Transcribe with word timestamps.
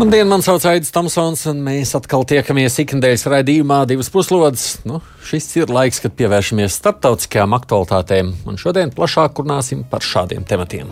Labdien, 0.00 0.30
man 0.32 0.40
sauc 0.40 0.64
Aits 0.64 0.94
Tomsons, 0.94 1.42
un 1.50 1.58
mēs 1.60 1.90
atkal 1.92 2.22
tiekamies 2.24 2.78
ikdienas 2.80 3.26
raidījumā 3.28 3.82
divas 3.84 4.08
puslodes. 4.08 4.78
Nu, 4.88 5.02
šis 5.28 5.44
ir 5.58 5.68
laiks, 5.68 5.98
kad 6.00 6.14
pievēršamies 6.16 6.78
starptautiskajām 6.80 7.52
aktualitātēm, 7.58 8.30
un 8.48 8.56
šodien 8.56 8.94
plašāk 8.96 9.42
runāsim 9.42 9.82
par 9.90 10.00
šādiem 10.00 10.46
tematiem. 10.48 10.88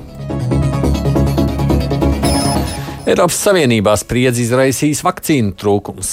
Eiropas 3.09 3.41
Savienībā 3.47 3.97
spriedzi 3.97 4.45
izraisīs 4.45 5.01
vakcīnu 5.09 5.57
trūkums. 5.57 6.13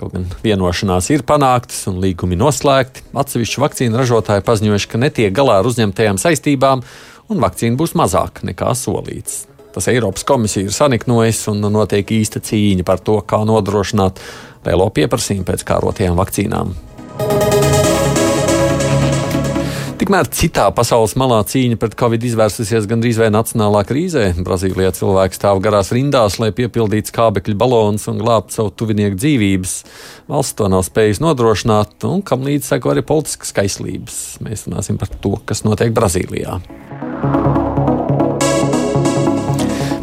Kaut 0.00 0.16
gan 0.16 0.24
vienošanās 0.40 1.12
ir 1.12 1.26
panāktas 1.28 1.84
un 1.92 2.00
līgumi 2.00 2.40
noslēgti, 2.40 3.04
atsevišķu 3.20 3.66
vakcīnu 3.66 4.00
ražotāji 4.00 4.48
paziņojuši, 4.48 4.88
ka 4.88 5.04
netiek 5.04 5.36
galā 5.36 5.60
ar 5.60 5.68
uzņemtajām 5.68 6.24
saistībām, 6.24 6.88
un 7.28 7.44
vakcīna 7.44 7.76
būs 7.76 7.92
mazāka 8.00 8.48
nekā 8.48 8.72
solīts. 8.72 9.42
Tas 9.74 9.88
Eiropas 9.92 10.26
komisija 10.26 10.66
ir 10.66 10.74
saniknojis 10.74 11.44
un 11.52 11.62
notiek 11.70 12.14
īsta 12.20 12.42
cīņa 12.42 12.86
par 12.86 13.02
to, 13.04 13.20
kā 13.22 13.42
nodrošināt 13.46 14.22
lielo 14.66 14.90
pieprasījumu 14.94 15.46
pēc 15.48 15.66
kārotajām 15.68 16.18
vakcīnām. 16.18 16.74
Tikmēr 20.00 20.30
citā 20.32 20.64
pasaules 20.72 21.12
malā 21.20 21.42
cīņa 21.44 21.76
pret 21.76 21.92
covid 22.00 22.22
izvērsusies 22.24 22.86
gandrīz 22.88 23.18
vai 23.20 23.28
nacionālā 23.34 23.82
krīzē. 23.84 24.30
Brazīlijā 24.46 24.94
cilvēki 24.96 25.36
stāv 25.36 25.60
garās 25.60 25.92
rindās, 25.92 26.38
lai 26.40 26.48
piepildītu 26.56 27.12
skābekļa 27.12 27.58
balonus 27.60 28.08
un 28.08 28.22
glābtu 28.22 28.56
savu 28.56 28.72
tuvinieku 28.80 29.20
dzīvības. 29.20 29.76
Valsts 30.32 30.56
to 30.56 30.72
nav 30.72 30.86
spējusi 30.88 31.20
nodrošināt, 31.26 31.98
un 32.08 32.24
kam 32.24 32.48
līdzi 32.48 32.72
seko 32.72 32.94
arī 32.94 33.04
politiskas 33.04 33.52
kaislības. 33.60 34.20
Mēs 34.40 34.70
runāsim 34.70 34.96
par 34.96 35.12
to, 35.20 35.36
kas 35.44 35.66
notiek 35.68 35.92
Brazīlijā. 35.92 36.62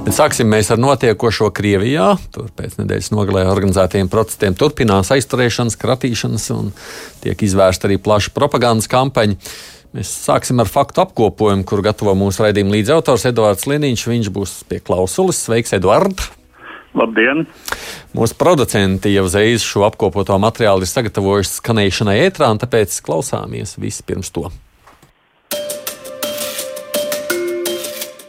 Bet 0.08 0.16
sāksim 0.16 0.48
mēs 0.48 0.70
ar 0.72 0.80
notiekošo 0.80 1.50
Krievijā. 1.52 2.14
Tur 2.32 2.46
pēc 2.56 2.78
nedēļas 2.78 3.10
nogalē 3.12 3.42
organizētiem 3.52 4.08
protestiem 4.08 4.54
turpinās 4.56 5.10
aizturēšanas, 5.12 5.76
kratīšanas 5.82 6.46
un 6.56 6.70
tiek 7.20 7.42
izvērsta 7.44 7.90
arī 7.90 7.98
plaša 8.00 8.32
propagandas 8.32 8.88
kampaņa. 8.88 9.36
Mēs 9.98 10.14
sāksim 10.24 10.64
ar 10.64 10.72
faktu 10.72 11.04
apkopojumu, 11.04 11.66
kur 11.68 11.84
gatavo 11.84 12.14
mūsu 12.16 12.46
raidījuma 12.46 12.78
līdzautors 12.78 13.28
Edvards 13.28 13.68
Liniņš. 13.68 14.06
Viņš 14.14 14.30
būs 14.38 14.54
pie 14.72 14.80
klausulas. 14.80 15.42
Sveiks, 15.44 15.76
Edvard! 15.76 16.24
Labdien! 16.96 17.44
Mūsu 18.16 18.38
producenti 18.40 19.12
jau 19.12 19.26
uzreiz 19.28 19.66
šo 19.68 19.84
apkopoto 19.90 20.40
materiālu 20.40 20.88
ir 20.88 20.92
sagatavojuši 20.94 21.58
skanēšanai 21.58 22.16
ētrā, 22.30 22.48
un 22.56 22.64
tāpēc 22.64 22.96
klausāmies 23.04 23.76
vispirms 23.76 24.32
to. 24.32 24.48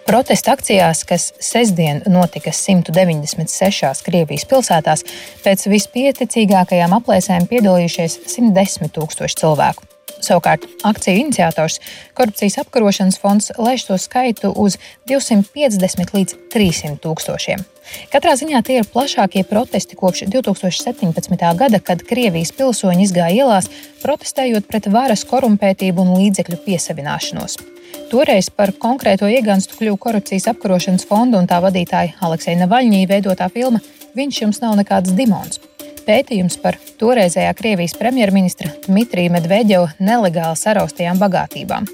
Protesta 0.09 0.55
akcijās, 0.57 1.03
kas 1.05 1.27
sestdien 1.37 1.99
notika 2.09 2.49
196 2.57 4.01
Krievijas 4.07 4.47
pilsētās, 4.49 5.03
pēc 5.45 5.67
vispieticīgākajām 5.69 6.95
aplēsēm 6.97 7.45
piedalījušies 7.51 8.17
110 8.33 8.89
tūkstoši 8.97 9.39
cilvēku. 9.43 9.85
Savukārt 10.25 10.65
akciju 10.89 11.27
iniciators 11.27 11.77
Korupcijas 12.17 12.57
apkarošanas 12.65 13.21
fonds 13.21 13.53
lēš 13.61 13.85
to 13.91 14.01
skaitu 14.01 14.55
uz 14.57 14.81
250 15.13 16.17
līdz 16.17 16.41
300 16.57 16.97
tūkstošiem. 17.05 17.69
Katrā 18.09 18.33
ziņā 18.41 18.65
tie 18.65 18.81
ir 18.81 18.89
plašākie 18.89 19.45
protesti 19.45 19.97
kopš 19.97 20.25
2017. 20.33 21.49
gada, 21.61 21.85
kad 21.85 22.01
Krievijas 22.09 22.57
pilsoņi 22.57 23.05
izgāja 23.05 23.45
ielās, 23.45 23.69
protestējot 24.01 24.73
pret 24.73 24.89
varas 24.89 25.29
korumpētību 25.29 26.01
un 26.01 26.17
līdzekļu 26.23 26.65
piesavināšanos. 26.65 27.61
Toreiz 28.09 28.49
par 28.49 28.73
konkrēto 28.81 29.29
ieganstu 29.29 29.77
kļuva 29.79 30.01
korupcijas 30.01 30.49
apkarošanas 30.55 31.05
fonda 31.09 31.41
un 31.41 31.49
tā 31.51 31.61
vadītāja 31.65 32.17
Alekseja 32.25 32.63
Navaļņī 32.63 33.05
veidotā 33.11 33.51
filma 33.53 33.83
Viņš 34.19 34.41
jums 34.43 34.59
nav 34.63 34.77
nekāds 34.79 35.13
dimons. 35.15 35.61
Pētījums 36.09 36.57
par 36.63 36.79
toreizējā 36.99 37.53
Krievijas 37.55 37.95
premjerministra 37.99 38.73
Dmitrija 38.87 39.31
Medvedeva 39.35 39.93
nelegāli 40.01 40.59
saraustajām 40.59 41.21
bagātībām. 41.21 41.87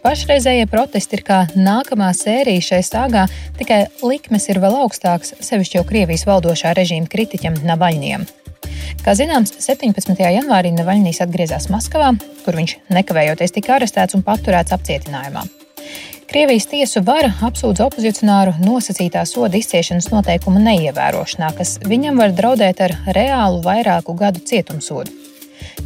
Pašreizējie 0.00 0.64
protesti 0.72 1.18
ir 1.18 1.24
kā 1.26 1.42
nākamā 1.52 2.08
sērija 2.16 2.64
šai 2.70 2.80
sāgā, 2.88 3.26
tikai 3.60 3.82
likmes 4.00 4.48
ir 4.48 4.62
vēl 4.64 4.80
augstākas, 4.80 5.36
sevišķi 5.44 5.78
jau 5.78 5.86
Krievijas 5.92 6.24
valdošā 6.26 6.72
režīma 6.80 7.10
kritiķam 7.12 7.60
Navaļņiem. 7.68 8.24
Kā 9.04 9.14
zināms, 9.16 9.54
17. 9.62 10.12
janvārī 10.20 10.74
Navaļnīs 10.76 11.22
atgriezās 11.24 11.70
Maskavā, 11.72 12.12
kur 12.44 12.58
viņš 12.58 12.76
nekavējoties 12.92 13.56
tika 13.56 13.78
arestēts 13.78 14.16
un 14.18 14.24
paturēts 14.26 14.74
apcietinājumā. 14.76 15.46
Krievijas 16.30 16.68
tiesu 16.70 17.00
vara 17.02 17.32
apsūdz 17.42 17.82
opozicionāru 17.88 18.52
nosacītā 18.62 19.24
soda 19.26 19.58
izciešanas 19.58 20.12
noteikumu 20.12 20.62
neievērošanā, 20.62 21.48
kas 21.58 21.78
viņam 21.82 22.22
var 22.22 22.36
draudēt 22.36 22.84
ar 22.86 22.94
reālu 23.16 23.64
vairāku 23.64 24.14
gadu 24.20 24.44
cietumsodu. 24.46 25.10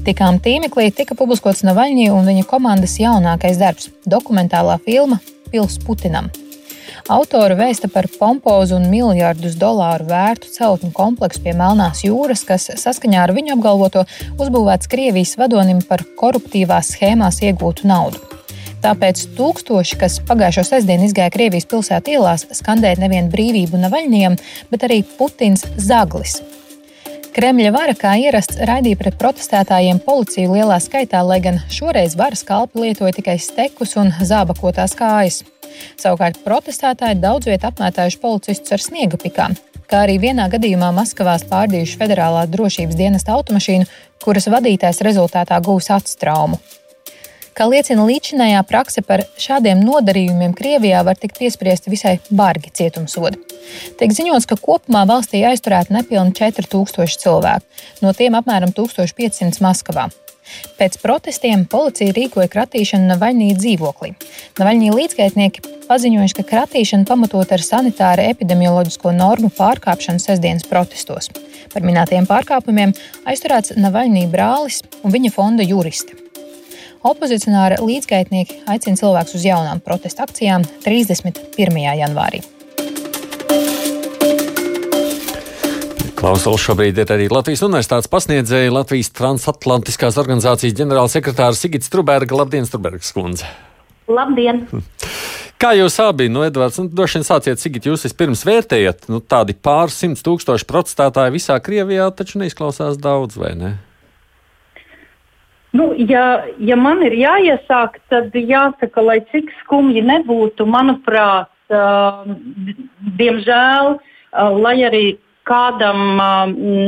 Tikām 0.04 0.42
tīmeklī 0.44 0.91
tika 0.92 1.16
publiskots 1.16 1.64
Navaļņī 1.64 2.10
un 2.12 2.28
viņa 2.28 2.44
komandas 2.50 2.98
jaunākais 3.00 3.56
darbs- 3.62 3.88
dokumentālā 4.16 4.76
filma 4.84 5.22
Pils 5.50 5.78
Putinam 5.86 6.28
Autora 7.04 7.53
vēsta 7.53 7.91
par 7.92 8.06
pompozu 8.09 8.78
un 8.78 8.87
miljardus 8.88 9.59
dolāru 9.60 10.06
vērtu 10.09 10.48
celtņu 10.54 10.88
kompleksu 10.97 11.42
pie 11.44 11.53
Melnās 11.53 12.00
jūras, 12.06 12.47
kas 12.48 12.70
saskaņā 12.81 13.26
ar 13.26 13.32
viņu 13.37 13.59
apgalvoto 13.59 14.06
uzbūvēts 14.41 14.88
Krievijas 14.88 15.34
vadonim 15.37 15.82
par 15.84 16.00
koruptīvās 16.16 16.94
schēmās 16.94 17.42
iegūtu 17.44 17.91
naudu. 17.92 18.25
Tāpēc 18.81 19.20
tūkstoši, 19.37 20.00
kas 20.00 20.16
pagājušo 20.25 20.65
sestdienu 20.70 21.04
izgāja 21.04 21.34
Krievijas 21.37 21.69
pilsētu 21.69 22.16
ielās, 22.16 22.48
skandēja 22.56 23.03
nevienu 23.04 23.28
brīvību 23.36 23.84
Navaļņiem, 23.84 24.41
bet 24.72 24.88
arī 24.88 25.03
Putins 25.19 25.69
Zaglis. 25.76 26.38
Kremļa 27.36 27.72
vara, 27.75 27.92
kā 27.98 28.15
ierasts, 28.16 28.62
raidīja 28.65 28.97
pret 29.00 29.21
protestētājiem 29.21 30.00
policiju 30.06 30.56
lielā 30.56 30.81
skaitā, 30.81 31.21
lai 31.21 31.42
gan 31.44 31.60
šoreiz 31.69 32.16
varas 32.16 32.47
kalpi 32.48 32.86
lietoja 32.86 33.12
tikai 33.19 33.36
stekus 33.42 33.98
un 34.00 34.15
zābakotās 34.25 34.97
kājas. 34.97 35.42
Savukārt 36.00 36.40
protestētāji 36.44 37.20
daudz 37.22 37.48
vietā 37.50 37.70
apmētājuši 37.72 38.20
policistus 38.22 38.76
ar 38.76 38.84
sniega 38.84 39.20
pikām, 39.20 39.56
kā 39.90 40.04
arī 40.06 40.18
vienā 40.22 40.48
gadījumā 40.52 40.92
Maskavā 40.96 41.36
pārdījuši 41.50 41.98
federālā 42.00 42.46
drošības 42.50 42.98
dienesta 42.98 43.36
automašīnu, 43.36 43.90
kuras 44.24 44.48
vadītājs 44.52 45.04
rezultātā 45.06 45.60
gūs 45.64 45.90
acu 45.94 46.16
traumu. 46.20 46.60
Kā 47.54 47.68
liecina 47.70 48.02
līdzinājā 48.02 48.64
prakse 48.66 49.02
par 49.06 49.22
šādiem 49.38 49.78
nodarījumiem, 49.86 50.56
Krievijā 50.58 51.04
var 51.06 51.14
tikt 51.20 51.38
piespriesti 51.38 51.92
visai 51.92 52.16
bargi 52.34 52.72
cietumsodi. 52.74 53.38
Tiek 54.00 54.10
ziņots, 54.16 54.48
ka 54.50 54.58
kopumā 54.58 55.04
valstī 55.06 55.44
aizturēti 55.46 55.94
nepilni 55.94 56.34
4000 56.34 57.22
cilvēku, 57.22 57.86
no 58.02 58.10
tiem 58.18 58.34
apmēram 58.41 58.74
1500 58.74 59.62
Maskavā. 59.62 60.08
Pēc 60.78 60.99
protestiem 61.03 61.65
policija 61.71 62.15
rīkoja 62.16 62.50
kratīšanu 62.53 63.09
Navaļnī 63.12 63.50
dzīvoklī. 63.59 64.12
Navaļnī 64.60 64.91
līdzgaitnieki 64.94 65.65
paziņojuši, 65.88 66.37
ka 66.38 66.47
kratīšana 66.50 67.09
pamatot 67.09 67.55
ar 67.55 67.65
sanitāru 67.65 68.27
epidemioloģisko 68.32 69.15
normu 69.16 69.53
pārkāpšanu 69.54 70.22
sestdienas 70.22 70.66
protestos. 70.69 71.31
Par 71.75 71.87
minētajiem 71.87 72.28
pārkāpumiem 72.31 72.94
aizturēts 73.28 73.77
Navaļnī 73.81 74.27
brālis 74.33 74.83
un 75.03 75.15
viņa 75.15 75.33
fonda 75.34 75.66
juristi. 75.66 76.21
Opozicionāra 77.04 77.83
līdzgaitnieki 77.84 78.62
aicina 78.72 78.97
cilvēkus 78.97 79.37
uz 79.37 79.44
jaunām 79.44 79.84
protesta 79.84 80.24
akcijām 80.24 80.65
31. 80.86 81.84
janvārī. 82.01 82.41
Klausos 86.24 86.62
šobrīd 86.65 86.97
ir 87.03 87.10
arī 87.12 87.24
Latvijas 87.28 87.60
Universitātes 87.66 88.09
pasniedzēja 88.09 88.71
Latvijas 88.72 89.10
transatlantiskās 89.12 90.16
organizācijas 90.16 90.72
ģenerālsekretāra 90.78 91.53
Sigita 91.53 91.84
Struberga. 91.84 92.38
Labdien, 92.38 92.65
Strubergas 92.65 93.10
kundze! 93.12 93.44
Labdien! 94.09 94.62
Kā 95.60 95.74
jūs 95.76 95.98
abi, 96.00 96.30
nu, 96.32 96.41
Edvards, 96.47 96.78
nu, 96.80 96.88
droši 96.88 97.18
vien 97.18 97.26
sāciet, 97.28 97.60
Sigit, 97.60 97.84
jūs 97.91 98.06
vispirms 98.09 98.41
vērtējat, 98.48 99.04
nu, 99.12 99.21
tādi 99.21 99.53
pāris 99.53 99.98
simts 100.00 100.24
tūkstoši 100.24 100.65
protestētāji 100.71 101.34
visā 101.34 101.59
Krievijā 101.60 102.06
taču 102.16 102.41
neizklausās 102.41 102.97
daudz, 103.04 103.36
vai 103.42 103.53
ne? 103.60 103.74
Nu, 105.77 105.91
ja, 106.09 106.47
ja 106.56 106.78
man 106.80 107.04
ir 107.04 107.18
jāiesāk, 107.20 108.00
tad 108.09 108.32
jāsaka, 108.32 109.04
lai 109.04 109.18
cik 109.28 109.53
skumji 109.60 110.00
nebūtu, 110.09 110.65
manuprāt, 110.72 111.53
uh, 111.68 112.24
diemžēl, 113.20 113.92
uh, 114.00 114.56
lai 114.65 114.74
arī 114.88 115.04
kādam 115.48 116.16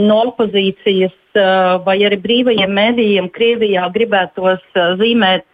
no 0.09 0.19
opozīcijas 0.31 1.17
vai 1.87 1.99
arī 2.09 2.19
brīvajiem 2.23 2.73
mēdījiem 2.73 3.31
Krievijā 3.35 3.89
gribētos 3.95 4.63
zīmēt 5.01 5.47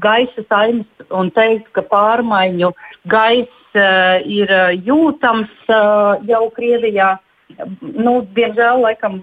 gaisa 0.00 0.44
saimes 0.48 1.08
un 1.10 1.32
teikt, 1.34 1.72
ka 1.76 1.84
pārmaiņu 1.90 2.70
gaiss 3.10 3.80
ir 4.26 4.54
jūtams 4.86 5.74
jau 6.28 6.44
Krievijā. 6.56 7.16
Nu, 7.82 8.20
diemžēl, 8.36 8.78
laikam, 8.84 9.18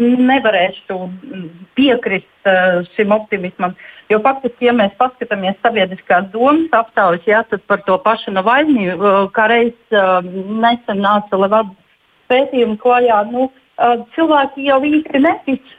nevarēšu 0.00 0.96
piekrist 1.76 2.48
šim 2.96 3.12
optimismam. 3.14 3.76
Jo 4.08 4.18
faktiski, 4.24 4.70
ja 4.70 4.72
mēs 4.76 4.96
paskatāmies 4.96 5.60
sabiedriskās 5.62 6.26
domas 6.32 6.72
aptaujas, 6.76 7.24
jā, 7.28 7.42
tad 7.50 7.62
par 7.68 7.84
to 7.84 7.98
pašu 8.04 8.32
Navaļņu, 8.34 8.96
kā 9.36 9.46
reiz 9.52 9.76
nesen 9.92 11.04
nāca 11.04 11.40
Levadas 11.40 11.83
pētījumi 12.34 12.78
klajā. 12.82 13.22
Nu, 13.30 13.48
cilvēki 14.14 14.68
jau 14.68 14.80
īsti 14.86 15.22
netic, 15.22 15.74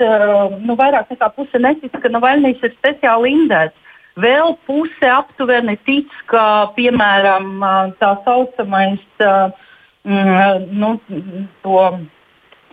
nu, 0.65 0.75
vairāk 0.79 1.11
nekā 1.13 1.31
puse 1.35 1.61
netic, 1.61 1.93
ka 2.01 2.11
Navaļnijas 2.11 2.63
ir 2.65 2.75
speciāli 2.79 3.35
indēts. 3.35 3.77
Vēl 4.19 4.53
puse 4.67 5.07
aptuveni 5.11 5.75
tic, 5.83 6.11
ka, 6.31 6.71
piemēram, 6.77 7.59
tā 7.99 8.13
saucamais 8.23 9.03
mm, 10.07 10.69
nu, 10.71 10.93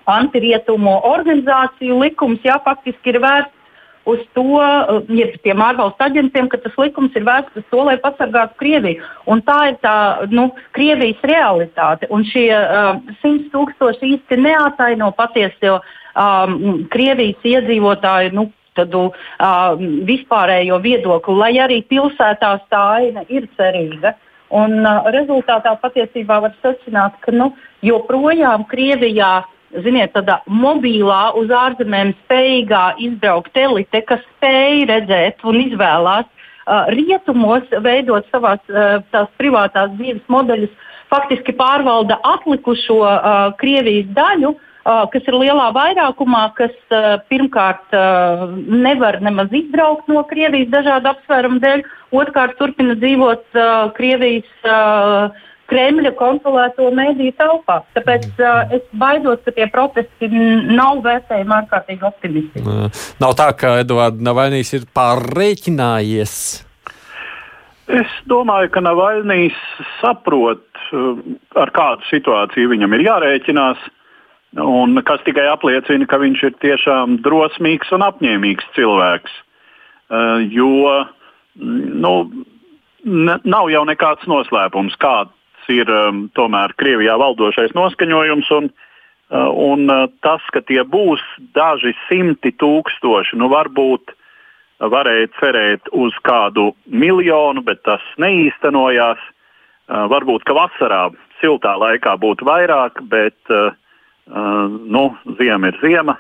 antirietumu 0.06 0.94
organizāciju 1.08 1.98
likums, 2.02 2.42
jā, 2.46 2.60
faktiski 2.62 3.14
ir 3.14 3.20
vērsts 3.22 3.61
uz 4.04 4.18
to, 4.34 4.44
eh, 4.62 5.02
ja 5.08 5.26
tiem 5.42 5.62
ārvalstu 5.62 6.06
aģentiem, 6.06 6.48
ka 6.50 6.58
tas 6.62 6.74
likums 6.78 7.14
ir 7.16 7.26
vērsts 7.26 7.62
uz 7.62 7.66
to, 7.70 7.82
lai 7.86 7.96
pasargātu 8.02 8.58
Krieviju. 8.58 9.02
Un 9.26 9.42
tā 9.42 9.58
ir 9.70 9.76
tā 9.82 10.28
nu, 10.30 10.50
Krievijas 10.72 11.22
realitāte. 11.22 12.08
Un 12.10 12.24
šie 12.24 12.50
uh, 12.52 12.98
simts 13.22 13.52
tūkstoši 13.54 14.16
īsti 14.16 14.40
neataino 14.40 15.12
patieso 15.12 15.80
um, 16.16 16.84
Krievijas 16.90 17.46
iedzīvotāju. 17.46 18.34
Nu, 18.34 18.50
tādu 18.76 19.10
uh, 19.12 19.76
vispārējo 20.08 20.80
viedokli, 20.80 21.34
lai 21.36 21.52
arī 21.60 21.82
pilsētās 21.84 22.62
tā 22.72 22.82
aina 22.98 23.24
ir 23.28 23.48
cerīga. 23.58 24.14
Un, 24.52 24.80
uh, 24.80 25.08
rezultātā 25.12 25.74
patiesībā 25.80 26.40
var 26.44 26.56
secināt, 26.64 27.18
ka 27.20 27.32
nu, 27.32 27.52
joprojām 27.84 28.64
Krievijā 28.68 29.42
ziniet, 29.80 30.12
tādā 30.16 30.40
mobilā, 30.46 31.32
uz 31.38 31.52
ārzemēm 31.52 32.12
spējīgā 32.24 32.84
izbraukt 33.06 33.56
elite, 33.56 34.02
kas 34.08 34.22
spēj 34.36 34.86
redzēt 34.90 35.44
un 35.48 35.60
izvēlās 35.62 36.26
uh, 36.26 36.88
rietumos, 36.92 37.68
veidot 37.84 38.28
savās 38.32 38.60
uh, 38.72 39.00
tās 39.14 39.30
privātās 39.40 39.94
dzīves 39.96 40.24
modeļus, 40.32 40.74
faktiski 41.12 41.54
pārvalda 41.56 42.18
atlikušo 42.34 43.00
uh, 43.04 43.48
Krievijas 43.60 44.12
daļu. 44.16 44.56
Uh, 44.82 45.04
kas 45.12 45.22
ir 45.30 45.36
lielā 45.38 45.68
vairākumā, 45.76 46.48
kas 46.58 46.72
uh, 46.90 47.20
pirmkārt 47.30 47.94
uh, 47.94 48.48
nevar 48.66 49.20
nemaz 49.22 49.52
izbraukt 49.54 50.08
no 50.10 50.24
Krievijas 50.26 50.72
dažādu 50.72 51.12
apsvērumu 51.12 51.62
dēļ, 51.62 51.84
otrkārt 52.18 52.58
turpina 52.58 52.96
dzīvot 52.98 53.60
Krievijas 53.94 54.50
Kremļa 55.72 56.12
kontrolēto 56.18 56.90
mediju 56.94 57.32
telpā. 57.38 57.78
Tāpēc 57.96 58.26
uh, 58.42 58.74
es 58.76 58.84
baidos, 59.00 59.40
ka 59.46 59.54
tie 59.56 59.68
protesti 59.72 60.28
nav 60.32 61.00
vērtējumi 61.06 61.56
ārkārtīgi 61.62 62.06
optimistiski. 62.08 62.76
Nav 63.22 63.38
tā, 63.38 63.48
ka 63.56 63.78
Edvards 63.80 64.20
Navaļnīs 64.22 64.76
ir 64.76 64.84
pārreķinājies. 64.96 66.36
Es 67.92 68.12
domāju, 68.30 68.70
ka 68.72 68.80
Navaļnīs 68.84 69.56
saprot, 69.98 70.64
ar 71.58 71.72
kādu 71.74 72.06
situāciju 72.08 72.70
viņam 72.70 72.94
ir 72.96 73.04
jārēķinās, 73.08 73.82
un 74.62 75.00
kas 75.08 75.24
tikai 75.26 75.48
apliecina, 75.50 76.06
ka 76.08 76.20
viņš 76.22 76.44
ir 76.46 76.54
tiešām 76.62 77.18
drosmīgs 77.24 77.92
un 77.96 78.06
apņēmīgs 78.06 78.70
cilvēks. 78.76 79.34
Jo 80.52 80.72
nu, 81.58 82.14
nav 83.04 83.70
jau 83.72 83.84
nekāds 83.88 84.28
noslēpums, 84.30 84.96
kāda 85.02 85.32
ir 85.70 85.90
um, 85.90 86.24
tomēr 86.36 86.74
Krievijā 86.80 87.14
valdošais 87.20 87.74
noskaņojums. 87.76 88.50
Un, 88.56 88.70
uh, 88.70 89.50
un 89.50 89.86
uh, 89.90 90.08
tas, 90.24 90.42
ka 90.54 90.62
tie 90.66 90.82
būs 90.82 91.22
daži 91.56 91.94
simti 92.08 92.54
tūkstoši, 92.58 93.38
nu 93.40 93.50
varbūt 93.52 94.14
varēja 94.82 95.30
cerēt 95.38 95.92
uz 95.94 96.16
kādu 96.26 96.72
miljonu, 96.86 97.62
bet 97.62 97.84
tas 97.86 98.02
neīstenojās. 98.22 99.20
Uh, 99.92 100.06
varbūt, 100.10 100.46
ka 100.48 100.56
vasarā, 100.56 101.08
siltā 101.42 101.74
laikā 101.78 102.14
būtu 102.22 102.46
vairāk, 102.46 103.02
bet 103.10 103.38
uh, 103.50 103.74
uh, 104.30 104.68
nu, 104.70 105.10
ziema 105.38 105.72
ir 105.72 105.80
ziema. 105.82 106.16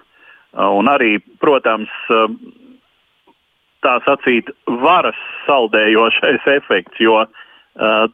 Uh, 0.52 0.68
un 0.76 0.90
arī, 0.92 1.16
protams, 1.40 1.90
uh, 2.12 2.26
tā 3.82 3.98
sacīt, 4.06 4.50
varas 4.82 5.18
saldējošais 5.46 6.46
efekts, 6.56 7.00
jo 7.02 7.22
uh, 7.22 8.04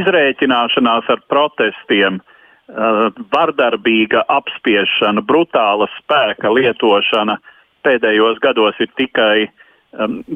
izrēķināšanās 0.00 1.10
ar 1.12 1.24
protestiem, 1.30 2.20
uh, 2.20 3.10
vardarbīga 3.34 4.24
apspiešana, 4.32 5.24
brutāla 5.26 5.88
spēka 5.98 6.52
lietošana 6.54 7.38
pēdējos 7.84 8.40
gados 8.40 8.78
ir 8.80 8.88
tikai 8.96 9.50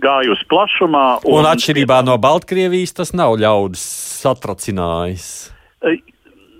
gājusi 0.02 0.46
plašumā. 0.50 1.06
Un, 1.26 1.40
un 1.40 1.48
atšķirībā 1.50 2.02
no 2.06 2.18
Baltkrievijas 2.22 2.94
tas 2.94 3.14
nav 3.16 3.36
ļaudis 3.40 3.82
satracinājis. 4.22 5.26
Uh, 5.82 5.96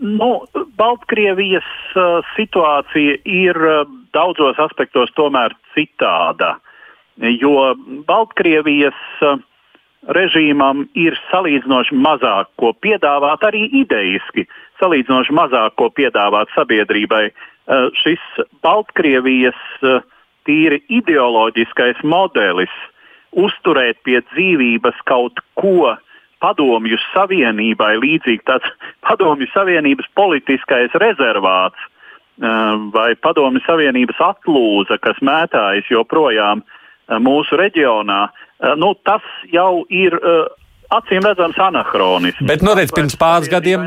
nu, 0.00 0.31
Baltkrievijas 0.79 1.69
uh, 1.95 2.19
situācija 2.35 3.19
ir 3.23 3.59
uh, 3.59 3.85
daudzos 4.17 4.59
aspektos 4.62 5.12
tomēr 5.19 5.55
citāda, 5.77 6.56
jo 7.19 7.75
Baltkrievijas 8.09 8.99
uh, 9.23 9.39
režīmam 10.06 10.87
ir 10.99 11.17
salīdzinoši 11.29 11.97
mazāk 11.99 12.50
ko 12.61 12.73
piedāvāt, 12.83 13.43
arī 13.45 13.67
ideiski 13.83 14.47
salīdzinoši 14.81 15.35
mazāk 15.35 15.75
ko 15.81 15.91
piedāvāt 15.91 16.53
sabiedrībai. 16.55 17.29
Uh, 17.69 17.91
šis 18.00 18.23
Baltkrievijas 18.65 19.59
uh, 19.83 20.00
tīri 20.49 20.81
ideoloģiskais 20.89 22.00
modelis 22.05 22.73
uzturēt 23.37 24.00
pie 24.09 24.23
dzīvības 24.31 25.03
kaut 25.05 25.43
ko 25.61 25.93
padomju 26.41 26.97
savienībai, 27.11 27.99
līdzīgi 28.00 28.47
tāds 28.49 28.71
padomju 29.09 29.50
savienības 29.53 30.09
politiskais 30.17 30.95
rezervāts 31.03 31.79
uh, 31.83 32.79
vai 32.95 33.12
padomju 33.21 33.61
savienības 33.67 34.23
atlūza, 34.31 35.00
kas 35.03 35.21
mētājas 35.21 35.91
joprojām 35.93 36.65
mūsu 37.25 37.56
reģionā, 37.56 38.29
Eh, 38.29 38.47
nu, 38.78 38.94
tas 39.06 39.25
jau 39.52 39.84
ir 39.90 40.16
uh, 40.19 40.46
acīm 40.94 41.25
redzams 41.25 41.58
anahronisms. 41.60 42.47
Bet, 42.49 42.64
nu, 42.64 42.73
redz, 42.76 42.92
pirms 42.97 43.16
pāris 43.21 43.50
gadiem, 43.52 43.85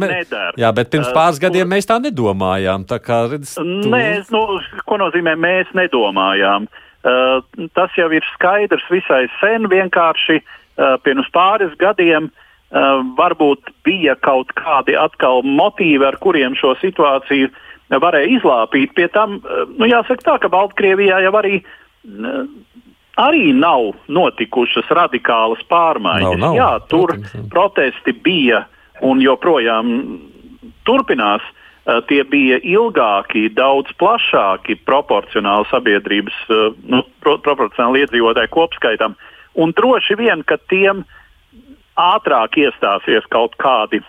jā, 0.60 0.70
bet 0.76 0.92
pirms 0.94 1.10
eh, 1.10 1.16
pāris 1.16 1.40
uh, 1.40 1.46
gadiem 1.48 1.72
mēs 1.72 1.90
tā 1.90 1.98
nedomājām. 2.04 2.86
Tā 2.90 3.02
kā, 3.04 3.24
redz, 3.32 3.56
tu... 3.58 3.66
Mēs, 3.92 4.30
nu, 4.34 4.44
ko 4.88 5.02
nozīmē 5.02 5.36
mēs 5.40 5.72
nedomājām? 5.78 6.70
Uh, 7.02 7.42
tas 7.74 7.94
jau 7.98 8.12
ir 8.14 8.26
skaidrs 8.36 8.86
visai 8.94 9.26
sen. 9.40 9.66
Vienkārši 9.72 10.38
uh, 10.44 11.00
pirms 11.02 11.32
pāris 11.34 11.74
gadiem 11.82 12.30
uh, 12.30 13.02
varbūt 13.18 13.74
bija 13.88 14.14
kaut 14.22 14.54
kādi 14.60 14.94
atkal 15.00 15.42
motīvi, 15.42 16.06
ar 16.06 16.20
kuriem 16.22 16.58
šo 16.60 16.76
situāciju 16.84 17.50
varēja 17.92 18.38
izlāpīt. 18.38 18.94
Pie 18.96 19.10
tam, 19.10 19.40
uh, 19.42 19.66
nu, 19.74 19.90
jāsaka 19.90 20.28
tā, 20.28 20.38
ka 20.44 20.54
Baltkrievijā 20.54 21.24
jau 21.26 21.34
arī 21.42 21.64
uh, 21.64 22.46
arī 23.22 23.52
nav 23.54 23.94
notikušas 24.12 24.90
radikālas 24.90 25.62
pārmaiņas. 25.72 26.38
Nav, 26.38 26.44
nav. 26.44 26.58
Jā, 26.58 26.72
tur 26.92 27.14
Protams. 27.14 27.50
protesti 27.54 28.14
bija 28.14 28.66
un 29.02 29.22
joprojām 29.24 29.96
turpinās. 30.88 31.46
Eh, 31.82 31.98
tie 32.06 32.22
bija 32.30 32.60
ilgāki, 32.62 33.48
daudz 33.58 33.90
plašāki, 33.98 34.78
proporcionāli 34.86 35.66
sabiedrības, 35.72 36.38
eh, 36.50 36.76
nu, 36.86 37.02
pro, 37.20 37.40
proporcionāli 37.42 38.04
iedzīvotāju 38.06 38.52
kopskaitam. 38.54 39.16
Un 39.56 39.74
droši 39.74 40.16
vien, 40.16 40.44
ka 40.44 40.58
tiem 40.70 41.04
ātrāk 41.98 42.60
iestāsies 42.62 43.26
kaut 43.30 43.58
kādi 43.58 44.04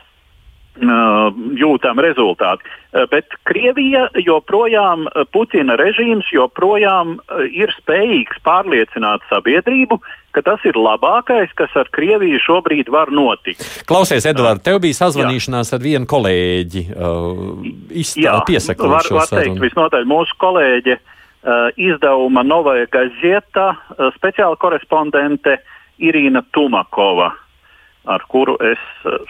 uh, 0.73 0.73
Uh, 0.73 1.29
jūtami 1.53 2.01
rezultāti. 2.01 2.65
Uh, 2.65 3.05
bet 3.13 3.29
Krievija 3.45 4.07
joprojām, 4.25 5.03
uh, 5.05 5.27
Putina 5.29 5.75
režīms 5.77 6.31
joprojām 6.33 7.19
ir 7.53 7.69
spējīgs 7.77 8.39
pārliecināt 8.41 9.21
sabiedrību, 9.29 9.99
ka 10.33 10.41
tas 10.47 10.63
ir 10.65 10.79
labākais, 10.81 11.51
kas 11.61 11.75
ar 11.77 11.91
Krieviju 11.93 12.41
šobrīd 12.41 12.89
var 12.89 13.13
notikt. 13.13 13.61
Klausies, 13.85 14.25
Edvards, 14.25 14.65
tev 14.65 14.79
bija 14.81 14.97
sazvanīšanās 14.97 15.75
jā. 15.75 15.77
ar 15.77 15.85
vienu 15.85 16.09
kolēģi. 16.09 16.83
Uh, 16.97 18.41
Piesakot 18.49 18.95
var, 18.95 19.11
var 19.13 19.29
teikt, 19.29 19.61
visnotaļ 19.61 20.09
mūsu 20.09 20.39
kolēģe 20.41 20.97
uh, 20.97 21.69
izdevuma 21.77 22.47
Novaja 22.49 22.89
Gazeta 22.97 23.75
uh, 23.75 24.09
speciāla 24.17 24.57
korespondente 24.57 25.59
Irīna 26.01 26.41
Tumakova, 26.57 27.29
ar 28.09 28.25
kuru 28.33 28.57
es 28.73 28.81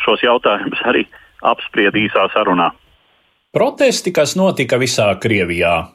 šos 0.06 0.22
jautājumus 0.22 0.86
arī 0.86 1.02
apspried 1.41 1.95
īsā 1.95 2.27
sarunā. 2.33 2.71
Protesti, 3.53 4.11
kas 4.13 4.35
notika 4.37 4.77
visā 4.81 5.13
Krievijā, 5.21 5.87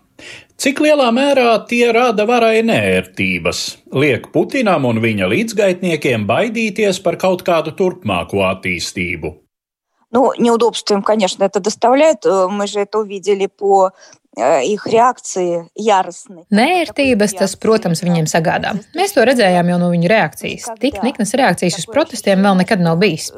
Cik 0.62 0.78
lielā 0.84 1.08
mērā 1.10 1.56
tie 1.66 1.88
rada 1.90 2.22
varai 2.28 2.60
nērtības, 2.62 3.62
liek 3.98 4.28
Putinam 4.34 4.84
un 4.86 5.00
viņa 5.02 5.26
līdzgaitniekiem 5.32 6.26
baidīties 6.28 7.00
par 7.02 7.18
kaut 7.18 7.42
kādu 7.42 7.72
turpmāko 7.74 8.44
attīstību? 8.46 9.32
Ну, 10.12 10.32
неудобств 10.38 10.92
им, 10.92 11.02
конечно, 11.02 11.42
это 11.42 11.58
доставляет. 11.58 12.26
Мы 12.26 12.66
же 12.66 12.80
это 12.80 12.98
увидели 12.98 13.46
по 13.46 13.86
их 13.86 13.90
reakcija 13.90 13.90
яростны. 13.90 14.15
Nērtības 16.53 17.33
tas, 17.39 17.55
protams, 17.57 18.03
viņiem 18.05 18.27
sagādā. 18.29 18.75
Mēs 18.97 19.15
to 19.15 19.23
redzējām 19.25 19.71
jau 19.71 19.77
no 19.81 19.89
viņu 19.89 20.11
reakcijas. 20.11 20.67
Tik 20.81 20.99
niknas 21.05 21.33
reakcijas 21.37 21.79
uz 21.81 21.87
protestiem 21.89 22.43
vēl 22.45 22.59
nekad 22.59 22.83
nav 22.83 22.99
bijis. 23.01 23.31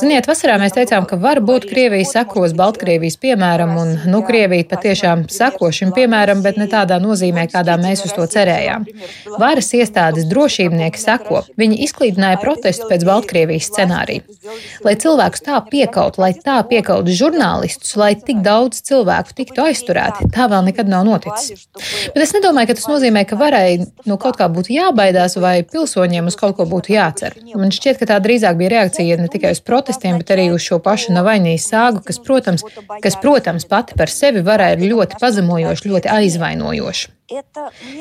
Ziniet, 0.00 0.28
vasarā 0.28 0.58
mēs 0.60 0.76
teicām, 0.76 1.06
ka 1.08 1.16
varbūt 1.22 1.68
Krievija 1.70 2.08
sekos 2.10 2.52
Baltkrievijas 2.58 3.16
piemēram, 3.22 3.72
un 3.80 3.94
nu 4.12 4.20
Krievija 4.26 4.68
patiešām 4.74 5.24
seko 5.32 5.70
šim 5.72 5.94
piemēram, 5.96 6.44
bet 6.44 6.60
ne 6.60 6.68
tādā 6.70 7.00
nozīmē, 7.02 7.46
kādā 7.52 7.78
mēs 7.80 8.04
uz 8.08 8.12
to 8.16 8.28
cerējām. 8.36 8.84
Varas 9.40 9.72
iestādes 9.78 10.28
drošībnieki 10.28 11.00
seko. 11.00 11.42
Viņi 11.60 11.80
izklīdināja 11.86 12.42
protestu 12.44 12.90
pēc 12.92 13.08
Baltkrievijas 13.08 13.70
scenārija. 13.72 14.26
Lai 14.84 14.94
cilvēkus 15.00 15.44
tā 15.46 15.58
piekaut, 15.70 16.18
lai 16.20 16.32
tā 16.36 16.58
piekautu 16.68 17.14
žurnālistus, 17.16 17.94
lai 17.96 18.12
tik 18.18 18.42
daudz 18.44 18.82
cilvēku 18.88 19.36
tiktu 19.38 19.64
aizturēti, 19.64 20.28
tā 20.34 20.41
vēl 20.50 20.66
nekad 20.68 20.90
nav 20.90 21.04
noticis. 21.06 21.66
Bet 22.14 22.22
es 22.24 22.34
nedomāju, 22.36 22.70
ka 22.70 22.76
tas 22.78 22.88
nozīmē, 22.90 23.24
ka 23.28 23.38
varai 23.40 23.84
no 24.08 24.18
kaut 24.22 24.38
kā 24.40 24.48
būtu 24.52 24.74
jābaidās 24.74 25.38
vai 25.42 25.54
pilsoņiem 25.68 26.30
uz 26.30 26.38
kaut 26.40 26.56
ko 26.58 26.66
būtu 26.70 26.94
jācer. 26.94 27.38
Man 27.54 27.74
šķiet, 27.74 28.00
ka 28.00 28.10
tā 28.12 28.18
drīzāk 28.24 28.58
bija 28.60 28.74
reakcija 28.76 29.20
ne 29.20 29.30
tikai 29.32 29.54
uz 29.56 29.62
protestiem, 29.64 30.18
bet 30.22 30.34
arī 30.34 30.50
uz 30.54 30.64
šo 30.64 30.80
pašu 30.82 31.14
Navainijas 31.16 31.68
sāgu, 31.72 32.02
kas, 32.06 32.20
protams, 32.22 32.66
kas, 33.04 33.18
protams 33.22 33.68
pati 33.68 33.98
par 33.98 34.12
sevi 34.12 34.42
ir 34.42 34.86
ļoti 34.92 35.18
pazemojoša, 35.22 35.88
ļoti 35.88 36.14
aizvainojoša. 36.18 37.21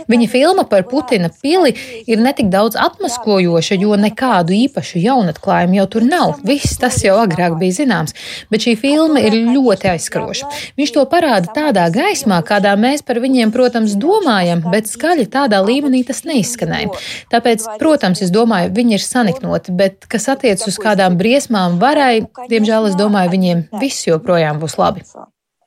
Viņa 0.06 0.26
filma 0.30 0.62
par 0.70 0.84
Putina 0.86 1.28
pili 1.42 1.72
ir 2.06 2.20
netik 2.22 2.46
daudz 2.52 2.76
atmaskojoša, 2.78 3.74
jo 3.82 3.96
nekādu 3.98 4.54
īpašu 4.54 5.00
jaunatklājumu 5.02 5.80
jau 5.80 5.86
tur 5.96 6.06
nav. 6.06 6.34
Viss 6.46 6.78
tas 6.78 7.00
jau 7.02 7.16
agrāk 7.18 7.56
bija 7.58 7.74
zināms, 7.80 8.14
bet 8.52 8.62
šī 8.62 8.76
filma 8.78 9.24
ir 9.26 9.34
ļoti 9.50 9.90
aizskaroša. 9.96 10.50
Viņš 10.78 10.94
to 10.94 11.02
parāda 11.10 11.50
tādā 11.56 11.88
gaismā, 11.94 12.38
kādā 12.46 12.76
mēs 12.78 13.02
par 13.06 13.18
viņiem, 13.24 13.50
protams, 13.54 13.96
domājam, 13.98 14.62
bet 14.70 14.86
skaļi 14.92 15.26
tādā 15.32 15.58
līmenī 15.66 16.04
tas 16.06 16.22
neizskanēja. 16.28 16.94
Tāpēc, 17.34 17.66
protams, 17.82 18.22
es 18.22 18.30
domāju, 18.34 18.70
viņi 18.78 18.94
ir 19.00 19.02
saniknoti, 19.02 19.74
bet 19.74 20.06
kas 20.06 20.30
attiecas 20.36 20.70
uz 20.70 20.78
kādām 20.82 21.18
briesmām 21.18 21.80
varai, 21.82 22.28
diemžēl 22.46 22.92
es 22.92 23.00
domāju, 23.00 23.34
viņiem 23.34 23.66
viss 23.82 24.06
joprojām 24.06 24.62
būs 24.62 24.78
labi. 24.78 25.02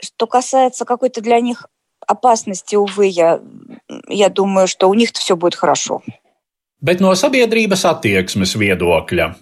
Что 0.01 0.27
касается 0.27 0.86
какой-то 0.86 1.19
для 1.19 1.41
них 1.41 1.67
опасности, 2.08 2.75
увы, 2.75 3.08
я, 3.08 3.39
я 4.08 4.29
думаю, 4.29 4.67
что 4.67 4.89
у 4.89 4.93
них 4.93 5.12
все 5.13 5.36
будет 5.36 5.55
хорошо. 5.55 6.01
Bet 6.81 7.01
no 7.03 7.12
sabiedrības 7.12 7.84
attieksmes 7.84 8.55
viedokļa. 8.55 9.34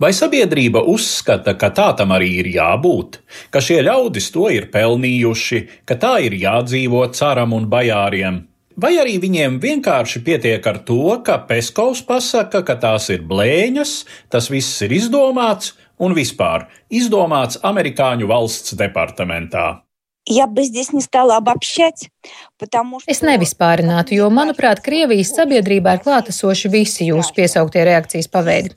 Vai 0.00 0.14
sabiedrība 0.16 0.80
uzskata, 0.88 1.52
ka 1.60 1.68
tā 1.68 1.90
tam 1.98 2.14
arī 2.16 2.30
ir 2.40 2.48
jābūt, 2.54 3.18
ka 3.52 3.60
šie 3.60 3.82
ļaudis 3.84 4.30
to 4.32 4.48
ir 4.48 4.70
pelnījuši, 4.72 5.58
ka 5.84 5.98
tā 6.00 6.14
ir 6.24 6.38
jādzīvo 6.40 7.02
caram 7.12 7.52
un 7.52 7.68
bajāriem? 7.68 8.40
Vai 8.78 8.94
arī 9.02 9.18
viņiem 9.20 9.58
vienkārši 9.60 10.22
pietiek 10.24 10.66
ar 10.70 10.78
to, 10.88 11.18
ka 11.26 11.36
Peskovs 11.44 12.00
pasaka, 12.06 12.62
ka 12.62 12.78
tās 12.80 13.10
ir 13.10 13.26
blēņas, 13.26 13.92
tas 14.32 14.48
viss 14.48 14.80
ir 14.86 14.94
izdomāts 14.94 15.74
un 15.98 16.14
vispār 16.16 16.68
izdomāts 16.88 17.60
amerikāņu 17.60 18.30
valsts 18.30 18.78
departamentā? 18.78 19.82
Я 20.30 20.46
бы 20.46 20.62
здесь 20.62 20.92
не 20.92 21.00
стала 21.00 21.38
обобщать, 21.38 22.10
потому 22.58 23.00
что... 23.00 23.10
Es 23.10 23.22
nevispārinātu, 23.24 24.12
jo, 24.12 24.26
manuprāt, 24.28 24.82
Krievijas 24.84 25.30
sabiedrībā 25.32 25.94
ir 25.96 26.02
klātesoši 26.04 26.68
visi 26.68 27.06
jūsu 27.08 27.32
piesauktie 27.32 27.80
reakcijas 27.88 28.28
paveidi. 28.28 28.74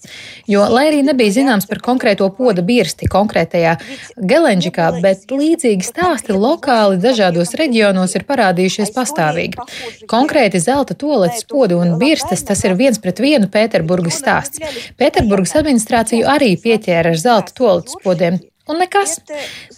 Jo, 0.48 0.64
lai 0.72 0.86
arī 0.88 1.02
nebija 1.04 1.34
zināms 1.36 1.68
par 1.68 1.82
konkrēto 1.84 2.30
poda 2.38 2.64
birsti 2.64 3.10
konkrētajā 3.12 3.74
Gelenģikā, 4.16 4.86
bet 5.04 5.28
līdzīgi 5.28 5.84
stāsti 5.84 6.38
lokāli 6.38 7.02
dažādos 7.04 7.52
reģionos 7.60 8.16
ir 8.16 8.24
parādījušies 8.30 8.94
pastāvīgi. 8.96 9.60
Konkrēti 10.08 10.62
zelta 10.64 10.96
toaletes 10.96 11.44
podu 11.52 11.82
un 11.84 11.98
birstes 12.00 12.46
tas 12.48 12.64
ir 12.64 12.78
viens 12.80 13.02
pret 13.04 13.20
vienu 13.20 13.52
Pēterburgas 13.52 14.22
stāsts. 14.24 14.64
Pēterburgas 14.96 15.58
administrāciju 15.60 16.32
arī 16.32 16.54
pieķēra 16.64 17.12
ar 17.12 17.20
zelta 17.20 17.60
toaletes 17.60 18.00
podiem. 18.06 18.40
Un 18.67 18.81
nekas. 18.83 19.21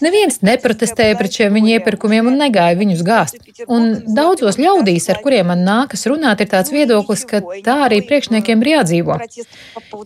Neviens 0.00 0.38
neprotestēja 0.40 1.16
pret 1.18 1.35
šiem 1.37 1.52
viņa 1.59 1.75
iepirkumiem 1.76 2.30
un 2.30 2.38
negāja 2.40 2.76
viņus 2.78 3.02
gāzt. 3.04 3.42
Un 3.68 3.90
daudzos 4.16 4.57
ļaudīs, 4.57 5.11
ar 5.12 5.21
kuriem 5.21 5.50
man 5.50 5.61
nākas 5.66 6.07
runāt, 6.09 6.40
ir 6.40 6.49
tāds 6.49 6.73
viedoklis, 6.73 7.26
ka 7.28 7.42
tā 7.66 7.76
arī 7.88 8.00
priekšniekiem 8.09 8.64
ir 8.64 8.73
jādzīvo. 8.73 9.18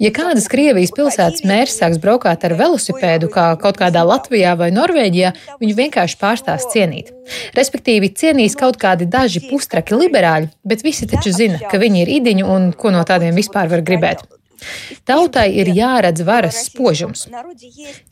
Ja 0.02 0.10
kādas 0.14 0.50
Krievijas 0.50 0.94
pilsētas 0.98 1.46
mērs 1.46 1.78
sāks 1.78 2.02
braukāt 2.02 2.42
ar 2.48 2.56
velosipēdu, 2.58 3.30
kā 3.30 3.46
kaut 3.62 3.78
kādā 3.78 4.02
Latvijā 4.08 4.56
vai 4.58 4.72
Norvēģijā, 4.74 5.32
viņu 5.62 5.78
vienkārši 5.78 6.18
pārstās 6.18 6.66
cienīt. 6.74 7.14
Respektīvi, 7.54 8.10
cienīs 8.18 8.58
kaut 8.58 8.82
kādi 8.82 9.06
daži 9.06 9.46
pustraki 9.46 9.94
liberāļi, 9.94 10.50
bet 10.66 10.82
visi 10.82 11.06
taču 11.06 11.30
zina, 11.30 11.62
ka 11.70 11.78
viņi 11.78 12.02
ir 12.02 12.16
idiņi 12.18 12.50
un 12.50 12.72
ko 12.74 12.90
no 12.90 13.06
tādiem 13.06 13.38
vispār 13.38 13.70
var 13.70 13.86
gribēt. 13.86 14.26
Tautai 15.08 15.48
ir 15.60 15.70
jāredz 15.74 16.22
varas 16.26 16.64
spožums. 16.68 17.26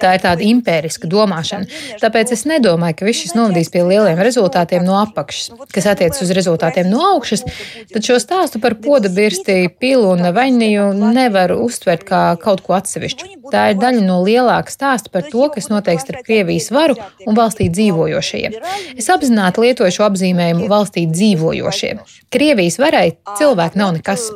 Tā 0.00 0.14
ir 0.16 0.24
tāda 0.24 0.44
impēriska 0.46 1.08
domāšana. 1.10 1.68
Tāpēc 2.02 2.34
es 2.36 2.46
nedomāju, 2.48 2.98
ka 3.00 3.08
viss 3.08 3.24
šis 3.24 3.36
novadīs 3.38 3.72
pie 3.72 3.84
lieliem 3.86 4.20
rezultātiem 4.20 4.84
no 4.86 4.98
apakšas. 5.00 5.52
Kas 5.74 5.88
attiecas 5.92 6.22
uz 6.24 6.32
rezultātiem 6.36 6.90
no 6.90 7.02
augšas, 7.12 7.44
tad 7.92 8.06
šo 8.06 8.18
stāstu 8.22 8.62
par 8.62 8.76
poda 8.82 9.10
birsti, 9.12 9.68
pilu 9.80 10.10
un 10.14 10.30
vainiju 10.34 10.90
nevar 11.00 11.54
uztvert 11.56 12.06
kā 12.08 12.22
kaut 12.42 12.64
ko 12.66 12.76
atsevišķu. 12.78 13.30
Tā 13.50 13.70
ir 13.72 13.80
daļa 13.80 14.02
no 14.06 14.20
lielāka 14.24 14.72
stāsta 14.72 15.10
par 15.12 15.26
to, 15.30 15.48
kas 15.54 15.70
notiek 15.72 16.00
starp 16.02 16.26
Krievijas 16.26 16.70
varu 16.74 16.96
un 17.26 17.38
valstī 17.38 17.70
dzīvojošajiem. 17.72 18.58
Es 19.00 19.10
apzināti 19.12 19.64
lietoju 19.64 19.96
šo 19.96 20.06
apzīmējumu 20.10 20.68
valstī 20.70 21.06
dzīvojošie. 21.10 21.94
Krievijas 22.30 22.78
varai 22.82 23.08
cilvēki 23.38 23.80
nav 23.80 23.96
nekas. 23.98 24.28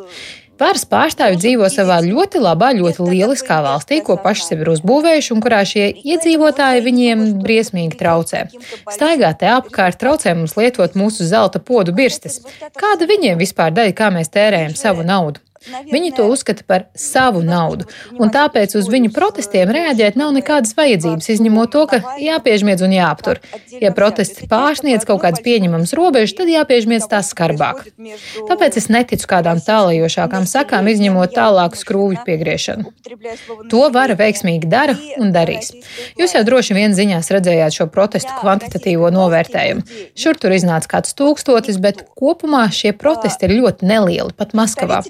Varas 0.64 0.86
pārstāvji 0.88 1.36
dzīvo 1.42 1.66
savā 1.68 1.98
ļoti 2.00 2.40
labā, 2.40 2.70
ļoti 2.78 3.04
lieliskā 3.04 3.58
valstī, 3.66 3.98
ko 4.06 4.16
paši 4.20 4.46
sev 4.46 4.62
ir 4.64 4.70
uzbūvējuši 4.72 5.32
un 5.34 5.42
kurā 5.44 5.60
šie 5.68 5.90
iedzīvotāji 6.00 6.84
viņiem 6.86 7.24
briesmīgi 7.44 7.98
traucē. 8.00 8.46
Staigā 8.94 9.34
te 9.40 9.50
apkārt 9.52 10.00
traucē 10.00 10.32
mums 10.38 10.56
lietot 10.56 10.96
mūsu 10.96 11.28
zelta 11.28 11.60
podu 11.60 11.92
birstes. 11.96 12.40
Kāda 12.80 13.10
viņiem 13.10 13.36
vispār 13.42 13.76
daļa, 13.76 13.96
kā 13.98 14.08
mēs 14.14 14.32
tērējam 14.32 14.72
savu 14.78 15.04
naudu? 15.04 15.44
Viņi 15.90 16.12
to 16.16 16.26
uzskata 16.32 16.64
par 16.66 16.86
savu 16.98 17.42
naudu, 17.44 17.86
un 18.20 18.32
tāpēc 18.34 18.76
uz 18.78 18.88
viņu 18.90 19.12
protestiem 19.14 19.72
reaģēt 19.74 20.18
nav 20.20 20.34
nekādas 20.36 20.74
vajadzības, 20.76 21.30
izņemot 21.34 21.72
to, 21.72 21.84
ka 21.90 22.00
jāpiežmiedz 22.20 22.84
un 22.84 22.94
jāaptur. 22.96 23.40
Ja 23.80 23.92
protesti 23.96 24.48
pārsniedz 24.50 25.06
kaut 25.08 25.22
kādas 25.24 25.42
pieņemamas 25.44 25.94
robežas, 25.96 26.36
tad 26.38 26.50
jāpiežmiedz 26.52 27.08
tās 27.10 27.32
skarbāk. 27.32 27.86
Tāpēc 28.48 28.78
es 28.80 28.90
neticu 28.92 29.28
kādām 29.30 29.62
tālajošākām 29.64 30.48
sakām, 30.48 30.90
izņemot 30.92 31.34
tālāku 31.36 31.80
skrūvju 31.80 32.24
piegriešanu. 32.26 32.92
To 33.72 33.86
vara 33.94 34.16
veiksmīgi 34.18 34.68
dara 34.70 34.96
un 35.20 35.32
darīs. 35.34 35.72
Jūs 36.20 36.36
jau 36.36 36.44
droši 36.46 36.76
vien 36.76 36.94
ziņās 36.96 37.30
redzējāt 37.34 37.78
šo 37.78 37.88
protestu 37.92 38.34
kvantitatīvo 38.40 39.10
novērtējumu. 39.14 39.84
Šur 40.18 40.38
tur 40.40 40.54
iznāca 40.56 40.96
kāds 40.96 41.16
tūkstotis, 41.18 41.80
bet 41.82 42.04
kopumā 42.18 42.66
šie 42.74 42.94
protesti 42.96 43.48
ir 43.48 43.56
ļoti 43.60 43.88
nelieli, 43.88 44.34
pat 44.36 44.54
Maskavā. 44.56 45.02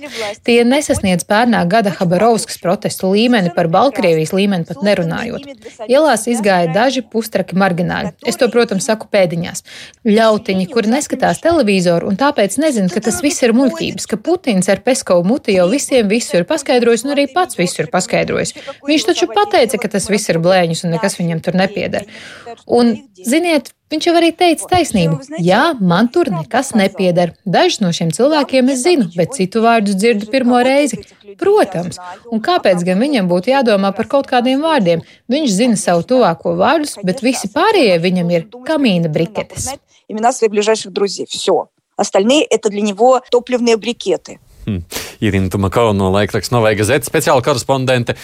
Tie 0.44 0.58
nesasniedz 0.68 1.24
pērnā 1.24 1.62
gada 1.72 1.92
Habarovskas 1.94 2.58
protestu 2.60 3.08
līmeni, 3.14 3.48
par 3.54 3.70
Baltkrievijas 3.72 4.34
līmeni 4.36 4.66
pat 4.68 4.82
nerunājot. 4.84 5.46
Ielās 5.88 6.26
izgāja 6.28 6.68
daži 6.74 7.00
pustraki 7.00 7.56
margināļi. 7.56 8.12
Es 8.28 8.36
to, 8.40 8.50
protams, 8.52 8.84
saku 8.84 9.08
pēdiņās. 9.12 9.64
Ļautiņi, 10.04 10.66
kuri 10.72 10.92
neskatās 10.92 11.40
televizoru 11.44 12.10
un 12.10 12.18
tāpēc 12.20 12.58
nezina, 12.60 12.92
ka 12.92 13.00
tas 13.06 13.22
viss 13.24 13.44
ir 13.46 13.54
muļķības, 13.56 14.08
ka 14.10 14.20
Putins 14.20 14.68
ar 14.72 14.84
Peskovu 14.84 15.24
muti 15.28 15.56
jau 15.56 15.64
visiem 15.72 16.10
visu 16.12 16.36
ir 16.36 16.48
paskaidrojis 16.50 17.06
un 17.06 17.14
arī 17.16 17.24
pats 17.32 17.56
visu 17.60 17.80
ir 17.84 17.88
paskaidrojis. 17.92 18.52
Viņš 18.84 19.08
taču 19.08 19.30
pateica, 19.32 19.80
ka 19.80 19.94
tas 19.96 20.10
viss 20.12 20.28
ir 20.28 20.42
blēņus 20.44 20.84
un 20.84 20.98
nekas 20.98 21.16
viņam 21.20 21.40
tur 21.44 21.56
nepieder. 21.56 22.04
Un, 22.68 22.96
ziniet, 23.16 23.72
Viņš 23.89 24.05
jau 24.05 24.13
arī 24.19 24.29
teica 24.38 24.67
taisnību. 24.69 25.39
Jā, 25.41 25.74
man 25.81 26.12
tur 26.13 26.29
nekas 26.29 26.75
nepieder. 26.77 27.31
Dažus 27.41 27.79
no 27.81 27.89
šiem 27.95 28.12
cilvēkiem 28.13 28.69
es 28.69 28.83
zinu, 28.86 29.07
bet 29.17 29.33
citu 29.33 29.63
vārdus 29.65 29.98
dzirdu 29.98 30.29
pirmo 30.29 30.59
reizi. 30.65 31.01
Protams, 31.41 31.98
un 32.29 32.43
kāpēc 32.45 32.86
gan 32.86 33.01
viņam 33.01 33.29
būtu 33.31 33.50
jādomā 33.50 33.89
par 33.98 34.09
kaut 34.12 34.29
kādiem 34.29 34.62
vārdiem? 34.62 35.01
Viņš 35.29 35.55
zina 35.57 35.79
savu 35.81 36.05
tuvāko 36.05 36.53
vārdus, 36.59 37.00
bet 37.01 37.24
visi 37.25 37.50
pārējie 37.50 37.98
viņam 38.05 38.36
ir 38.36 38.45
kamīna 38.69 39.09
briketes. 39.09 39.71
Имена 40.09 40.33
своих 40.33 40.51
ближайших 40.51 40.91
друзей. 40.91 41.27
Все. 41.29 41.69
Остальные 41.95 42.43
это 42.43 42.69
для 42.69 42.81
него 42.81 43.21
топливные 43.29 43.77
брикеты. 43.77 44.39
Hmm. 44.64 44.80
Irina 45.21 45.50
Tumakova 45.52 45.92
no 45.92 46.09
laikraksta 46.14 46.56
Novai 46.56 46.75
Gazeta 46.78 47.04
speciāla 47.04 47.44
korespondente. 47.44 48.16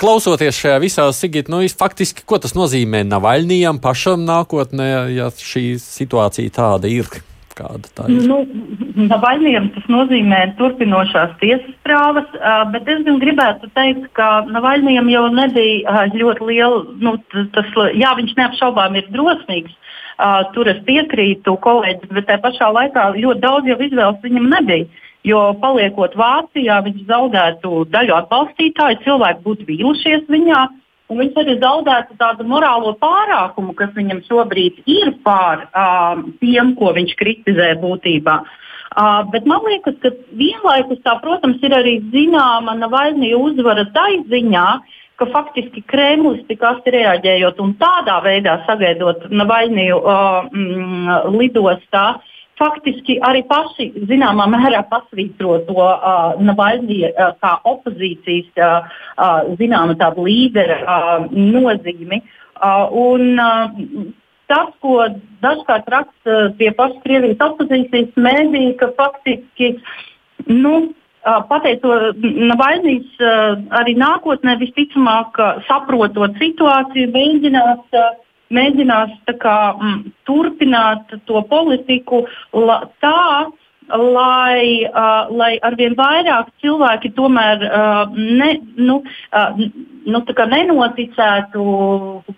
Klausoties 0.00 0.58
šajā 0.58 0.80
visā, 0.82 1.06
Sigita, 1.14 1.52
nu, 1.52 1.62
faktiski, 1.70 2.26
ko 2.26 2.40
tas 2.42 2.56
nozīmē 2.58 3.04
Navaļnijam 3.06 3.78
pašam 3.82 4.26
nākotnē, 4.26 4.90
ja 5.14 5.30
šī 5.30 5.76
situācija 5.82 6.54
tāda 6.58 6.90
ir? 6.90 7.08
Kāda 7.56 7.88
tā 7.96 8.10
ir? 8.12 8.26
Nu, 8.28 8.42
Navaļņiem 9.06 9.70
tas 9.76 9.86
nozīmē 9.92 10.42
turpinošās 10.58 11.38
tiesas 11.40 11.72
prāvas, 11.86 12.28
bet 12.74 12.90
es 12.92 13.00
gan 13.06 13.22
gribētu 13.22 13.70
teikt, 13.78 14.10
ka 14.18 14.42
Navaļņiem 14.50 15.08
jau 15.14 15.24
nebija 15.32 16.04
ļoti 16.12 16.50
liela, 16.50 16.84
nu, 17.00 17.16
tas, 17.54 17.72
jā, 17.96 18.12
viņš 18.18 18.36
neapšaubām 18.42 18.98
ir 19.00 19.10
drosmīgs. 19.14 19.72
Uh, 20.16 20.46
tur 20.54 20.68
es 20.70 20.78
piekrītu 20.86 21.52
kolēģis, 21.60 22.12
bet 22.16 22.24
tajā 22.28 22.40
pašā 22.40 22.70
laikā 22.72 23.02
ļoti 23.18 23.42
daudz 23.42 23.68
jau 23.68 23.76
izvēles 23.84 24.22
viņam 24.24 24.46
nebija. 24.54 24.86
Jo 25.26 25.40
paliekot 25.58 26.14
Vācijā, 26.14 26.80
viņš 26.86 27.06
zaudētu 27.08 27.86
daļu 27.90 28.14
atbalstītāju, 28.20 29.02
cilvēki 29.02 29.42
būtu 29.46 29.66
vīlušies 29.70 30.28
viņā. 30.30 30.60
Un 31.10 31.20
viņš 31.22 31.36
arī 31.38 31.54
zaudētu 31.62 32.16
tādu 32.18 32.46
morālo 32.50 32.92
pārākumu, 32.98 33.74
kas 33.78 33.92
viņam 33.94 34.24
šobrīd 34.26 34.80
ir 34.90 35.12
pār 35.26 35.66
uh, 35.68 36.22
tiem, 36.42 36.74
ko 36.78 36.90
viņš 36.96 37.14
kritizē 37.18 37.74
būtībā. 37.82 38.40
Uh, 38.96 39.22
bet 39.30 39.46
man 39.46 39.62
liekas, 39.66 39.98
ka 40.02 40.10
vienlaikus 40.34 41.02
tā, 41.06 41.14
protams, 41.22 41.62
ir 41.62 41.74
arī 41.78 41.98
zināma 42.14 42.74
Navaļnija 42.78 43.38
uzvara 43.38 43.86
tai 43.94 44.22
ziņā, 44.30 44.66
ka 45.20 45.28
faktiski 45.30 45.82
Kremlis 45.90 46.42
tik 46.48 46.62
asti 46.66 46.94
reaģējot 46.96 47.60
un 47.62 47.74
tādā 47.80 48.18
veidā 48.24 48.58
sagaidot 48.66 49.28
Navaļniju 49.30 50.00
uh, 50.00 50.48
mm, 50.50 51.36
lidostā, 51.38 52.06
faktiski 52.60 53.18
arī 53.24 53.42
paši 53.48 53.90
zināmā 54.08 54.46
mērā 54.52 54.82
pasvītro 54.90 55.58
to 55.68 55.80
uh, 55.80 56.36
Navaļņiju 56.40 57.10
uh, 57.12 57.32
kā 57.42 57.56
opozīcijas 57.72 58.62
uh, 58.62 58.92
uh, 59.16 59.40
zināma 59.60 59.96
tāda 60.00 60.24
līdera 60.24 60.78
uh, 60.82 61.26
nozīmi. 61.32 62.22
Uh, 62.56 62.86
un, 63.06 63.34
uh, 63.36 64.14
Tas, 64.46 64.68
ko 64.78 65.00
dažkārt 65.42 65.88
raksta 65.90 66.34
tie 66.58 66.68
paši 66.78 67.00
Krievijas 67.02 67.40
opozīcijas 67.42 68.12
mēdīji, 68.14 68.76
ka 68.78 68.92
faktiski 68.94 69.72
nu, 70.46 70.92
pateicot 71.50 72.20
Navaļnijas 72.22 73.24
arī 73.80 73.96
nākotnē 73.98 74.54
visticamāk 74.60 75.40
saprotot 75.66 76.38
situāciju, 76.38 77.10
mēģinās, 77.16 77.98
mēģinās 78.54 79.14
kā, 79.42 79.58
m, 79.80 80.12
turpināt 80.28 81.14
to 81.26 81.42
politiku 81.50 82.24
la, 82.54 82.82
tā, 83.02 83.50
lai, 83.88 84.86
uh, 84.86 85.30
lai 85.30 85.52
arvien 85.62 85.94
vairāk 85.98 86.50
cilvēki 86.62 87.12
tomēr 87.14 87.62
uh, 87.66 88.16
ne, 88.16 88.50
nu, 88.76 88.98
uh, 89.30 89.62
nu, 90.06 90.22
nenoticētu 90.56 91.62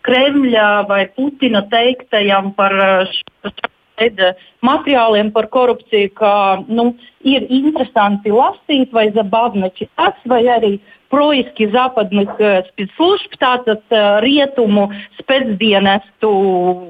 Kremļa 0.04 0.68
vai 0.88 1.06
Putina 1.16 1.64
teiktajam 1.72 2.52
par 2.58 2.76
veida 3.98 4.34
materiāliem 4.62 5.32
par 5.34 5.48
korupciju, 5.50 6.12
ka 6.14 6.32
nu, 6.68 6.92
ir 7.26 7.46
interesanti 7.50 8.30
lasīt, 8.30 8.92
vai 8.92 9.08
zabavni 9.16 9.70
čitāt, 9.78 10.20
vai 10.28 10.44
arī 10.46 10.78
proiski 11.13 11.67
zapadных 11.69 12.31
spецслужб, 12.71 13.37
tātad 13.41 13.83
rietumu 14.25 14.87
spēcdienestu 15.19 16.31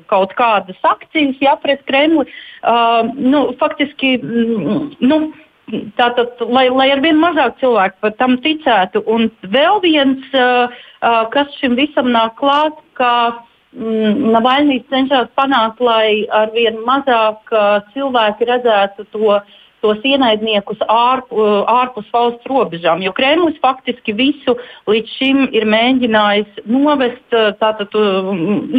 kaut 0.08 0.36
kādas 0.40 0.80
akcijas, 0.88 1.40
jā, 1.44 1.58
pret 1.60 1.84
Kremli. 1.90 2.28
Uh, 2.64 3.12
nu, 3.18 3.50
faktiski, 3.62 4.20
nu, 5.00 5.26
Tātad, 5.96 6.42
lai, 6.52 6.66
lai 6.68 6.90
ar 6.92 7.00
vien 7.02 7.16
mazāk 7.18 7.56
cilvēku 7.62 8.10
tam 8.20 8.34
ticētu, 8.44 9.00
un 9.10 9.30
vēl 9.48 9.80
viens, 9.82 10.26
uh, 10.36 10.68
uh, 10.68 11.22
kas 11.32 11.56
šim 11.62 11.78
visam 11.80 12.10
nāk 12.12 12.36
klāt, 12.38 12.76
ka 13.00 13.14
Mm, 13.74 14.30
Navaļnijas 14.36 14.86
cenšas 14.92 15.30
panākt, 15.34 15.80
lai 15.82 16.28
arvien 16.30 16.76
mazāk 16.86 17.50
uh, 17.50 17.80
cilvēki 17.96 18.46
redzētu 18.46 19.06
to, 19.10 19.40
tos 19.85 20.03
ienaidniekus 20.07 20.81
ārp, 20.89 21.31
uh, 21.35 21.63
ārpus 21.71 22.09
valsts 22.15 22.49
robežām. 22.51 23.03
Jo 23.05 23.15
Kremlis 23.17 23.59
faktiski 23.63 24.15
visu 24.17 24.57
līdz 24.91 25.17
šim 25.19 25.45
ir 25.57 25.69
mēģinājis 25.69 26.63
novest, 26.67 27.27
uh, 27.33 27.53
tātad 27.63 27.95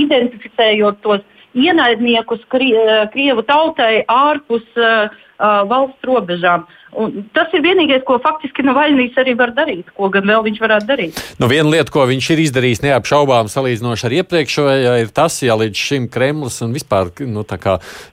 identificējot 0.03 1.01
tos 1.05 1.25
ienaidniekus 1.57 2.43
Krievu 2.51 3.43
tautai 3.47 4.03
ārpus 4.09 4.65
uh, 4.77 5.09
valsts 5.39 6.05
robežām. 6.05 6.67
Un 6.97 7.25
tas 7.36 7.52
ir 7.54 7.62
vienīgais, 7.62 8.02
ko 8.08 8.17
faktiski 8.23 8.63
Navaļnijas 8.65 9.19
arī 9.21 9.36
var 9.38 9.54
darīt, 9.54 9.91
ko 9.93 10.10
gan 10.13 10.25
vēl 10.25 10.41
viņš 10.47 10.62
varētu 10.63 10.89
darīt. 10.89 11.19
Nu, 11.41 11.49
viena 11.52 11.69
lieta, 11.69 11.93
ko 11.93 12.06
viņš 12.10 12.30
ir 12.34 12.41
izdarījis 12.47 12.82
neapšaubām 12.88 13.52
salīdzinoši 13.52 14.08
ar 14.10 14.15
iepriekšējo, 14.21 14.95
ir 15.04 15.13
tas, 15.13 15.38
ja 15.45 15.58
līdz 15.60 15.84
šim 15.89 16.10
Kremlis 16.10 16.58
un 16.65 16.73
vispār 16.73 17.12
nu, 17.30 17.45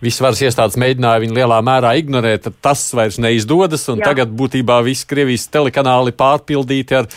visas 0.04 0.22
varas 0.24 0.44
iestādes 0.44 0.76
mēģināja 0.82 1.24
viņu 1.24 1.38
lielā 1.40 1.62
mērā 1.64 1.96
ignorēt, 2.02 2.44
tad 2.46 2.60
tas 2.68 2.84
vairs 2.96 3.20
neizdodas. 3.22 3.88
Tagad 4.04 4.36
būtībā 4.36 4.82
viss 4.84 5.08
Krievijas 5.08 5.48
telekanāli 5.52 6.12
pārpildīti 6.16 7.00
ar 7.00 7.10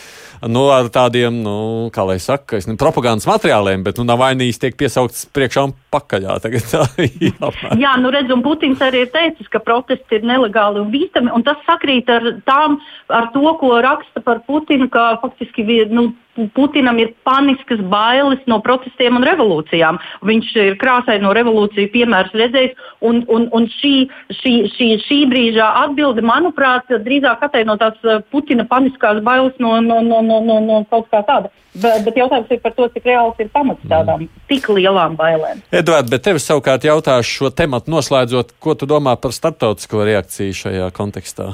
nu, 0.48 0.69
ar 0.72 0.88
tādiem, 0.93 1.41
nu, 1.43 1.89
kā 1.93 2.06
lai 2.08 2.19
saka, 2.24 2.62
ne, 2.67 2.78
propagandas 2.80 3.28
materiāliem, 3.28 3.84
bet 3.84 4.00
nu, 4.00 4.06
Navainīs 4.08 4.60
tiek 4.62 4.78
piesaukts 4.80 5.26
priekšā 5.36 5.65
un 5.67 5.74
pakaļā. 5.91 6.38
Tagad, 6.43 6.67
tā, 6.72 6.86
jā, 7.28 7.52
jā, 7.82 7.93
nu 8.00 8.13
redz, 8.13 8.32
un 8.34 8.43
Putins 8.45 8.80
arī 8.86 9.04
ir 9.06 9.12
teicis, 9.13 9.50
ka 9.52 9.62
protesti 9.63 10.19
ir 10.19 10.28
nelegāli 10.30 10.82
un 10.84 10.91
bīstami, 10.93 11.34
un 11.36 11.43
tas 11.49 11.65
sakrīt 11.67 12.09
ar, 12.13 12.25
tām, 12.49 12.77
ar 13.09 13.29
to, 13.33 13.45
ko 13.62 13.73
raksta 13.85 14.21
par 14.25 14.43
Putinu, 14.47 14.89
ka 14.93 15.12
faktiski 15.23 15.65
nu, 15.89 16.12
Putinam 16.56 17.00
ir 17.02 17.10
paniskas 17.28 17.82
bailes 17.92 18.39
no 18.48 18.60
protestiem 18.63 19.18
un 19.18 19.26
revolūcijām. 19.28 19.98
Viņš 20.30 20.52
ir 20.62 20.78
krāsaino 20.80 21.34
revolūciju 21.36 21.89
piemērs 21.92 22.36
redzējis, 22.38 22.78
un, 23.04 23.24
un, 23.28 23.48
un 23.56 23.65
šī, 23.80 23.94
šī, 24.39 24.54
šī, 24.76 24.89
šī 25.08 25.20
brīža 25.32 25.68
atbilde, 25.84 26.24
manuprāt, 26.24 26.88
drīzāk 27.06 27.44
ataino 27.50 27.76
tās 27.82 27.98
eh, 28.06 28.22
Putina 28.32 28.63
paniskās 28.70 29.24
bailes 29.26 29.58
no, 29.60 29.80
no, 29.84 30.00
no, 30.06 30.22
no, 30.24 30.39
no, 30.46 30.60
no 30.63 30.84
kaut 30.92 31.10
kā 31.12 31.24
tāda. 31.28 31.52
Bet, 31.74 32.02
bet 32.06 32.18
jautājums 32.18 32.50
ir 32.50 32.62
par 32.63 32.74
to, 32.78 32.88
cik 32.94 33.06
reāls 33.06 33.42
ir 33.42 33.52
pamats 33.54 33.84
tādām 33.89 34.24
mm. 34.24 34.46
tik 34.50 34.70
lielām 34.74 35.13
bailēm. 35.20 35.62
Edvards, 35.76 36.10
bet 36.10 36.24
tev 36.26 36.39
savukārt 36.42 36.88
jautāšu 36.88 37.36
šo 37.36 37.52
tematu 37.54 37.94
noslēdzot, 37.94 38.56
ko 38.63 38.74
tu 38.80 38.89
domā 38.89 39.13
par 39.22 39.36
starptautisko 39.36 40.02
reakciju 40.08 40.58
šajā 40.63 40.89
kontekstā? 40.98 41.52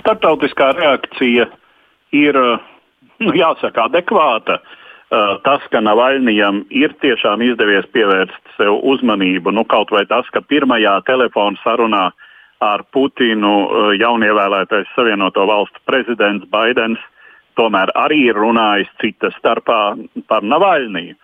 Startautiskā 0.00 0.72
reakcija 0.78 1.46
ir 2.14 2.38
uh, 2.38 2.71
nu, 3.26 3.34
jāsaka, 3.36 3.88
adekvāta. 3.88 4.60
Uh, 5.12 5.36
tas, 5.44 5.64
ka 5.68 5.82
Navaļnijam 5.84 6.62
ir 6.72 6.94
tiešām 7.04 7.42
izdevies 7.44 7.84
pievērst 7.92 8.54
sev 8.56 8.78
uzmanību, 8.88 9.52
nu, 9.52 9.66
kaut 9.68 9.92
vai 9.92 10.06
tas, 10.08 10.28
ka 10.32 10.40
pirmajā 10.40 10.94
telefona 11.04 11.60
sarunā 11.60 12.06
ar 12.64 12.84
Putinu 12.94 13.52
uh, 13.66 13.90
jaunievēlētais 14.00 14.88
Savienoto 14.96 15.44
Valstu 15.50 15.82
prezidents 15.84 16.48
Baidens 16.48 17.02
tomēr 17.60 17.92
arī 18.00 18.22
ir 18.30 18.40
runājis 18.40 18.88
cita 19.02 19.28
starpā 19.36 19.82
par 20.32 20.48
Navaļniju. 20.48 21.18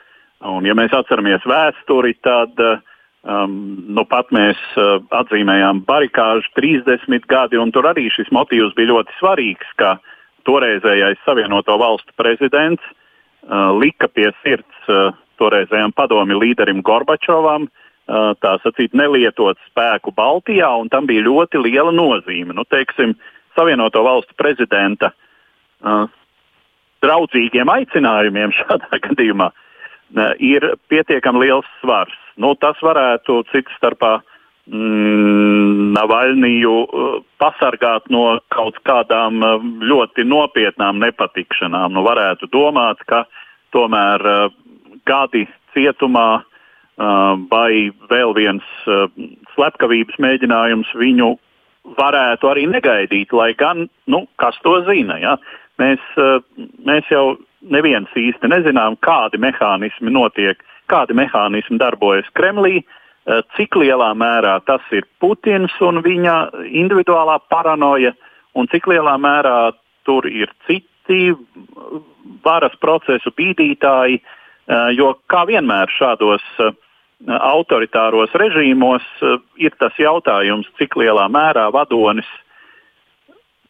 Un, 0.53 0.69
ja 0.69 0.77
mēs 0.77 0.93
atceramies 0.93 1.49
vēsturi, 1.49 2.13
tad 2.23 2.61
uh, 2.61 2.85
um, 3.25 3.57
nu 3.89 4.05
pat 4.05 4.29
mēs 4.37 4.61
uh, 4.77 5.01
atzīmējām 5.17 5.81
barikāžu 5.89 6.53
30 6.61 7.25
gadi, 7.33 7.57
un 7.57 7.73
tur 7.73 7.89
arī 7.89 8.11
šis 8.13 8.29
motīvs 8.37 8.77
bija 8.77 8.93
ļoti 8.93 9.17
svarīgs, 9.17 9.73
ka 9.81 9.97
uh, 9.97 10.15
toreizējais 10.49 11.21
Savienoto 11.27 11.77
Valstu 11.81 12.15
prezidents 12.17 12.83
uh, 12.89 13.71
lika 13.77 14.09
pie 14.09 14.31
sirds 14.43 14.89
uh, 14.89 15.13
toreizējam 15.39 15.93
padomi 15.97 16.37
līderim 16.39 16.81
Gorbačovam, 16.85 17.69
uh, 17.69 18.33
tā 18.43 18.57
sacīt, 18.65 18.97
nelietot 18.97 19.61
spēku 19.69 20.15
Baltijā, 20.17 20.71
un 20.81 20.91
tam 20.93 21.09
bija 21.11 21.27
ļoti 21.27 21.61
liela 21.63 21.93
nozīme. 21.95 22.57
Nu, 22.57 22.67
teiksim, 22.69 23.17
Savienoto 23.59 24.03
Valstu 24.07 24.37
prezidenta 24.39 25.13
uh, 25.13 26.07
draudzīgiem 27.05 27.71
aicinājumiem 27.75 28.55
šādā 28.61 29.03
gadījumā 29.05 29.51
uh, 29.53 30.33
ir 30.39 30.73
pietiekami 30.91 31.47
liels 31.47 31.69
svars. 31.83 32.17
Nu, 32.39 32.55
tas 32.55 32.79
varētu 32.85 33.43
citu 33.53 33.73
starpā 33.77 34.19
mm, 34.69 35.93
Navaļniju 35.97 36.75
uh, 36.85 37.17
pasargāt 37.41 38.09
no 38.13 38.39
kaut 38.55 38.79
kādām 38.89 39.43
uh, 39.43 39.65
ļoti 39.91 40.27
nopietnām 40.29 41.01
nepatikšanām. 41.03 41.95
Nu, 41.97 42.05
varētu 42.07 42.51
domāt, 42.53 43.03
ka 43.11 43.25
tomēr 43.77 44.25
uh, 44.27 44.55
gadi 45.09 45.47
cietumā 45.75 46.45
vai 46.99 47.93
vēl 48.11 48.33
viens 48.35 48.65
slepkavības 49.53 50.17
mēģinājums 50.19 50.89
viņu 50.99 51.29
varētu 51.95 52.49
arī 52.51 52.65
negaidīt, 52.67 53.31
lai 53.31 53.53
gan, 53.55 53.85
nu, 54.11 54.25
kas 54.43 54.59
to 54.67 54.73
zina. 54.89 55.15
Ja? 55.23 55.37
Mēs, 55.79 56.03
mēs 56.83 57.07
jau 57.15 57.37
neviens 57.63 58.11
īsti 58.19 58.51
nezinām, 58.51 58.99
kādi 59.07 59.39
mehānismi 59.39 60.11
notiek, 60.11 60.59
kādi 60.91 61.15
mehānismi 61.15 61.79
darbojas 61.79 62.27
Kremlī. 62.35 62.81
Uh, 62.83 62.99
Eh, 63.08 63.08
cik 63.57 63.77
lielā 63.77 64.13
mērā 64.17 64.55
tas 64.65 64.85
ir 64.95 65.05
Putins 65.21 65.75
un 65.85 66.01
viņa 66.05 66.35
individuālā 66.81 67.39
paranoja, 67.53 68.15
un 68.57 68.69
cik 68.73 68.89
lielā 68.89 69.19
mērā 69.21 69.73
tur 70.09 70.27
ir 70.31 70.53
citi 70.67 71.35
varas 72.45 72.75
procesu 72.81 73.33
bīdītāji. 73.37 74.21
Eh, 74.69 74.91
jo 74.97 75.15
kā 75.33 75.45
vienmēr 75.49 75.93
šādos, 75.93 76.45
eh, 76.61 76.73
autoritāros 77.29 78.35
režīmos 78.39 79.05
ir 79.57 79.73
tas 79.81 79.93
jautājums, 79.99 80.69
cik 80.79 80.95
lielā 80.95 81.27
mērā 81.29 81.73
vadonis 81.73 82.29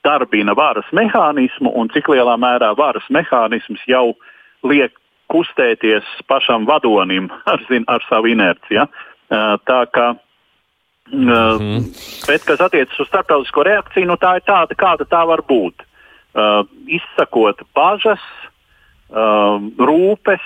darbina 0.04 0.54
varas 0.54 0.84
mehānismu 0.92 1.72
un 1.74 1.88
cik 1.88 2.10
lielā 2.12 2.36
mērā 2.36 2.74
varas 2.76 3.06
mehānisms 3.08 3.80
jau 3.86 4.14
liek 4.62 4.92
kustēties 5.32 6.04
pašam 6.26 6.66
vadonim 6.66 7.30
ar, 7.46 7.60
zin, 7.68 7.84
ar 7.88 8.04
savu 8.08 8.26
inerciju. 8.32 8.82
Ja? 8.82 8.86
Tā 9.28 9.80
kā 9.92 10.06
-hmm. 11.12 11.82
Bet, 12.26 12.44
kas 12.44 12.60
attiecas 12.60 13.00
uz 13.00 13.08
starptautisko 13.08 13.62
reakciju, 13.62 14.06
nu, 14.06 14.16
tā 14.20 14.38
ir 14.38 14.46
tāda, 14.46 14.76
kāda 14.76 15.06
tā 15.08 15.24
var 15.26 15.42
būt. 15.48 15.84
Uh, 16.38 16.62
izsakot 16.86 17.62
bažas, 17.74 18.22
uh, 19.10 19.58
rūpes, 19.80 20.44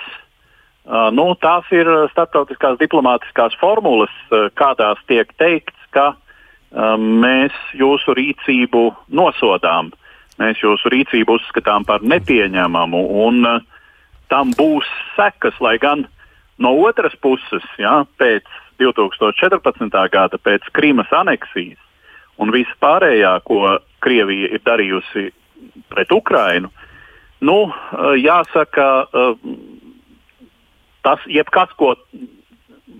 uh, 0.87 1.11
nu, 1.11 1.33
tās 1.35 1.67
ir 1.75 1.89
starptautiskās 2.13 2.79
diplomātiskās 2.79 3.57
formulas, 3.59 4.13
uh, 4.31 4.47
kādās 4.55 5.01
tiek 5.11 5.29
teikts, 5.37 5.77
ka 5.91 6.13
uh, 6.15 6.95
mēs 6.97 7.53
jūsu 7.77 8.15
rīcību 8.17 8.87
nosodām, 9.11 9.91
mēs 10.39 10.63
jūsu 10.63 10.89
rīcību 10.95 11.37
uzskatām 11.37 11.85
par 11.85 12.01
nepieņemamu, 12.01 13.03
un 13.27 13.45
uh, 13.45 13.61
tam 14.31 14.55
būs 14.57 14.87
sekas, 15.19 15.59
lai 15.61 15.75
gan 15.83 16.07
no 16.57 16.73
otras 16.87 17.13
puses, 17.21 17.67
jā, 17.77 18.01
pēc 18.17 18.47
2014. 18.83 20.03
gada 20.11 20.37
pēc 20.37 20.67
Krīmas 20.75 21.11
aneksijas 21.11 21.79
un 22.41 22.51
viss 22.53 22.79
pārējā, 22.81 23.35
ko 23.47 23.79
Krievija 24.03 24.51
ir 24.53 24.63
darījusi 24.65 25.29
pret 25.93 26.11
Ukrainu, 26.11 26.71
nu, 27.41 27.57
eh, 27.69 28.15
jāsaka, 28.23 28.87
eh, 29.03 29.35
tas 31.03 31.19
jebkas, 31.27 31.69
ko 31.77 31.95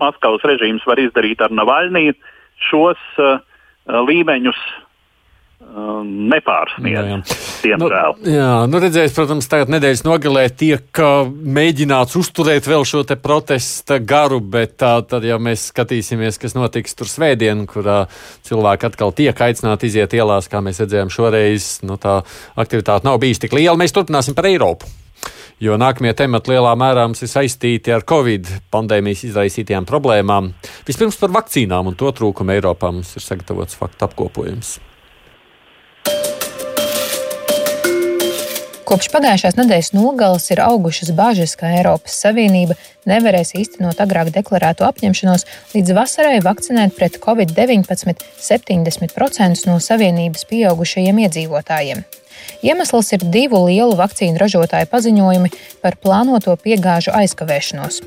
Maskavas 0.00 0.42
režīms 0.42 0.84
var 0.86 0.98
izdarīt 0.98 1.40
ar 1.40 1.52
Navaļniju, 1.54 2.14
šos 2.58 2.98
uh, 3.18 3.38
līmeņus 3.86 4.58
nepārsniedz. 5.74 7.34
Diemžēl. 7.64 8.16
Nu, 8.20 8.30
jā, 8.30 8.50
nu 8.70 8.80
redzēs, 8.82 9.14
protams, 9.16 9.48
tagad 9.50 9.72
nedēļas 9.72 10.04
nogalē 10.06 10.44
tiek 10.54 11.00
mēģināts 11.58 12.18
uzturēt 12.20 12.68
vēl 12.68 12.86
šo 12.88 13.02
te 13.08 13.16
protesta 13.20 13.98
garu, 13.98 14.40
bet 14.40 14.76
tā, 14.82 14.96
tad, 15.08 15.26
ja 15.26 15.38
mēs 15.42 15.68
skatīsimies, 15.72 16.38
kas 16.42 16.56
notiks 16.56 16.94
tur 16.98 17.10
svētdien, 17.10 17.64
kurā 17.70 18.04
cilvēki 18.46 18.90
atkal 18.90 19.14
tiek 19.16 19.46
aicināti 19.46 19.90
iziet 19.90 20.14
ielās, 20.14 20.50
kā 20.52 20.62
mēs 20.64 20.82
redzējām 20.84 21.12
šoreiz, 21.14 21.70
nu 21.88 21.98
tā 22.00 22.20
aktivitāte 22.60 23.08
nav 23.08 23.18
bijusi 23.22 23.46
tik 23.46 23.56
liela. 23.58 23.78
Mēs 23.80 23.96
turpināsim 23.96 24.36
par 24.36 24.50
Eiropu. 24.50 24.90
Jo 25.62 25.76
nākamie 25.78 26.10
temati 26.18 26.50
lielā 26.50 26.72
mērā 26.76 27.04
mums 27.06 27.22
ir 27.22 27.30
saistīti 27.30 27.92
ar 27.94 28.02
Covid 28.06 28.50
pandēmijas 28.74 29.22
izraisītajām 29.30 29.86
problēmām. 29.88 30.50
Vispirms 30.86 31.18
par 31.20 31.32
vakcīnām 31.36 31.92
un 31.92 31.98
to 31.98 32.10
trūkumu 32.10 32.56
Eiropā 32.56 32.90
mums 32.92 33.14
ir 33.14 33.24
sagatavots 33.24 33.78
faktu 33.78 34.08
apkopojums. 34.08 34.74
Kopš 38.84 39.06
pagājušās 39.14 39.54
nedēļas 39.56 39.94
nogales 39.96 40.50
ir 40.52 40.60
augušas 40.60 41.08
bažas, 41.16 41.54
ka 41.56 41.70
Eiropas 41.72 42.18
Savienība 42.20 42.74
nevarēs 43.08 43.54
īstenot 43.56 44.02
agrāk 44.04 44.28
deklarēto 44.34 44.84
apņemšanos 44.84 45.46
līdz 45.72 45.94
vasarai 45.96 46.42
vakcinēt 46.44 46.92
pret 46.98 47.16
covid-19 47.22 48.12
70% 48.44 49.64
no 49.70 49.78
Savienības 49.80 50.44
pieaugušajiem 50.50 51.22
iedzīvotājiem. 51.24 52.04
Iemesls 52.60 53.14
ir 53.16 53.24
divu 53.24 53.62
lielu 53.70 53.96
vakcīnu 53.96 54.36
ražotāju 54.42 54.90
paziņojumi 54.92 55.54
par 55.80 55.96
plānoto 55.96 56.52
piegāžu 56.60 57.16
aizkavēšanos. 57.16 58.02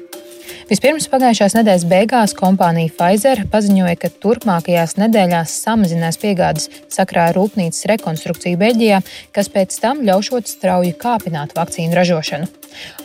Vispirms 0.67 1.05
pagājušās 1.07 1.53
nedēļas 1.55 1.83
beigās 1.87 2.33
kompānija 2.35 2.91
Pfizer 2.91 3.45
paziņoja, 3.47 3.93
ka 4.01 4.09
turpmākajās 4.19 4.97
nedēļās 4.99 5.53
samazinās 5.63 6.19
piegādes 6.19 6.67
sakrā 6.91 7.29
ar 7.29 7.37
rūpnīcas 7.39 7.87
rekonstrukciju 7.93 8.59
Beļģijā, 8.59 8.97
kas 9.31 9.47
pēc 9.53 9.77
tam 9.79 10.03
ļaušot 10.03 10.51
strauji 10.51 10.91
kāpināt 10.99 11.55
vakcīnu 11.55 11.95
ražošanu. 11.95 12.51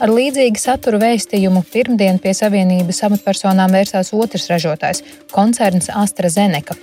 Ar 0.02 0.10
līdzīgu 0.10 0.58
saturu 0.58 0.98
vēstījumu 1.04 1.62
pirmdien 1.70 2.18
pie 2.18 2.34
Savienības 2.34 2.98
amatpersonām 3.06 3.78
vērsās 3.78 4.10
otrs 4.10 4.50
ražotājs- 4.50 5.06
koncerns 5.36 5.86
AstraZeneca. 5.86 6.74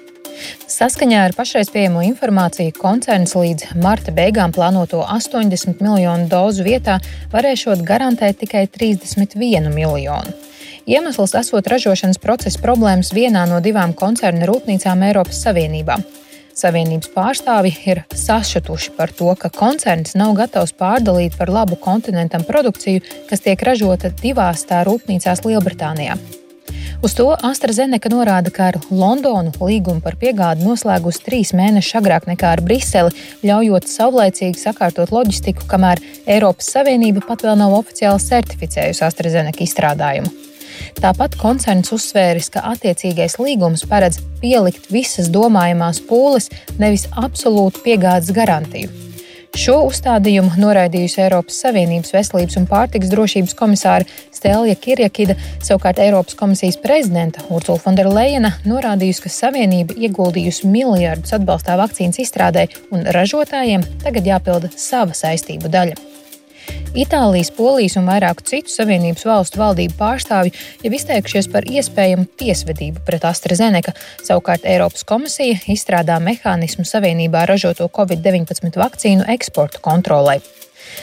Saskaņā 0.64 1.26
ar 1.28 1.34
pašreiz 1.36 1.68
pieejamo 1.74 2.00
informāciju 2.08 2.72
koncerns 2.80 3.36
līdz 3.36 3.76
marta 3.84 4.14
beigām 4.16 4.56
plānoto 4.56 5.04
80 5.04 5.82
miljonu 5.84 6.30
dozu 6.32 6.64
vietā 6.64 7.02
varēšot 7.34 7.84
garantēt 7.84 8.40
tikai 8.46 8.70
31 8.72 9.74
miljonu. 9.76 10.49
Iemesls 10.90 11.36
esot 11.38 11.68
ražošanas 11.70 12.18
procesa 12.18 12.58
problēmas 12.64 13.12
vienā 13.14 13.44
no 13.46 13.60
divām 13.62 13.92
koncerna 13.94 14.48
rūpnīcām 14.50 15.04
Eiropas 15.06 15.44
Savienībā. 15.46 16.00
Savienības 16.58 17.12
pārstāvji 17.14 17.76
ir 17.92 18.02
sašutuši 18.18 18.96
par 18.98 19.14
to, 19.14 19.28
ka 19.38 19.52
koncerns 19.54 20.18
nav 20.18 20.34
gatavs 20.40 20.74
pārdalīt 20.74 21.38
par 21.38 21.54
labu 21.54 21.78
kontinentam 21.78 22.42
produkciju, 22.48 23.06
kas 23.30 23.46
tiek 23.46 23.62
ražota 23.70 24.10
divās 24.24 24.66
tā 24.66 24.82
rūpnīcās 24.90 25.46
Lielbritānijā. 25.46 26.18
Uz 27.06 27.14
to 27.14 27.30
AstraZeneca 27.38 28.10
norāda, 28.10 28.50
ka 28.50 28.72
ar 28.74 28.82
Londonu 28.90 29.54
līgumu 29.62 30.02
par 30.02 30.18
piegādi 30.18 30.66
noslēgus 30.66 31.22
trīs 31.22 31.54
mēnešus 31.54 32.02
agrāk 32.02 32.26
nekā 32.34 32.58
ar 32.58 32.66
Briseli, 32.66 33.14
ļaujot 33.46 33.86
savlaicīgi 33.94 34.66
sakārtot 34.66 35.14
loģistiku, 35.14 35.70
kamēr 35.70 36.02
Eiropas 36.26 36.74
Savienība 36.74 37.22
pat 37.30 37.46
vēl 37.46 37.62
nav 37.62 37.78
oficiāli 37.78 38.26
certificējusi 38.26 39.06
AstraZeneca 39.06 39.68
izstrādājumu. 39.70 40.49
Tāpat 40.98 41.38
koncerns 41.40 41.94
uzsvēris, 41.96 42.50
ka 42.54 42.66
attiecīgais 42.74 43.38
līgums 43.42 43.86
paredz 43.90 44.22
pielikt 44.42 44.90
visas 44.94 45.30
domājamās 45.34 46.02
pūles, 46.10 46.50
nevis 46.82 47.06
absolūtu 47.20 47.86
piegādes 47.86 48.34
garantiju. 48.36 48.90
Šo 49.58 49.80
uzstādījumu 49.88 50.60
noraidījusi 50.62 51.24
Eiropas 51.24 51.58
Savienības 51.64 52.14
veselības 52.14 52.58
un 52.60 52.68
pārtiks 52.70 53.10
drošības 53.10 53.56
komisāra 53.58 54.06
Stēlja 54.36 54.76
Kirjakida, 54.78 55.36
savukārt 55.66 56.02
Eiropas 56.04 56.38
komisijas 56.38 56.78
prezidenta 56.82 57.42
Ursula 57.50 57.82
Fonderleina 57.82 58.54
norādījusi, 58.70 59.26
ka 59.26 59.34
Savienība 59.34 59.98
ieguldījusi 59.98 60.70
miljardus 60.70 61.34
atbalstā 61.40 61.80
vakcīnas 61.82 62.22
izstrādē 62.22 62.68
un 62.94 63.10
ražotājiem 63.10 63.88
tagad 64.06 64.30
jāpilda 64.30 64.72
sava 64.78 65.18
saistību 65.18 65.74
daļa. 65.74 66.09
Itālijas, 66.98 67.52
Polijas 67.54 67.96
un 68.00 68.08
vairāku 68.10 68.44
citu 68.50 68.74
Savienības 68.74 69.26
valstu 69.30 69.62
valdību 69.62 69.94
pārstāvji 70.00 70.54
jau 70.84 70.94
izteikušies 70.98 71.50
par 71.54 71.68
iespējamu 71.70 72.26
tiesvedību 72.42 73.04
pret 73.06 73.28
AstraZeneca. 73.30 73.94
Savukārt 74.26 74.66
Eiropas 74.66 75.06
komisija 75.08 75.62
izstrādā 75.70 76.18
mehānismu 76.24 76.88
Savienībā 76.90 77.46
ražoto 77.50 77.92
Covid-19 77.94 78.82
vakcīnu 78.82 79.30
eksporta 79.38 79.84
kontrolai. 79.86 80.40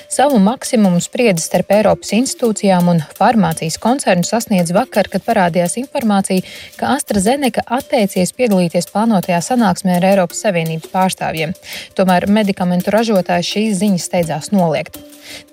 Savu 0.08 0.38
maksimumu 0.42 1.00
spriedzi 1.04 1.44
starp 1.44 1.72
Eiropas 1.76 2.12
institūcijām 2.16 2.90
un 2.92 3.02
farmācijas 3.18 3.78
koncernu 3.82 4.26
sasniedz 4.26 4.72
vakar, 4.76 5.10
kad 5.12 5.24
parādījās 5.26 5.76
informācija, 5.82 6.44
ka 6.80 6.94
AstraZeneca 6.96 7.66
atteicies 7.78 8.34
piedalīties 8.36 8.90
plānotajā 8.92 9.42
sanāksmē 9.44 9.98
ar 9.98 10.08
Eiropas 10.12 10.44
Savienības 10.46 10.92
pārstāvjiem. 10.94 11.56
Tomēr 11.98 12.28
medikamentu 12.30 12.94
ražotājs 12.94 13.52
šīs 13.56 13.82
ziņas 13.82 14.08
steidzās 14.10 14.52
noliegt. 14.54 14.98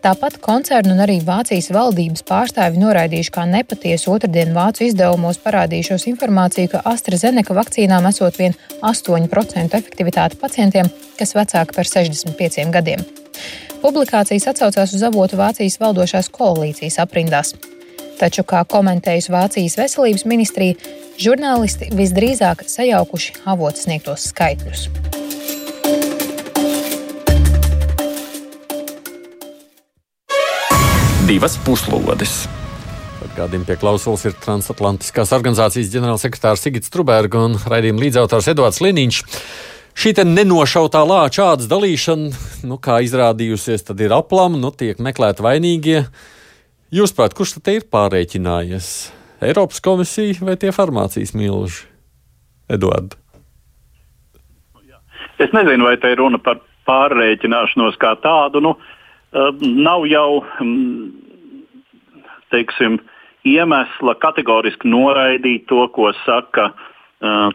Tāpat 0.04 0.38
koncernu 0.44 0.94
un 0.94 1.02
arī 1.06 1.18
Vācijas 1.26 1.72
valdības 1.74 2.26
pārstāvi 2.28 2.82
noraidījuši 2.82 3.34
kā 3.34 3.48
nepatiesu 3.50 4.14
otrdien 4.14 4.54
Vācu 4.58 4.86
izdevumos 4.88 5.42
parādījušos 5.46 6.08
informāciju, 6.14 6.76
ka 6.76 6.84
AstraZeneca 6.94 7.58
vakcīnām 7.58 8.08
esot 8.12 8.40
vien 8.42 8.58
8% 8.84 9.82
efektivitāte 9.82 10.40
pacientiem, 10.42 10.94
kas 11.20 11.36
vecāki 11.40 11.80
par 11.80 11.94
65 11.96 12.72
gadiem. 12.78 13.23
Publikācijas 13.84 14.46
atsaucās 14.48 14.94
uz 14.96 15.02
avotu 15.04 15.36
Vācijas 15.36 15.76
valdošās 15.82 16.30
koalīcijas 16.32 17.02
aprindās. 17.04 17.50
Taču, 18.16 18.46
kā 18.48 18.62
komentējusi 18.64 19.34
Vācijas 19.34 19.76
veselības 19.76 20.24
ministrija, 20.24 20.78
žurnālisti 21.20 21.90
visdrīzāk 21.92 22.64
sajaukuši 22.64 23.42
avotu 23.52 23.84
sniegtos 23.84 24.30
skaitļus. 24.32 24.86
Divas 31.28 31.60
puslodes. 31.68 32.38
Atgādījumi 33.28 33.68
pie 33.68 33.80
klausulas 33.84 34.24
ir 34.30 34.40
Transatlantiskās 34.48 35.36
organizācijas 35.36 35.92
ģenerālsekretārs 35.92 36.64
Sigits 36.64 36.92
Truberga 36.94 37.44
un 37.50 37.60
raidījuma 37.60 38.08
līdzautors 38.08 38.48
Edvards 38.56 38.80
Liniņš. 38.80 39.24
Šī 39.94 40.16
nenošautā 40.26 41.04
lāča 41.06 41.52
ādas 41.54 41.70
dalīšana, 41.70 42.32
nu, 42.70 42.80
kā 42.82 43.00
izrādījusies, 43.06 43.86
ir 43.94 44.16
aplama, 44.16 44.58
nu, 44.58 44.72
tiek 44.74 44.98
meklēti 44.98 45.46
vainīgie. 45.46 46.00
Jūs 46.94 47.14
prāt, 47.14 47.34
kurš 47.38 47.58
tad 47.58 47.74
ir 47.74 47.86
pārreķinājies? 47.94 48.88
Eiropas 49.44 49.82
komisija 49.84 50.46
vai 50.46 50.56
tie 50.58 50.72
farmācijas 50.74 51.34
milži? 51.38 51.86
Eduards. 52.72 53.18
Es 55.42 55.50
nezinu, 55.52 55.88
vai 55.90 55.98
te 55.98 56.12
ir 56.14 56.22
runa 56.22 56.38
par 56.42 56.62
pārreķināšanos 56.88 57.98
kā 58.02 58.14
tādu. 58.22 58.62
Nu, 58.64 58.76
uh, 58.78 59.50
nav 59.62 60.06
jau, 60.10 60.44
um, 60.62 61.10
teiksim, 62.54 63.00
iemesla 63.44 64.14
kategoriski 64.22 64.88
noraidīt 64.88 65.66
to, 65.68 65.82
ko 65.98 66.14
saka 66.24 66.70
uh, 66.70 66.93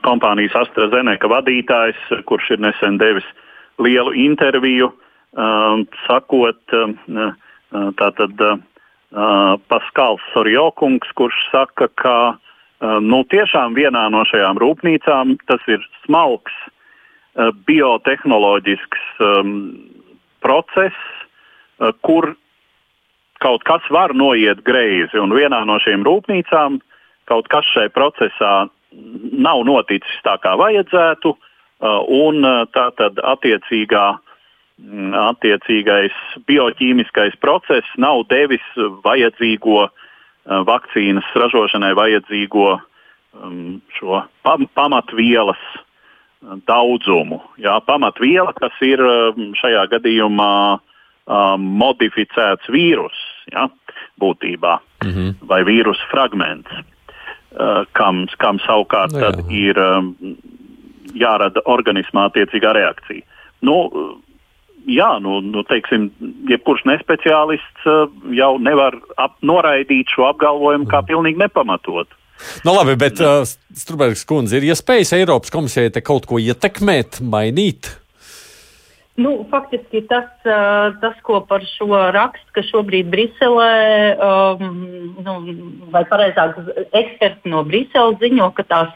kompānijas 0.05 0.55
AstraZeneca 0.63 1.29
vadītājs, 1.29 1.99
kurš 2.25 2.55
ir 2.57 2.63
nesen 2.65 2.97
devis 3.01 3.27
lielu 3.83 4.15
interviju, 4.17 4.89
uh, 4.89 5.83
sakot, 6.07 6.61
uh, 6.73 7.37
tātad 8.01 8.43
Paskals 9.69 10.25
Sorjokungs, 10.35 11.09
kurš 11.17 11.37
saka, 11.51 11.89
ka 11.97 12.17
nu, 12.81 13.23
tiešām 13.33 13.73
vienā 13.77 14.09
no 14.13 14.25
šajām 14.29 14.61
rūpnīcām 14.61 15.39
tas 15.49 15.65
ir 15.69 15.81
smalks 16.05 16.53
biotehnoloģisks 17.69 19.07
process, 20.45 20.99
kur 22.05 22.35
kaut 23.41 23.65
kas 23.65 23.85
var 23.91 24.15
noiet 24.15 24.61
greizi. 24.67 25.17
Un 25.19 25.33
vienā 25.33 25.63
no 25.65 25.79
šīm 25.83 26.05
rūpnīcām 26.07 26.81
kaut 27.31 27.49
kas 27.53 27.69
šajā 27.73 27.93
procesā 27.95 28.55
nav 28.93 29.65
noticis 29.69 30.23
tā, 30.25 30.39
kā 30.43 30.55
vajadzētu, 30.59 31.35
uh, 31.35 32.01
un 32.09 32.45
uh, 32.45 32.65
tā 32.75 32.89
tad 32.99 33.21
attiecīgā, 33.21 34.07
mm, 34.83 35.15
attiecīgais 35.29 36.17
bioķīmiskais 36.49 37.39
process 37.41 37.97
nav 37.97 38.25
devis 38.33 38.65
vajadzīgo 39.05 39.81
uh, 39.87 39.93
vakcīnas 40.69 41.29
ražošanai 41.35 41.93
vajadzīgo 41.99 42.71
um, 42.79 43.81
šo 43.99 44.23
pamatvielas 44.75 45.61
daudzumu. 46.69 47.41
Jā, 47.59 47.79
pamatviela, 47.87 48.55
kas 48.57 48.75
ir 48.87 49.03
um, 49.03 49.53
šajā 49.59 49.85
gadījumā 49.95 50.53
um, 50.77 51.65
modificēts 51.81 52.71
vīrus, 52.71 53.19
ja, 53.53 53.69
būtībā, 54.23 54.79
mm 55.05 55.11
-hmm. 55.11 55.35
vai 55.51 55.63
vīrusu 55.67 56.11
fragments, 56.11 56.71
kam, 57.97 58.27
kam 58.43 58.61
savukārt 58.65 59.15
no, 59.17 59.21
nu 59.25 59.45
jā. 59.49 59.71
ir 59.71 59.83
um, 59.83 60.15
jārada 61.17 61.65
organismā 61.65 62.29
attiecīgā 62.29 62.75
reakcija. 62.77 63.25
Nu, 63.65 63.79
jā, 64.87 65.09
nu, 65.25 65.41
nu, 65.45 65.65
teiksim, 65.69 66.11
jebkurš 66.51 66.85
nespeciālists 66.91 67.89
jau 68.37 68.53
nevar 68.63 68.99
ap, 69.17 69.39
noraidīt 69.43 70.13
šo 70.15 70.29
apgalvojumu 70.33 70.89
kā 70.91 71.03
mhm. 71.03 71.11
pilnīgi 71.13 71.45
nepamatotu. 71.45 72.15
Nu, 72.63 72.71
labi, 72.71 72.95
bet 72.95 73.19
uh, 73.19 73.41
Strunbergs 73.75 74.23
kundze 74.29 74.61
ir 74.61 74.69
iespējas 74.69 75.17
Eiropas 75.17 75.51
komisijai 75.51 75.91
te 75.91 76.05
kaut 76.07 76.29
ko 76.31 76.39
ietekmēt, 76.39 77.19
mainīt? 77.25 77.91
Nu, 79.19 79.33
faktiski 79.51 80.05
tas, 80.07 80.29
tas, 81.03 81.17
ko 81.27 81.41
par 81.49 81.65
šo 81.67 81.91
rakstu, 82.15 82.53
ka 82.55 82.63
šobrīd 82.63 83.09
Briselē, 83.11 84.15
um, 84.15 84.69
nu, 85.27 85.35
vai 85.91 86.05
pareizāk, 86.07 86.55
eksperti 86.95 87.51
no 87.51 87.65
Briseles 87.67 88.21
ziņo, 88.23 88.53
ka 88.55 88.65
tās 88.71 88.93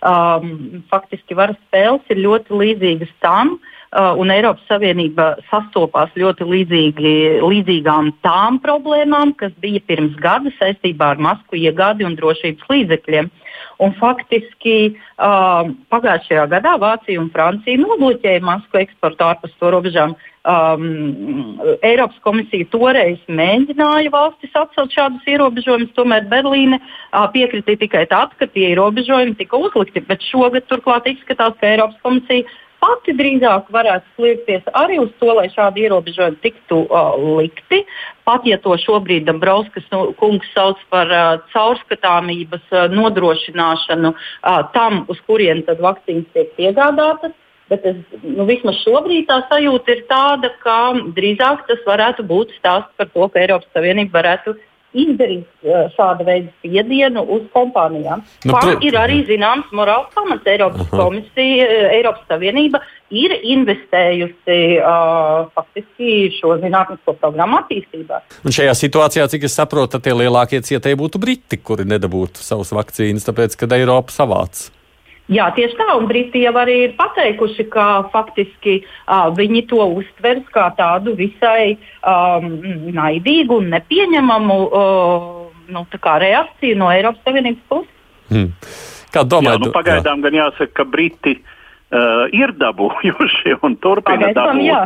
um, 0.00 0.80
faktiski 0.88 1.36
varas 1.36 1.60
spēles 1.66 2.08
ir 2.08 2.22
ļoti 2.24 2.56
līdzīgas 2.56 3.12
tam, 3.20 3.58
uh, 3.58 4.16
un 4.16 4.32
Eiropas 4.32 4.64
Savienība 4.70 5.34
sastopās 5.50 6.16
ļoti 6.16 6.48
līdzīgi, 6.54 7.14
līdzīgām 7.44 8.14
tām 8.24 8.56
problēmām, 8.64 9.36
kas 9.36 9.52
bija 9.60 9.84
pirms 9.84 10.16
gada 10.24 10.54
saistībā 10.56 11.12
ar 11.18 11.20
masku 11.28 11.60
iegādi 11.60 12.08
un 12.08 12.16
drošības 12.16 12.72
līdzekļiem. 12.72 13.28
Uh, 13.28 13.45
Un 13.82 13.92
faktiski 13.98 14.76
uh, 14.94 15.68
pagājušajā 15.92 16.46
gadā 16.54 16.76
Vācija 16.80 17.20
un 17.20 17.28
Francija 17.34 17.80
nobloķēja 17.82 18.40
masku 18.44 18.80
eksportu 18.80 19.26
ārpus 19.26 19.52
to 19.60 19.72
robežām. 19.74 20.14
Um, 20.46 21.58
Eiropas 21.84 22.16
komisija 22.24 22.68
toreiz 22.70 23.18
mēģināja 23.28 24.12
valstis 24.14 24.54
atcelt 24.56 24.94
šādus 24.94 25.26
ierobežojumus, 25.28 25.90
tomēr 25.98 26.28
Berlīne 26.30 26.78
uh, 26.78 27.26
piekritīja 27.34 27.82
tikai 27.82 28.04
tad, 28.12 28.32
kad 28.40 28.54
tie 28.54 28.70
ierobežojumi 28.70 29.36
tika 29.40 29.58
uzlikti. 29.60 30.04
Bet 30.06 30.24
šogad 30.24 30.68
turklāt 30.70 31.10
izskatās, 31.10 31.58
ka 31.60 31.74
Eiropas 31.74 32.00
komisija 32.06 32.46
pati 32.86 33.14
drīzāk 33.18 33.70
varētu 33.74 34.06
sliekties 34.16 34.68
arī 34.78 35.00
uz 35.02 35.10
to, 35.20 35.32
lai 35.34 35.46
šādi 35.52 35.86
ierobežojumi 35.86 36.38
tiktu 36.44 36.84
uh, 36.86 37.16
likti. 37.40 37.82
Pat 38.26 38.46
ja 38.46 38.58
to 38.62 38.76
šobrīd 38.82 39.26
Dabrauskas 39.26 39.86
nu, 39.94 40.12
kungs 40.20 40.46
sauc 40.54 40.78
par 40.92 41.10
uh, 41.10 41.40
caurskatāmības 41.54 42.70
uh, 42.74 42.86
nodrošināšanu 42.92 44.12
uh, 44.12 44.62
tam, 44.76 45.04
uz 45.12 45.18
kurien 45.26 45.64
tad 45.66 45.82
vakcīnas 45.82 46.30
tiek 46.34 46.54
piegādātas. 46.58 47.34
Bet 47.66 47.82
es, 47.82 47.98
nu, 48.22 48.44
vismaz 48.46 48.78
šobrīd 48.84 49.26
tā 49.26 49.40
sajūta 49.50 49.96
ir 49.96 50.04
tāda, 50.10 50.52
ka 50.62 50.78
drīzāk 51.16 51.66
tas 51.66 51.82
varētu 51.88 52.22
būt 52.28 52.54
stāsts 52.60 52.94
par 52.94 53.10
to, 53.10 53.26
ka 53.26 53.42
Eiropas 53.42 53.72
Savienība 53.74 54.20
varētu 54.20 54.54
izdarīt 54.96 55.46
uh, 55.66 55.86
šāda 55.96 56.26
veida 56.26 56.52
spiedienu 56.58 57.24
uz 57.36 57.46
kompānijām. 57.54 58.24
Nu, 58.46 58.54
Kā 58.54 58.62
pro... 58.62 58.76
ir 58.86 58.98
arī 59.00 59.22
zināms 59.28 59.72
morāls 59.76 60.12
pamats 60.14 60.48
Eiropas 60.50 60.86
Aha. 60.86 61.00
komisija, 61.00 61.66
uh, 61.66 61.88
Eiropas 61.96 62.24
Savienība 62.30 62.82
ir 63.14 63.34
investējusi 63.38 64.60
uh, 64.80 65.46
faktiski 65.54 66.30
šo 66.38 66.56
zinātnisko 66.62 67.16
programmu 67.20 67.60
attīstībā. 67.62 68.22
Un 68.42 68.56
šajā 68.56 68.74
situācijā, 68.78 69.28
cik 69.30 69.46
es 69.46 69.58
saprotu, 69.58 70.00
tie 70.02 70.16
lielākie 70.16 70.62
cietēji 70.66 70.98
būtu 70.98 71.22
Briti, 71.22 71.60
kuri 71.62 71.86
nedabūtu 71.88 72.42
savus 72.42 72.74
vakcīnas, 72.76 73.28
tāpēc, 73.28 73.58
ka 73.60 73.70
Eiropa 73.76 74.14
savāc. 74.14 74.66
Jā, 75.26 75.48
tieši 75.50 75.74
tā, 75.74 75.88
un 75.98 76.06
Briti 76.06 76.44
jau 76.44 76.52
arī 76.60 76.76
ir 76.84 76.92
pateikuši, 76.98 77.64
ka 77.72 78.06
faktiski 78.12 78.76
uh, 78.84 79.26
viņi 79.34 79.64
to 79.72 79.82
uztvers 79.98 80.44
kā 80.54 80.68
tādu 80.78 81.16
visai 81.18 81.74
um, 82.06 82.46
naidīgu 82.94 83.58
un 83.58 83.72
nepieņemamu 83.74 84.58
uh, 84.66 85.24
nu, 85.74 85.82
reakciju 86.22 86.78
no 86.78 86.92
Eiropas 86.94 87.26
Savienības 87.26 87.64
puses. 87.66 87.90
Hmm. 88.30 88.52
Kā 89.10 89.24
domājat? 89.26 89.58
Jā, 89.58 89.64
nu, 89.64 89.72
pagaidām 89.74 90.22
jā. 90.22 90.26
gan 90.28 90.38
jāsaka, 90.38 90.72
ka 90.78 90.86
Briti 90.94 91.34
uh, 91.34 92.26
ir 92.30 92.54
dabūjuši 92.60 93.56
un 93.66 93.74
turpina 93.82 94.28
pagaidām, 94.28 94.60
dabūt. 94.62 94.68
Jā. 94.68 94.84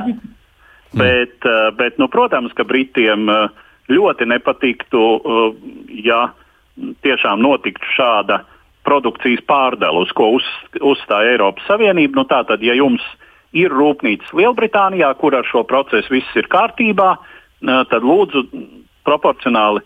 Bet, 1.02 1.36
uh, 1.44 1.66
bet 1.76 2.00
nu, 2.00 2.08
protams, 2.08 2.54
ka 2.56 2.64
Britiem 2.64 3.28
uh, 3.28 3.68
ļoti 3.92 4.24
nepatiktu, 4.32 5.04
uh, 5.20 5.52
ja 6.00 6.30
tiešām 7.04 7.44
notiktu 7.44 7.92
šāda 7.92 8.40
uh, 8.40 8.49
produkcijas 8.86 9.42
pārdala, 9.48 10.04
uz 10.04 10.12
ko 10.16 10.30
uz, 10.38 10.46
uzstāja 10.80 11.34
Eiropas 11.34 11.66
Savienība. 11.68 12.20
Nu, 12.20 12.26
tātad, 12.28 12.62
ja 12.64 12.76
jums 12.78 13.04
ir 13.56 13.72
rūpnīca 13.74 14.34
Lielbritānijā, 14.36 15.10
kur 15.20 15.36
ar 15.36 15.46
šo 15.48 15.64
procesu 15.68 16.14
viss 16.14 16.36
ir 16.38 16.48
kārtībā, 16.50 17.14
tad 17.60 18.06
lūdzu 18.06 18.46
proporcionāli 19.06 19.82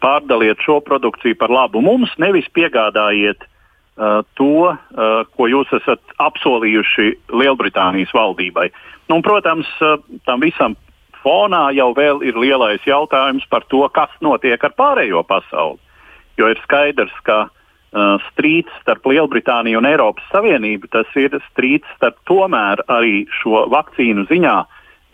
pārdaliet 0.00 0.62
šo 0.64 0.80
produkciju 0.84 1.36
par 1.38 1.52
labu 1.52 1.82
mums, 1.84 2.12
nevis 2.18 2.48
piegādājiet 2.56 3.44
uh, 3.44 4.22
to, 4.38 4.72
uh, 4.72 5.20
ko 5.36 5.48
jūs 5.52 5.72
esat 5.76 6.00
apsolījuši 6.24 7.12
Lielbritānijas 7.36 8.14
valdībai. 8.16 8.70
Nu, 9.10 9.18
un, 9.18 9.24
protams, 9.24 9.68
uh, 9.84 10.00
tam 10.24 10.40
visam 10.40 10.78
fonā 11.20 11.68
jau 11.76 11.90
ir 12.24 12.40
lielais 12.40 12.80
jautājums 12.88 13.44
par 13.52 13.68
to, 13.68 13.84
kas 13.92 14.12
notiek 14.24 14.64
ar 14.64 14.72
pārējo 14.78 15.22
pasauli. 15.28 15.78
Jo 16.40 16.48
ir 16.52 16.60
skaidrs, 16.64 17.12
ka 17.24 17.46
Uh, 17.46 17.52
strīds 18.30 18.72
starp 18.82 19.06
Lielbritāniju 19.08 19.78
un 19.80 19.88
Eiropas 19.88 20.26
Savienību. 20.32 20.90
Tas 20.92 21.06
ir 21.16 21.36
strīds 21.50 21.86
starp 21.96 22.18
tomēr 22.28 22.82
arī 22.92 23.24
šo 23.40 23.66
vakcīnu 23.72 24.26
ziņā 24.30 24.56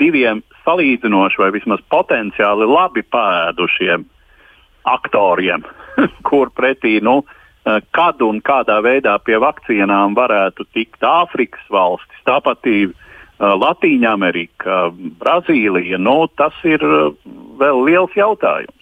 diviem 0.03 0.43
salīdzinoši 0.65 1.43
vai 1.43 1.53
vismaz 1.55 1.83
potenciāli 1.93 2.67
labi 2.67 3.05
pēdušiem 3.07 4.07
aktoriem, 4.89 5.63
kur 6.29 6.51
pretī 6.51 6.99
nu, 7.05 7.21
uh, 7.23 7.79
kad 7.95 8.23
un 8.23 8.41
kādā 8.43 8.81
veidā 8.83 9.15
pie 9.23 9.39
vakcīnām 9.43 10.17
varētu 10.19 10.67
tikt 10.75 11.05
Āfrikas 11.07 11.65
valstis, 11.71 12.27
tāpat 12.27 12.67
uh, 12.67 12.95
Latīņa 13.39 14.13
Amerika, 14.13 14.85
Brazīlija. 15.23 15.99
Nu, 15.99 16.27
tas 16.39 16.55
ir 16.67 16.83
vēl 17.59 17.85
liels 17.87 18.15
jautājums. 18.19 18.82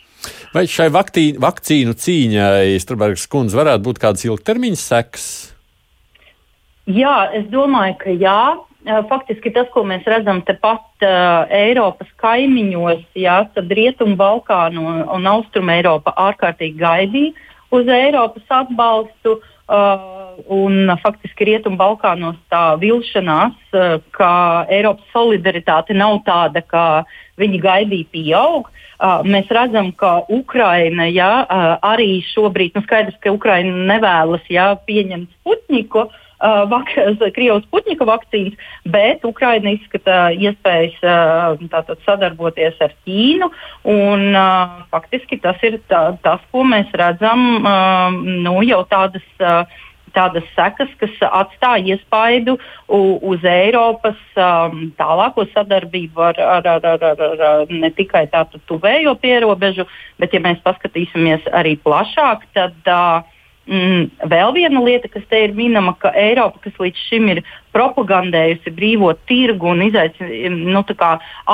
Vai 0.50 0.64
šai 0.66 0.88
vaktī, 0.90 1.28
vakcīnu 1.38 1.94
cīņai, 1.94 2.78
Strunbergs 2.82 3.28
kundze, 3.30 3.54
varētu 3.54 3.84
būt 3.86 4.00
kādas 4.02 4.24
ilgtermiņa 4.26 4.80
sekas? 4.80 5.26
Jā, 6.90 7.30
es 7.38 7.46
domāju, 7.52 7.94
ka 8.00 8.14
jā. 8.18 8.40
Faktiski 9.10 9.52
tas, 9.54 9.68
ko 9.70 9.84
mēs 9.86 10.06
redzam 10.08 10.40
tepat 10.48 11.04
uh, 11.04 11.44
Eiropas 11.52 12.08
kaimiņos, 12.18 13.04
jā, 13.14 13.36
tad 13.54 13.70
Rietumu 13.76 14.16
Balkānu 14.18 14.82
un, 14.88 15.02
un 15.04 15.28
Austrumu 15.28 15.74
Eiropa 15.74 16.14
ārkārtīgi 16.18 16.80
gaidīja 16.80 17.50
uz 17.76 17.90
Eiropas 17.92 18.56
atbalstu. 18.62 19.36
Uh, 19.70 20.19
un 20.48 20.92
faktiski 21.02 21.48
Rietumu 21.48 21.78
Balkānos 21.80 22.38
tā 22.52 22.76
vilšanās, 22.80 23.56
uh, 23.74 23.98
ka 24.16 24.32
Eiropas 24.72 25.06
solidaritāte 25.14 25.96
nav 25.96 26.22
tāda, 26.26 26.62
kā 26.62 26.86
viņi 27.40 27.60
gaidīja, 27.64 28.10
pieaug. 28.14 28.70
Uh, 29.00 29.22
mēs 29.24 29.48
redzam, 29.48 29.92
ka 29.96 30.20
Ukraina 30.28 31.06
ja, 31.08 31.44
uh, 31.44 31.76
arī 31.92 32.20
šobrīd, 32.34 32.74
nu 32.76 32.84
skaidrs, 32.84 33.16
ka 33.22 33.32
Ukraina 33.32 33.72
nevēlas 33.94 34.44
ja, 34.52 34.74
pieņemt 34.86 35.30
Sputniku, 35.40 36.10
vak 36.40 36.92
Krievijas 37.36 37.66
puķņika 37.72 38.06
vakcīnas, 38.08 38.70
bet 38.88 39.24
Ukraina 39.28 39.74
izskata 39.76 40.30
iespējas 40.32 40.96
tātad, 41.72 42.00
sadarboties 42.06 42.80
ar 42.80 42.94
Ķīnu. 43.04 43.50
Un, 43.90 44.24
faktiski 44.92 45.40
tas 45.42 45.60
ir 45.66 45.80
tā, 45.90 46.02
tas, 46.24 46.40
ko 46.52 46.64
mēs 46.64 46.90
redzam 46.96 47.62
nu, 48.44 48.56
jau 48.66 48.82
tādas. 48.90 49.26
Tādas 50.16 50.46
sekas, 50.56 50.90
kas 51.00 51.16
atstāja 51.26 51.94
iespaidu 51.94 52.56
uz 52.90 53.44
Eiropas 53.46 54.18
um, 54.36 54.88
tālāko 54.98 55.46
sadarbību 55.54 56.24
ar, 56.30 56.40
ar, 56.58 56.70
ar, 56.76 56.86
ar, 56.94 57.04
ar, 57.10 57.42
ar 57.50 57.74
ne 57.74 57.90
tikai 57.94 58.26
tādu 58.32 58.60
tuvējo 58.70 59.14
pierobežu, 59.22 59.86
bet, 60.18 60.34
ja 60.34 60.42
mēs 60.44 60.62
paskatīsimies 60.64 61.46
arī 61.56 61.76
plašāk, 61.84 62.46
tad 62.56 62.90
uh, 62.90 63.20
mm, 63.70 64.30
vēl 64.32 64.54
viena 64.56 64.82
lieta, 64.84 65.10
kas 65.12 65.26
te 65.30 65.44
ir 65.46 65.54
minama, 65.58 65.94
ka 66.00 66.14
Eiropa, 66.18 66.62
kas 66.64 66.80
līdz 66.82 67.04
šim 67.10 67.28
ir 67.36 67.42
propagandējusi 67.76 68.74
brīvo 68.74 69.12
tirgu 69.30 69.70
un 69.74 69.84
izaicinājumu 69.86 70.74
nu, 70.74 70.82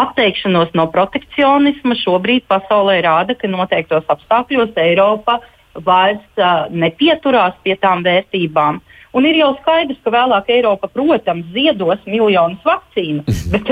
atteikšanos 0.04 0.72
no 0.78 0.88
protekcionisma, 0.94 1.98
šobrīd 2.04 2.48
pasaulē 2.48 3.02
rāda, 3.04 3.36
ka 3.36 3.52
noteiktos 3.52 4.08
apstākļos 4.16 4.72
Eiropa 4.80 5.40
uh, 5.40 5.52
vairs 5.84 6.40
uh, 6.40 6.66
nepieturās 6.70 7.56
pie 7.64 7.76
tām 7.80 8.04
vērtībām. 8.06 8.80
Un 9.16 9.24
ir 9.24 9.38
jau 9.38 9.54
skaidrs, 9.62 9.96
ka 10.04 10.12
vēlāk 10.12 10.50
Eiropa, 10.52 10.90
protams, 10.92 11.46
ziedos 11.54 12.02
miljonus 12.04 12.60
vakcīnu, 12.66 13.24
bet, 13.52 13.70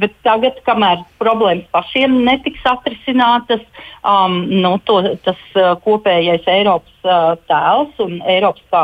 bet 0.00 0.16
tagad, 0.26 0.58
kamēr 0.66 1.04
problēmas 1.22 1.68
pašiem 1.74 2.16
netiks 2.26 2.64
atrisinātas, 2.66 3.62
um, 4.02 4.40
nu, 4.50 4.74
to, 4.88 4.98
tas 5.22 5.38
uh, 5.54 5.76
kopējais 5.84 6.48
Eiropas 6.50 7.06
uh, 7.06 7.36
tēls 7.46 8.02
un 8.02 8.18
Eiropas 8.26 8.66
kā 8.74 8.82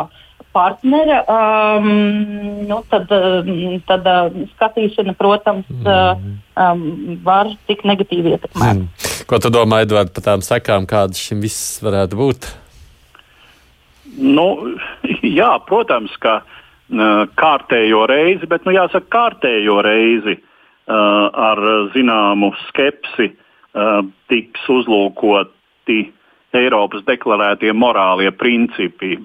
partnera, 0.54 1.24
um, 1.28 1.90
nu, 2.68 2.78
tad, 2.90 3.10
tad 3.90 4.08
uh, 4.08 4.40
skatīšana, 4.54 5.18
protams, 5.18 5.66
uh, 5.82 6.14
um, 6.54 6.84
var 7.26 7.50
tik 7.66 7.82
negatīvi 7.86 8.36
ietekmēt. 8.36 8.86
Mm. 8.86 9.17
Ko 9.28 9.36
tu 9.36 9.50
domā, 9.52 9.82
Edvard, 9.84 10.08
par 10.16 10.24
tām 10.24 10.40
sekām, 10.40 10.86
kādas 10.88 11.20
šim 11.20 11.42
viss 11.44 11.82
varētu 11.84 12.16
būt? 12.16 12.46
Nu, 14.16 14.46
jā, 15.20 15.50
protams, 15.68 16.14
ka 16.22 16.38
kārtējo 17.36 18.06
reizi, 18.08 18.48
bet 18.48 18.64
nu, 18.64 18.72
jāsaka, 18.72 19.04
kārtējo 19.12 19.82
reizi 19.84 20.38
ar 20.88 21.60
zināmu 21.92 22.54
skepsi 22.70 23.34
tiks 24.32 24.64
uzlūkoti 24.72 26.00
Eiropas 26.56 27.02
deklarētie 27.04 27.74
morālie 27.76 28.30
principi, 28.32 29.18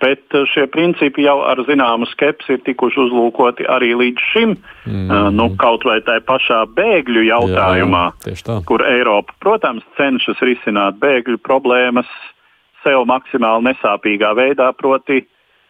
bet 0.00 0.36
šie 0.54 0.64
principi 0.72 1.26
jau 1.26 1.42
ar 1.44 1.60
zināmu 1.68 2.06
skepsi 2.08 2.56
ir 2.56 2.62
tikuši 2.64 3.00
uzlūkoti 3.02 3.66
arī 3.68 3.90
līdz 4.00 4.28
šim. 4.30 4.54
Mm. 4.88 5.34
Nu, 5.36 5.50
kaut 5.60 5.84
vai 5.84 5.98
tā 6.06 6.16
pašā 6.24 6.62
bēgļu 6.72 7.26
jautājumā, 7.28 8.04
jā, 8.24 8.36
jā, 8.40 8.56
kur 8.68 8.84
Eiropa, 8.88 9.36
protams, 9.44 9.84
cenšas 9.98 10.40
risināt 10.48 10.96
bēgļu 11.02 11.42
problēmas 11.44 12.08
sev 12.86 13.04
maksimāli 13.10 13.68
nesāpīgā 13.68 14.32
veidā, 14.38 14.70
proti 14.78 15.20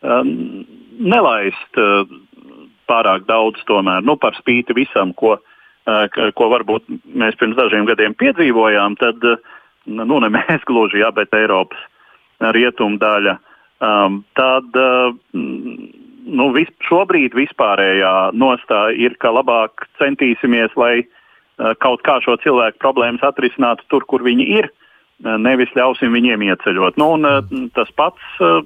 um, 0.06 0.62
nelaist 1.02 1.80
uh, 1.82 2.06
pārāk 2.86 3.26
daudz 3.26 3.58
tomēr, 3.66 4.06
nu, 4.06 4.14
par 4.22 4.38
spīti 4.38 4.78
visam, 4.78 5.10
ko, 5.18 5.34
uh, 5.40 6.22
ko 6.38 6.48
varbūt 6.54 6.86
mēs 7.10 7.34
pirms 7.42 7.58
dažiem 7.58 7.90
gadiem 7.90 8.14
piedzīvojām. 8.22 8.96
Tad, 9.02 9.26
uh, 9.26 9.51
nu, 9.86 10.20
ne 10.22 10.30
mēs 10.32 10.66
gluži, 10.70 11.02
jā, 11.02 11.10
bet 11.14 11.34
Eiropas 11.36 11.88
rietumu 12.54 12.98
daļa, 12.98 13.36
um, 13.82 14.22
tad 14.38 14.78
uh, 14.78 15.14
nu, 15.32 16.48
vis, 16.56 16.70
šobrīd 16.88 17.36
vispārējā 17.38 18.32
nostāja 18.34 18.96
ir, 18.98 19.16
ka 19.22 19.30
labāk 19.34 19.86
centīsimies, 20.00 20.74
lai 20.78 21.04
uh, 21.04 21.72
kaut 21.82 22.02
kā 22.06 22.18
šo 22.24 22.38
cilvēku 22.42 22.82
problēmas 22.82 23.22
atrisinātu 23.26 23.86
tur, 23.92 24.06
kur 24.10 24.24
viņi 24.26 24.48
ir, 24.58 24.70
uh, 24.70 25.36
nevis 25.38 25.70
ļausim 25.78 26.14
viņiem 26.14 26.42
ieceļot. 26.50 26.98
Nu, 26.98 27.12
un, 27.18 27.28
uh, 27.28 27.68
tas 27.76 27.90
pats 27.98 28.42
uh, 28.42 28.62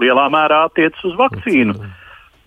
lielā 0.00 0.28
mērā 0.32 0.66
attiecas 0.68 1.08
uz 1.08 1.16
vakcīnu. 1.20 1.76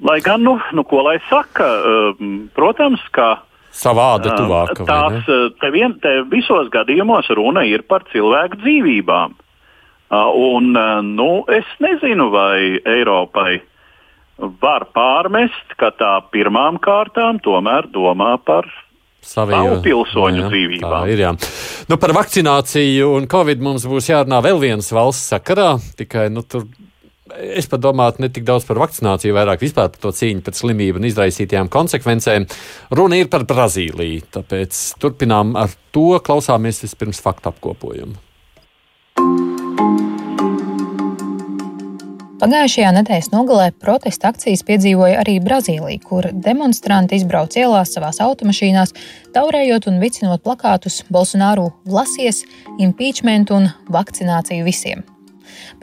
Lai 0.03 0.19
gan, 0.25 0.43
nu, 0.43 0.57
nu 0.75 0.83
ko 0.85 1.03
lai 1.05 1.19
saka, 1.29 1.65
uh, 1.79 2.23
protams, 2.57 3.01
ka 3.15 3.37
savāda 3.73 4.35
tuvāka. 4.37 4.85
Tās 4.87 5.27
te 5.59 5.71
vien, 5.73 5.97
te 6.03 6.21
visos 6.31 6.69
gadījumos 6.73 7.31
runa 7.35 7.65
ir 7.67 7.85
par 7.89 8.05
cilvēku 8.13 8.61
dzīvībām. 8.63 9.35
Un, 10.13 10.73
nu, 11.15 11.29
es 11.49 11.69
nezinu, 11.81 12.29
vai 12.33 12.77
Eiropai 12.85 13.57
var 14.61 14.85
pārmest, 14.93 15.73
ka 15.79 15.89
tā 15.97 16.13
pirmām 16.33 16.77
kārtām 16.81 17.39
tomēr 17.41 17.87
domā 17.93 18.35
par 18.45 18.67
savu 19.23 19.79
pilsoņu 19.83 20.43
jā, 20.43 20.49
dzīvībām. 20.51 21.09
Ir, 21.09 21.21
jā. 21.25 21.31
Nu, 21.89 21.97
par 22.01 22.13
vakcināciju 22.17 23.13
un 23.17 23.27
covid 23.31 23.63
mums 23.63 23.87
būs 23.89 24.09
jārunā 24.11 24.41
vēl 24.43 24.59
vienas 24.61 24.91
valsts 24.93 25.31
sakarā, 25.33 25.77
tikai 25.97 26.27
nu, 26.33 26.43
tur 26.43 26.67
es 27.41 27.69
pat 27.69 27.83
domātu 27.83 28.23
ne 28.23 28.29
tik 28.33 28.45
daudz 28.47 28.67
par 28.67 28.81
vakcināciju, 28.83 29.35
vairāk 29.37 29.63
vispār 29.63 29.91
par 29.93 30.01
to 30.05 30.13
cīņu 30.15 30.43
pret 30.45 30.59
slimību 30.59 31.01
un 31.01 31.07
izraisītajām 31.09 31.71
konsekvencēm. 31.73 32.47
Runa 32.97 33.21
ir 33.21 33.31
par 33.33 33.47
Brazīliju, 33.49 34.27
tāpēc 34.37 34.83
turpinām 35.01 35.57
ar 35.59 35.73
to, 35.95 36.11
klausāmies 36.23 36.83
vispirms 36.85 37.23
faktu 37.23 37.53
apkopojumu. 37.53 38.19
Pagājušajā 42.43 42.89
nedēļas 42.97 43.29
nogalē 43.31 43.69
protesta 43.79 44.27
akcijas 44.33 44.65
piedzīvoja 44.67 45.21
arī 45.21 45.37
Brazīlija, 45.39 46.01
kur 46.03 46.27
demonstranti 46.33 47.15
izbrauca 47.15 47.61
ielās 47.61 47.93
savās 47.95 48.19
automašīnās, 48.25 48.91
taurējot 49.37 49.87
un 49.87 50.03
vicinot 50.03 50.43
plakātus 50.43 51.05
Bolsonaro 51.07 51.69
lasies, 51.87 52.43
impeachment 52.83 53.55
un 53.55 53.71
vakcināciju 53.95 54.67
visiem. 54.67 55.07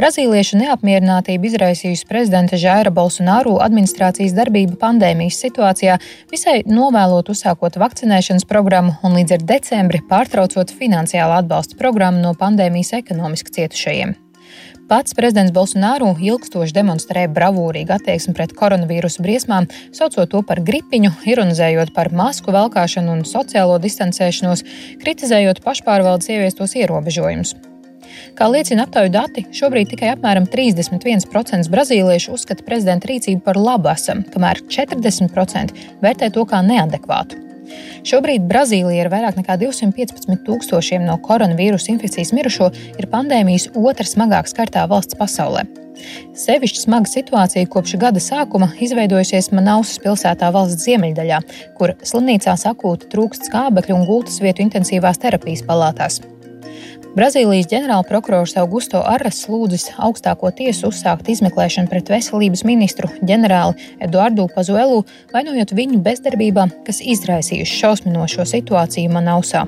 Brazīliešu 0.00 0.56
neapmierinātību 0.56 1.50
izraisījusi 1.50 2.06
prezidenta 2.08 2.56
Žaira 2.56 2.88
Bolsonaro 2.94 3.58
administrācijas 3.60 4.32
darbība 4.32 4.78
pandēmijas 4.80 5.36
situācijā, 5.42 5.98
visai 6.32 6.62
novēlot 6.64 7.28
uzsākot 7.34 7.76
vakcinēšanas 7.82 8.48
programmu 8.48 8.94
un 9.04 9.18
līdz 9.18 9.36
ar 9.36 9.44
decembri 9.50 10.00
pārtraucot 10.08 10.72
finansiālu 10.72 11.36
atbalsta 11.42 11.76
programmu 11.76 12.24
no 12.24 12.32
pandēmijas 12.32 12.94
ekonomiski 13.02 13.52
cietušajiem. 13.58 14.16
Pats 14.88 15.12
prezidents 15.14 15.52
Bolsonaro 15.52 16.14
ilgstoši 16.16 16.78
demonstrēja 16.80 17.28
bravūrīgu 17.36 17.98
attieksmi 18.00 18.32
pret 18.38 18.56
koronavīrusa 18.56 19.20
briesmām, 19.20 19.68
saucot 19.92 20.32
to 20.32 20.40
par 20.48 20.64
gripiņu, 20.64 21.12
ironizējot 21.28 21.92
par 21.92 22.08
masku 22.08 22.56
velkāšanu 22.56 23.18
un 23.18 23.26
sociālo 23.28 23.76
distancēšanos, 23.84 24.64
kritizējot 25.04 25.60
pašpārvaldes 25.66 26.32
ieviestos 26.32 26.80
ierobežojumus. 26.80 27.58
Kā 28.38 28.48
liecina 28.50 28.86
aptauju 28.86 29.12
dati, 29.14 29.44
šobrīd 29.56 29.92
tikai 29.92 30.14
apmēram 30.14 30.48
31% 30.50 31.70
brazīliešu 31.72 32.34
uzskata 32.36 32.66
prezidenta 32.66 33.10
rīcību 33.10 33.44
par 33.46 33.60
labu 33.60 33.92
esam, 33.92 34.24
kamēr 34.32 34.64
40% 34.70 35.86
vērtē 36.02 36.32
to 36.34 36.46
kā 36.48 36.62
neadekvātu. 36.66 37.46
Šobrīd 38.06 38.46
Brazīlija 38.50 39.04
ar 39.04 39.10
vairāk 39.12 39.36
nekā 39.40 39.56
215 39.60 40.40
tūkstošiem 40.46 41.04
no 41.06 41.18
koronavīrusa 41.22 41.92
infekcijas 41.94 42.32
mirušo 42.36 42.70
ir 42.98 43.10
pandēmijas 43.12 43.68
otrā 43.76 44.08
smagāk 44.08 44.50
skartā 44.50 44.86
valsts 44.90 45.18
pasaulē. 45.20 45.66
Sevišķi 46.40 46.80
smaga 46.86 47.10
situācija 47.10 47.68
kopš 47.68 47.98
gada 48.00 48.22
sākuma 48.24 48.70
izveidojusies 48.86 49.50
Manausas 49.52 50.00
pilsētā 50.00 50.48
valsts 50.54 50.88
ziemeļdaļā, 50.88 51.40
kur 51.76 51.94
slimnīcās 52.00 52.64
akūti 52.72 53.10
trūkst 53.12 53.50
skābekļu 53.50 53.98
un 53.98 54.06
gultas 54.08 54.40
vietu 54.40 54.64
intensīvās 54.64 55.20
terapijas 55.20 55.66
palātās. 55.68 56.22
Brazīlijas 57.10 57.66
ģenerālprokurors 57.66 58.52
Augusto 58.60 59.00
Arras 59.02 59.40
lūdzis 59.50 59.88
augstāko 59.98 60.52
tiesu 60.54 60.92
uzsākt 60.92 61.26
izmeklēšanu 61.32 61.90
pret 61.90 62.12
veselības 62.12 62.62
ministru 62.68 63.10
ģenerāli 63.26 63.88
Eduardu 64.06 64.46
Pazuelu, 64.54 65.00
vainojot 65.34 65.74
viņu 65.74 65.98
bezdarbībā, 66.06 66.68
kas 66.86 67.02
izraisījuši 67.02 67.80
šausminošo 67.80 68.46
situāciju 68.52 69.10
Manausā. 69.16 69.64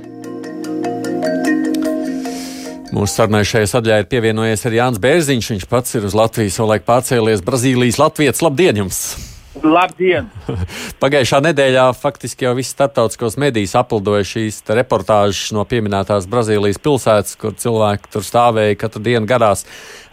Mūsu 2.93 3.11
sarunai 3.11 3.43
šajā 3.49 3.73
sadaļā 3.75 4.03
ir 4.05 4.11
pievienojies 4.13 4.67
arī 4.69 4.79
Jānis 4.79 5.03
Bērziņš. 5.03 5.53
Viņš 5.57 5.69
pats 5.73 5.99
ir 5.99 6.07
uz 6.07 6.15
Latvijas, 6.15 6.61
savulaik 6.61 6.87
pārcēlies 6.87 7.43
Brazīlijas 7.43 7.99
Latvijas. 7.99 8.45
Labdien 8.45 8.85
jums! 8.85 9.32
Labdien! 9.63 10.27
Pagājušā 11.03 11.39
nedēļā 11.47 11.85
faktiski 11.95 12.47
jau 12.49 12.53
viss 12.59 12.75
starptautiskos 12.75 13.37
medijus 13.39 13.75
aplidoja 13.79 14.25
šīs 14.27 14.59
reportāžas 14.75 15.53
no 15.55 15.63
pieminētās 15.69 16.27
Brazīlijas 16.31 16.81
pilsētas, 16.83 17.37
kur 17.39 17.55
cilvēki 17.59 18.11
tur 18.13 18.27
stāvēja 18.27 18.81
katru 18.81 19.05
dienu 19.07 19.29
garās 19.31 19.63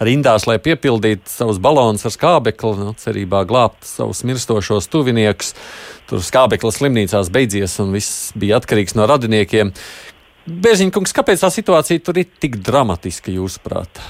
rindās, 0.05 0.45
lai 0.49 0.59
piepildītu 0.61 1.31
savus 1.31 1.61
balonus 1.61 2.05
ar 2.05 2.13
skābekli, 2.13 2.75
nu, 2.77 2.93
cerībā 2.99 3.41
glābt 3.49 3.89
savus 3.89 4.21
mirstošos 4.27 4.89
tuviniekus. 4.93 5.55
Tur 6.09 6.21
skābeklis 6.25 6.79
slimnīcās 6.79 7.33
beidzies 7.33 7.79
un 7.81 7.93
viss 7.97 8.29
bija 8.37 8.61
atkarīgs 8.61 8.97
no 8.97 9.09
radiniekiem. 9.09 9.73
Bērziņkungs, 10.49 11.13
kāpēc 11.13 11.41
tā 11.41 11.49
situācija 11.53 12.05
tur 12.05 12.21
ir 12.21 12.29
tik 12.41 12.61
dramatiska 12.65 13.33
jūsuprāt? 13.33 14.01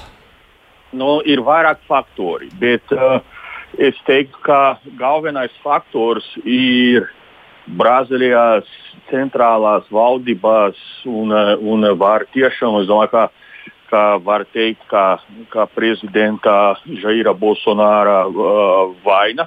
Nu, 0.96 1.20
ir 1.22 1.44
vairāk 1.46 1.84
faktori, 1.88 2.48
bet 2.60 2.92
uh, 2.96 3.20
es 3.78 3.98
teiktu, 4.06 4.38
ka 4.42 4.78
galvenais 4.98 5.52
faktors 5.64 6.26
ir 6.44 7.06
Brazīlijas 7.70 8.66
centrālās 9.10 9.86
valdībās 9.92 10.78
un, 11.06 11.30
un 11.60 11.86
var 12.00 12.24
tiešām, 12.34 12.80
es 12.80 12.88
domāju, 12.88 13.12
ka, 13.12 13.24
ka 13.92 14.02
var 14.24 14.46
teikt, 14.54 14.82
ka, 14.90 15.20
ka 15.52 15.66
prezidenta 15.74 16.74
Jaira 16.86 17.34
Bolsonara 17.36 18.24
uh, 18.26 18.90
vaina. 19.04 19.46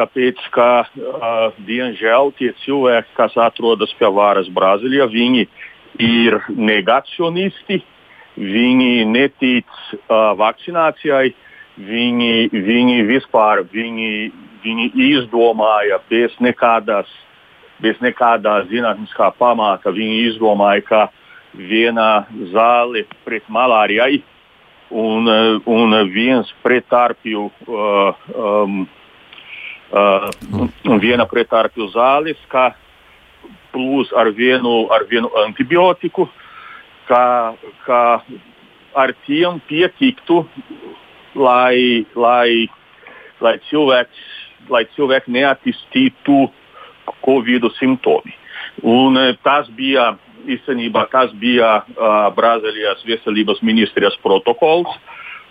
Tāpēc, 0.00 0.40
ka, 0.54 0.70
uh, 0.86 1.58
diemžēl, 1.68 2.32
tie 2.38 2.54
cilvēki, 2.62 3.12
kas 3.18 3.36
atrodas 3.36 3.92
pie 3.98 4.08
varas 4.08 4.48
Brazīlijā, 4.48 5.10
viņi 5.12 5.46
ir 6.00 6.38
negacionisti, 6.56 7.82
viņi 8.40 9.04
netic 9.10 9.68
uh, 9.68 10.32
vakcinācijai, 10.40 11.34
viņi, 11.88 12.50
viņi 12.52 13.02
vispār 13.08 13.64
viņi, 13.72 14.30
viņi 14.64 14.92
izdomāja 15.10 16.00
bez 16.10 16.36
nekādas 16.40 17.10
bez 17.80 17.96
nekādā 18.04 18.60
zinātniskā 18.68 19.30
pamata. 19.38 19.92
Viņi 19.94 20.18
izdomāja, 20.30 20.84
ka 20.84 21.00
viena 21.56 22.26
zāle 22.52 23.06
pret 23.24 23.46
malārijai 23.48 24.20
un, 24.90 25.28
un 25.64 25.96
viens 26.12 26.50
pretārpju. 26.64 27.48
Uh, 27.66 28.28
um, 28.34 28.84
uh, 29.92 30.28
viena 31.02 31.26
pretārpju 31.30 31.90
zāles, 31.94 32.38
kā 32.52 32.70
plus 33.72 34.10
ar 34.18 34.32
vienu, 34.34 34.84
ar 34.92 35.06
vienu 35.10 35.30
antibiotiku, 35.46 36.28
kā, 37.08 37.24
kā 37.86 38.02
ar 38.98 39.12
tiem 39.26 39.60
pietiktu, 39.68 40.42
lai, 41.34 42.06
lai, 42.14 42.66
lai 43.40 43.54
cilvēks, 43.70 44.24
lai 44.70 44.84
cilvēki 44.96 45.36
neattīstītu 45.36 46.42
Covid 47.24 47.66
simptomi. 47.78 48.34
Un 48.86 49.18
e, 49.18 49.32
tas 49.44 49.68
bija 49.76 50.12
īstenībā 50.48 51.06
tas 51.12 51.32
bija 51.36 51.80
uh, 51.82 52.28
Brazīlijas 52.36 53.02
veselības 53.04 53.62
ministrijas 53.66 54.16
protokols. 54.24 54.92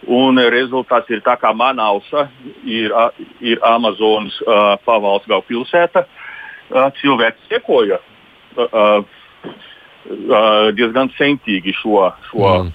Un 0.08 0.40
rezultāts 0.40 1.12
ir 1.12 1.20
tā, 1.26 1.36
ka 1.38 1.52
Manausa 1.54 2.30
ir, 2.64 2.94
ir 3.44 3.60
Amazonas 3.68 4.38
uh, 4.46 4.78
pavalsts 4.86 5.28
galvaspilsēta. 5.28 6.06
Uh, 6.70 6.88
cilvēki 7.02 7.50
sekoja 7.50 8.00
uh, 8.00 8.70
uh, 8.72 10.70
diezgan 10.78 11.12
centīgi 11.18 11.74
šo, 11.82 12.08
šo 12.30 12.46
mm. 12.48 12.72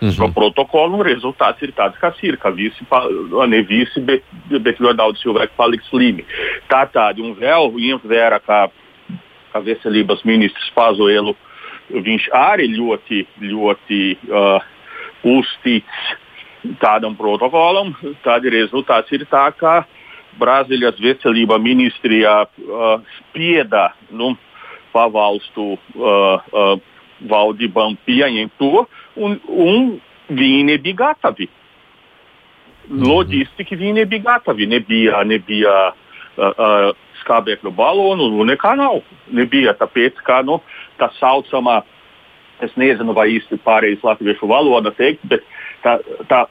Mm 0.00 0.08
-hmm. 0.08 0.16
šo 0.16 0.28
protokolu. 0.34 1.02
Rezultāts 1.02 1.62
ir 1.62 1.72
tāds, 1.72 1.98
kas 2.00 2.14
ir, 2.22 2.36
ka 2.36 2.50
visi, 2.50 2.86
ne 3.48 3.62
visi, 3.62 4.00
bet, 4.00 4.22
bet 4.60 4.80
ļoti 4.80 4.96
daudz 4.96 5.22
cilvēku 5.22 5.52
paliks 5.56 5.88
slimi. 5.90 6.24
Tā 6.68 6.86
tāda 6.92 7.22
un 7.22 7.34
vēl 7.34 7.72
ņemt 7.74 8.04
vērā, 8.04 8.38
ka, 8.46 8.68
ka 9.52 9.60
veselības 9.60 10.24
ministrs 10.24 10.70
Pazuelu, 10.74 11.34
viņš 11.90 12.28
arī 12.32 12.66
ļoti, 12.76 13.26
ļoti 13.40 14.16
uh, 14.30 14.62
uztic 15.24 15.84
tādam 16.80 17.16
protokolam. 17.16 17.94
Tad 18.22 18.44
rezultāts 18.44 19.12
ir 19.12 19.26
tā, 19.30 19.50
ka 19.56 19.84
Brazīlijas 20.38 21.00
veselība 21.00 21.58
ministrijā 21.58 22.44
uh, 22.46 23.00
spieda 23.18 23.92
nu, 24.10 24.36
pavalstu 24.92 25.74
uh, 25.74 26.38
uh, 26.52 26.78
valdībām 27.28 27.96
pieņemt 28.06 28.54
to, 28.60 28.86
un, 29.18 29.38
un 29.48 29.88
viņi 30.28 30.64
nebija 30.72 31.00
gatavi. 31.02 31.48
Loģistiski 32.88 33.76
viņi 33.76 34.00
nebija 34.02 34.24
gatavi. 34.24 34.68
Nebija, 34.70 35.22
nebija 35.28 35.74
uh, 35.90 36.48
uh, 36.48 36.90
skābekļu 37.22 37.72
balonu, 37.76 38.30
nu 38.32 38.46
nekā 38.48 38.74
nav. 38.78 39.02
Nebija 39.34 39.76
tāpēc, 39.78 40.20
ka 40.24 40.40
nu, 40.46 40.60
tā 41.00 41.10
saucamā, 41.18 41.82
es 42.64 42.74
nezinu, 42.80 43.14
vai 43.16 43.28
īsti 43.36 43.60
pārējais 43.64 44.06
latviešu 44.06 44.48
valoda 44.50 44.94
teikt, 44.96 45.26
bet 45.30 45.44
tā, 45.84 45.98
tā 46.30 46.46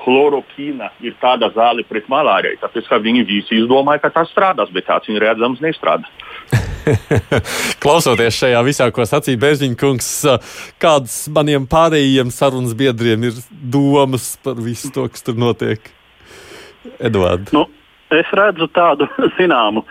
chlorokīna 0.00 0.92
ir 1.04 1.16
tāda 1.20 1.50
zāle 1.56 1.84
pret 1.88 2.08
malāriju. 2.08 2.62
Tāpēc, 2.62 2.88
viņi 3.04 3.26
visi 3.28 3.60
izdomāja, 3.60 4.06
ka 4.06 4.14
tas 4.20 4.32
strādās, 4.32 4.72
bet 4.72 4.88
tāds 4.88 5.10
viņa 5.10 5.26
redzams 5.26 5.64
nestrādā. 5.64 6.08
Klausoties 7.82 8.36
šajā 8.40 8.60
visā, 8.66 8.88
ko 8.94 9.04
sacīja 9.08 9.40
Bērziņa 9.40 9.78
kungs, 9.80 10.10
kādas 10.82 11.22
maniem 11.34 11.66
pārējiem 11.70 12.32
sarunas 12.34 12.76
biedriem 12.78 13.28
ir 13.30 13.40
domas 13.50 14.32
par 14.44 14.60
visu 14.60 14.92
to, 14.94 15.06
kas 15.12 15.24
tur 15.26 15.38
notiek? 15.40 15.90
Edvards. 17.00 17.52
Nu, 17.56 17.66
es 18.14 18.28
redzu 18.36 18.70
tādu 18.76 19.08
zināmu, 19.38 19.84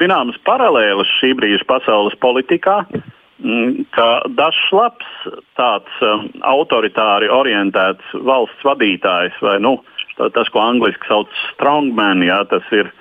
zināmas 0.00 0.38
paralēlas 0.46 1.10
šī 1.20 1.34
brīža 1.38 1.66
pasaules 1.70 2.16
politikā. 2.22 2.82
Mm, 3.44 3.82
ka 3.92 4.22
dažs 4.38 4.68
labs, 4.72 5.08
tāds 5.58 6.02
um, 6.06 6.28
autoritāri 6.46 7.26
orientēts 7.28 8.14
valsts 8.24 8.62
vadītājs, 8.64 9.34
vai 9.42 9.56
nu, 9.60 9.74
tas, 10.16 10.48
ko 10.54 10.62
angļuiski 10.62 11.10
sauc 11.10 11.32
par 11.32 11.48
strongman, 11.50 12.22
jā, 12.24 12.38
tas 12.48 12.70
ir 12.72 12.92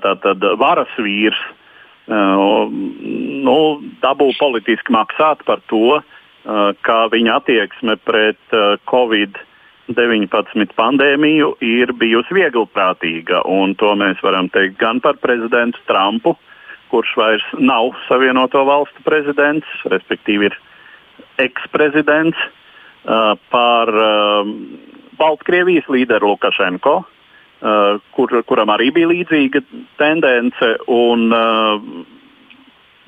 tātad 0.00 0.42
varas 0.58 0.90
vīrs, 0.96 1.36
uh, 1.36 1.52
Uh, 1.54 1.63
nu, 2.08 3.58
dabū 4.02 4.28
politiski 4.38 4.92
maksāt 4.92 5.44
par 5.48 5.62
to, 5.72 6.00
uh, 6.00 6.72
kā 6.84 6.98
viņa 7.12 7.38
attieksme 7.40 7.96
pret 8.04 8.56
uh, 8.56 8.76
Covid-19 8.90 10.74
pandēmiju 10.76 11.54
ir 11.64 11.94
bijusi 11.96 12.36
vieglprātīga. 12.36 13.44
To 13.80 13.94
mēs 13.96 14.20
varam 14.24 14.50
teikt 14.52 14.76
gan 14.80 15.00
par 15.00 15.16
prezidentu 15.22 15.80
Trumpu, 15.88 16.36
kurš 16.92 17.16
vairs 17.16 17.46
nav 17.58 17.94
Savienoto 18.08 18.64
Valstu 18.68 19.02
prezidents, 19.04 19.66
respektīvi 19.88 20.50
ir 20.50 20.60
eksprezidents, 21.42 22.38
par 23.50 23.90
Baltkrievijas 25.18 25.88
līderu 25.92 26.32
Lukašenko, 26.32 27.02
kur, 28.16 28.34
kuram 28.44 28.72
arī 28.74 28.90
bija 28.92 29.08
līdzīga 29.08 29.62
tendence, 30.00 30.70
un 30.92 31.30
uh, 31.32 31.86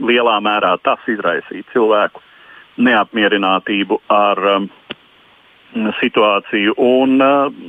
lielā 0.00 0.38
mērā 0.44 0.76
tas 0.84 1.02
izraisīja 1.10 1.66
cilvēku 1.74 2.22
neapmierinātību 2.86 4.00
ar 4.12 4.40
um, 4.54 4.70
situāciju. 6.00 6.76
Un 6.80 7.20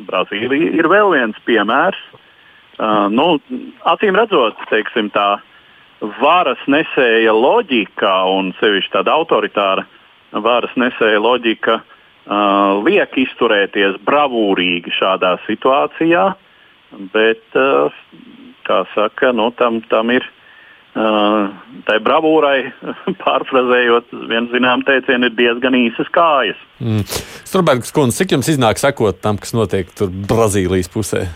Brazīlija 0.07 0.71
ir 0.79 0.87
vēl 0.91 1.11
viens 1.15 1.43
piemērs. 1.47 1.99
Nu, 3.11 3.25
acīm 3.89 4.15
redzot, 4.19 4.59
teiksim, 4.69 5.09
tā 5.09 5.39
varas 6.21 6.59
nesēja 6.69 7.33
loģika 7.33 8.11
un 8.29 8.51
sevišķi 8.59 8.93
tāda 8.93 9.15
autoritāra 9.17 9.85
varas 10.31 10.73
nesēja 10.77 11.19
loģika 11.23 11.79
uh, 11.79 12.83
liek 12.85 13.15
izturēties 13.17 13.97
bravūrīgi 14.05 14.93
šādā 14.93 15.37
situācijā. 15.47 16.27
Bet, 16.91 17.43
eh, 17.55 18.01
kā 18.67 18.81
saka, 18.93 19.33
nu, 19.35 19.49
tam, 19.59 19.81
tam 19.91 20.11
ir 20.15 20.23
eh, 20.23 21.49
tai 21.87 21.97
bravūrai, 22.03 22.71
pārfrazējot 23.23 24.13
vienu 24.29 24.51
zinām 24.53 24.85
teicienu, 24.87 25.29
ir 25.29 25.35
diezgan 25.37 25.77
īsas 25.79 26.11
kājas. 26.15 26.61
Mm. 26.79 27.03
Strunbergs 27.47 27.93
kundze, 27.95 28.21
cik 28.21 28.37
jums 28.37 28.51
iznāk 28.53 28.79
sekot 28.81 29.19
tam, 29.23 29.39
kas 29.41 29.55
notiek 29.57 29.91
tur 29.97 30.11
Brazīlijas 30.31 30.91
pusē? 30.93 31.27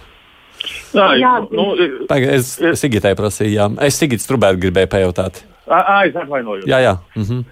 Jā, 0.93 1.07
jā. 1.17 1.35
Nu, 1.49 1.71
Tagad 2.09 2.35
es 2.37 2.53
Sigitai 2.79 3.15
prasīju, 3.17 3.53
jā. 3.55 3.67
Es 3.87 3.97
Sigita 3.97 4.23
Strunbergu 4.23 4.67
gribēju 4.67 4.91
pajautāt. 4.91 5.41
Ai, 5.71 6.09
es 6.09 6.17
atvainojos. 6.19 6.65
Jā, 6.67 6.81
jā. 6.83 6.95
Mhm. 7.15 7.43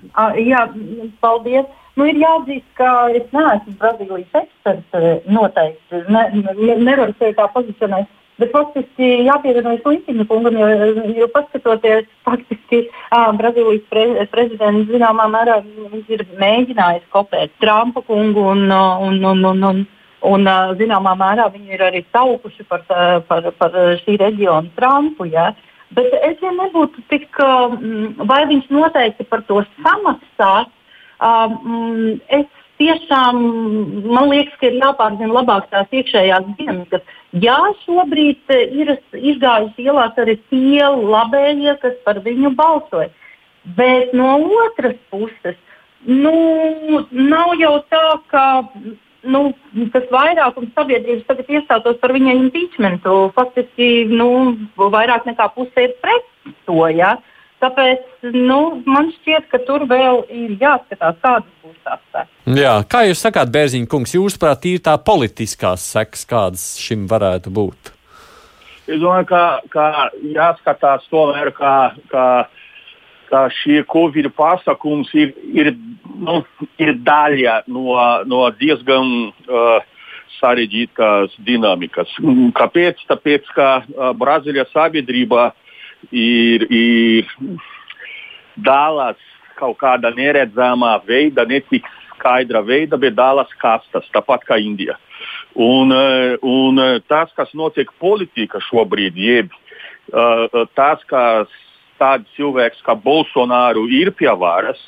jā, 0.44 0.66
paldies. 1.24 1.70
Nu, 2.00 2.06
ir 2.08 2.16
jāatzīst, 2.22 2.68
ka 2.80 2.90
es 3.12 3.26
neesmu 3.36 3.74
Brazīlijas 3.82 4.38
eksperts. 4.40 4.96
Eh, 4.96 5.26
noteikti 5.28 6.00
ne, 6.08 6.22
ne, 6.40 6.78
nevaru 6.80 7.12
sevi 7.20 7.36
tā 7.36 7.50
pozicionēt. 7.52 8.08
Bet 8.40 8.54
faktiski 8.56 9.08
jāpievienojas 9.28 9.84
Linkina 9.84 10.24
kungam, 10.30 10.56
jo, 10.56 10.68
jo 11.18 11.28
paskatoties, 11.34 12.08
faktiski 12.24 12.86
ā, 13.12 13.26
Brazīlijas 13.36 13.84
pre, 13.92 14.06
prezidents 14.32 14.88
zināmā 14.94 15.26
mērā 15.34 15.58
ir 16.08 16.24
mēģinājis 16.40 17.10
kopēt 17.12 17.52
Trumpa 17.60 18.06
kungu 18.08 18.48
un, 18.54 18.64
un, 18.72 19.20
un, 19.34 19.44
un, 19.52 19.68
un, 19.74 19.84
un 20.32 20.54
zināmā 20.80 21.18
mērā 21.20 21.50
viņi 21.52 21.76
ir 21.76 21.84
arī 21.90 22.06
taupuši 22.16 22.64
par, 22.72 22.88
par, 23.28 23.52
par 23.60 23.76
šī 24.06 24.16
reģiona 24.24 24.72
Trumpu. 24.80 25.28
Ja? 25.36 25.50
Bet 25.92 26.16
es 26.24 26.40
ja 26.40 26.56
nebūtu 26.56 27.04
tik, 27.12 27.28
vai 28.32 28.44
viņš 28.48 28.72
noteikti 28.72 29.28
par 29.28 29.44
to 29.52 29.66
samaksās, 29.82 30.72
Um, 31.20 32.20
es 32.32 32.48
tiešām 32.80 33.40
man 34.08 34.30
liekas, 34.32 34.56
ka 34.60 34.70
ir 34.70 34.78
jāpārzina 34.80 35.36
labāk 35.36 35.68
tās 35.74 35.90
iekšējās 35.92 36.52
dienas, 36.60 37.10
jā, 37.44 37.58
šobrīd 37.84 38.54
ir 38.56 38.94
izgājuši 39.14 39.88
ielās 39.90 40.22
arī 40.22 40.38
tie 40.52 40.86
labējie, 40.88 41.76
kas 41.84 41.98
par 42.06 42.22
viņu 42.24 42.54
balsoja. 42.56 43.12
Bet 43.76 44.16
no 44.16 44.38
otras 44.64 44.96
puses, 45.12 45.60
nu, 46.08 47.04
nav 47.12 47.54
jau 47.60 47.76
tā, 47.92 48.06
ka 48.32 48.46
nu, 49.28 49.42
tas 49.94 50.06
vairākums 50.14 50.72
sabiedrības 50.78 51.28
tagad 51.28 51.52
iestātos 51.52 52.00
par 52.00 52.14
viņa 52.16 52.38
impeachmentu. 52.40 53.18
Faktiski 53.36 54.08
nu, 54.12 54.30
vairāk 54.80 55.28
nekā 55.28 55.50
puse 55.58 55.84
ir 55.90 55.98
pret 56.04 56.56
to. 56.68 56.80
Ja? 56.96 57.18
Tāpēc 57.60 58.30
nu, 58.32 58.60
man 58.88 59.10
šķiet, 59.18 59.50
ka 59.52 59.60
tur 59.68 59.84
vēl 59.90 60.22
ir 60.32 60.54
jāskatās, 60.62 61.18
kādas 61.20 61.50
būs 61.64 61.80
tās 61.84 62.04
sekas. 62.14 62.30
Jā, 62.56 62.76
kā 62.88 63.04
jūs 63.10 63.24
sakāt, 63.26 63.52
Bērziņa 63.52 63.90
kungs, 63.92 64.16
jūsuprāt, 64.16 64.68
ir 64.70 64.84
tā 64.86 64.96
politiskās 64.96 65.84
sekas, 65.96 66.24
kādas 66.30 66.70
šim 66.80 67.04
varētu 67.12 67.52
būt? 67.52 67.92
Es 68.90 68.98
domāju, 68.98 69.28
ka, 69.30 69.44
ka 69.70 70.08
jāskatās 70.24 71.04
tomēr, 71.12 71.52
kā, 71.58 71.76
kā, 72.10 72.26
kā 73.30 73.44
šie 73.60 73.84
Covid 73.92 74.32
pasākums 74.38 75.12
ir, 75.20 75.36
ir, 75.52 75.74
nu, 76.16 76.40
ir 76.82 76.96
daļa 77.06 77.62
no, 77.68 78.00
no 78.26 78.46
diezgan 78.58 79.12
uh, 79.30 79.84
sarežģītas 80.40 81.36
dinamikas. 81.46 82.16
Kāpēc? 82.58 83.04
Tāpēc, 83.12 83.52
ka 83.54 83.70
uh, 83.84 84.12
Brazīlijas 84.18 84.72
sabiedrība 84.74 85.52
ir, 86.12 86.66
ir 86.70 87.30
dalās 88.58 89.20
kaut 89.60 89.78
kādā 89.82 90.12
neredzamā 90.16 90.98
veidā, 91.08 91.46
ne 91.48 91.60
tik 91.60 91.88
skaidra 92.16 92.62
veidā, 92.66 93.00
bet 93.00 93.16
dalās 93.18 93.52
kastas, 93.62 94.08
tāpat 94.16 94.46
kā 94.48 94.60
Indija. 94.60 94.98
Un, 95.56 95.92
eh, 95.92 96.38
un 96.44 96.80
eh, 96.80 97.00
tas, 97.08 97.32
kas 97.36 97.52
notiek 97.54 97.92
politikā 98.00 98.62
šobrīd, 98.70 99.18
jeb 99.20 99.52
uh, 100.14 100.66
tas, 100.76 101.04
ka 101.10 101.46
tāds 102.00 102.30
cilvēks 102.38 102.82
kā 102.86 102.96
Bolsonaro 102.96 103.84
ir 103.92 104.12
pie 104.16 104.32
varas, 104.32 104.80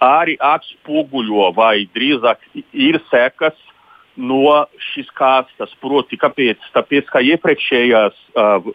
arī 0.00 0.36
atspoguļo 0.40 1.50
vai 1.56 1.88
drīzāk 1.94 2.44
ir 2.72 3.00
sekas 3.10 3.56
no 4.16 4.64
šīs 4.90 5.10
kastas. 5.16 5.72
Proti, 5.82 6.18
kāpēc? 6.20 6.62
Tāpēc, 6.74 7.10
ka 7.12 7.22
iepriekšējās 7.24 8.16
uh, 8.34 8.70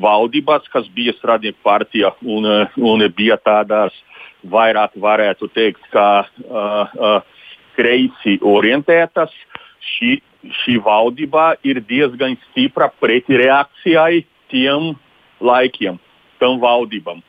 valdības, 0.00 0.68
kas 0.72 0.88
bija 0.94 1.14
Strādnieku 1.18 1.60
partija 1.66 2.12
un, 2.22 2.46
un 2.76 3.06
bija 3.16 3.38
tādās 3.40 3.94
vairāk 4.50 4.96
varētu 5.00 5.50
teikt, 5.54 5.82
kā 5.92 6.24
uh, 6.24 6.96
uh, 6.96 7.20
kreisi 7.76 8.38
orientētas, 8.44 9.32
šī, 9.94 10.18
šī 10.62 10.76
valdība 10.84 11.54
ir 11.64 11.82
diezgan 11.86 12.36
stipra 12.50 12.90
pretreakcijai 13.00 14.24
tiem 14.52 14.94
laikiem, 15.40 15.98
tam 16.40 16.58
valdībām, 16.60 17.20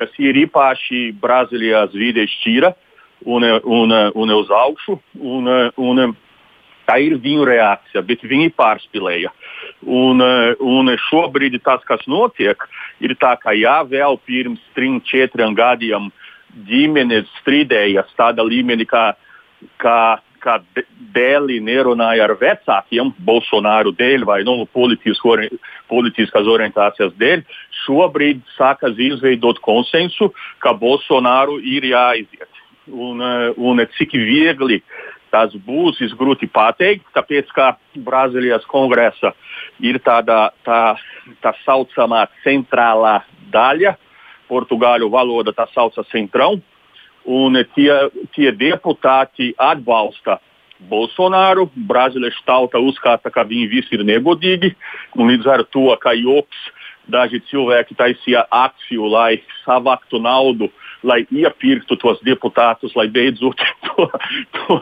kas 0.00 0.14
ir 0.18 0.38
īpaši 0.46 1.10
Brazīlijas 1.20 1.94
vidē 1.94 2.26
šķira 2.30 2.72
un, 3.26 3.44
un, 3.44 3.94
un 4.14 4.34
uz 4.34 4.50
augšu. 4.50 4.98
Un, 5.20 5.50
un, 5.76 6.02
Tā 6.90 6.96
ir 6.98 7.14
viņu 7.22 7.44
reakcija, 7.46 8.02
bet 8.02 8.24
viņi 8.26 8.50
pārspīlēja. 8.58 9.30
Un, 9.86 10.18
un 10.58 10.90
šobrīd 11.06 11.60
tas, 11.62 11.84
kas 11.86 12.02
notiek, 12.10 12.64
ir 12.98 13.14
tā, 13.20 13.36
ka 13.38 13.54
jā, 13.54 13.76
vēl 13.86 14.18
pirms 14.26 14.64
trim, 14.74 14.98
četriem 15.06 15.54
gadiem 15.54 16.10
ģimenes 16.66 17.30
strīdējas 17.40 18.10
tādā 18.18 18.42
līmenī, 18.42 18.88
kā, 18.90 19.04
kā, 19.78 20.18
kā 20.42 20.56
dēli 21.14 21.60
nerunāja 21.62 22.26
ar 22.26 22.34
vecākiem, 22.40 23.12
Bolsonaru 23.22 23.94
dēļ 23.94 24.26
vai 24.26 24.40
nu, 24.48 24.64
politiskās 24.74 26.50
orientācijas 26.56 27.14
dēļ. 27.20 27.44
Šobrīd 27.84 28.42
sākas 28.56 28.98
izveidot 28.98 29.62
konsensu, 29.62 30.32
ka 30.58 30.74
Bolsonaru 30.74 31.60
ir 31.62 31.86
jāiziet. 31.92 32.50
Un, 32.90 33.22
un 33.54 33.78
cik 33.94 34.16
viegli 34.18 34.80
tas 35.30 35.54
būs, 35.66 36.00
ir 36.02 36.14
grūti 36.18 36.48
pateikt, 36.50 37.06
tāpēc 37.14 37.50
ka 37.54 37.72
Brazīlijas 37.94 38.66
kongresa 38.70 39.32
ir 39.80 40.00
tāda 40.04 40.50
tā, 40.66 40.96
tā 41.42 41.54
saucamā 41.64 42.26
centrālā 42.44 43.20
daļa, 43.54 43.96
portugāļu 44.50 45.10
valoda 45.10 45.54
tā 45.54 45.68
saucas 45.74 46.08
centrão, 46.10 46.58
un 47.24 47.58
tie, 47.76 47.92
tie 48.34 48.50
deputāti 48.56 49.52
atbalsta 49.58 50.40
Bolsonaru. 50.90 51.68
Brazīliešu 51.74 52.44
tauta 52.48 52.80
uzskata, 52.80 53.30
ka 53.30 53.44
viņi 53.46 53.70
visi 53.70 53.96
ir 53.96 54.04
negodīgi, 54.08 54.74
un 55.18 55.30
līdz 55.32 55.50
ar 55.54 55.64
to, 55.68 55.88
ka 56.00 56.14
joks 56.16 56.68
daži 57.10 57.40
cilvēki 57.50 57.96
taisīja 57.98 58.44
akciju, 58.54 59.08
lai 59.10 59.40
savāktu 59.64 60.20
naudu 60.22 60.70
lai 61.06 61.22
iepirktu 61.32 61.96
tos 62.00 62.20
deputātus, 62.26 62.94
lai 62.98 63.08
beidzot 63.12 63.60
to, 63.86 64.08
to 64.56 64.78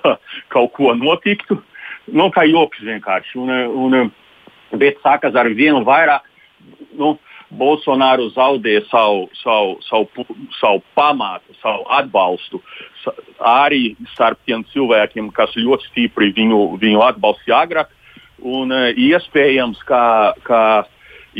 kaut 0.52 0.74
ko 0.76 0.94
notiktu. 0.98 1.60
Nu, 2.08 2.30
kā 2.32 2.46
joks 2.48 2.80
vienkārši. 2.82 3.38
Un, 3.38 3.52
un, 3.52 4.12
bet 4.80 5.00
sākas 5.04 5.36
ar 5.36 5.50
vienu 5.54 5.84
vairāk. 5.86 6.24
Nu, 6.98 7.16
Bolsonaro 7.48 8.26
zaudēja 8.34 8.82
savu, 8.90 9.28
savu, 9.40 9.78
savu, 9.86 10.26
savu 10.58 10.82
pamatu, 10.96 11.54
savu 11.62 11.86
atbalstu 11.96 12.60
arī 13.40 13.94
starp 14.12 14.42
tiem 14.44 14.66
cilvēkiem, 14.68 15.30
kas 15.32 15.54
ļoti 15.56 15.88
stipri 15.88 16.28
viņu, 16.36 16.60
viņu 16.82 17.00
atbalstīja 17.06 17.62
agrāk. 17.64 17.94
Un, 18.44 18.68
uh, 18.74 18.90
iespējams, 18.92 19.80
ka, 19.88 20.34
ka, 20.44 20.60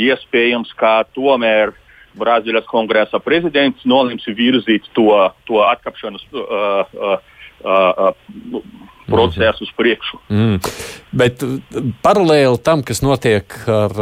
iespējams, 0.00 0.72
ka 0.80 1.02
tomēr 1.12 1.74
uh, 1.74 1.84
Brazīlijas 2.18 2.68
kongresa 2.70 3.20
prezidents 3.22 3.84
nolems 3.88 4.26
virzīt 4.38 4.88
to, 4.96 5.08
to 5.48 5.62
atkāpšanas 5.64 6.24
uh, 6.34 6.98
uh, 6.98 7.16
uh, 7.64 8.62
procesu 9.08 9.64
uz 9.66 9.72
priekšu. 9.76 10.20
Mm. 10.32 10.56
Bet 11.18 11.42
paralēli 12.04 12.60
tam, 12.64 12.82
kas 12.86 13.00
notiek 13.04 13.54
ar 13.72 13.92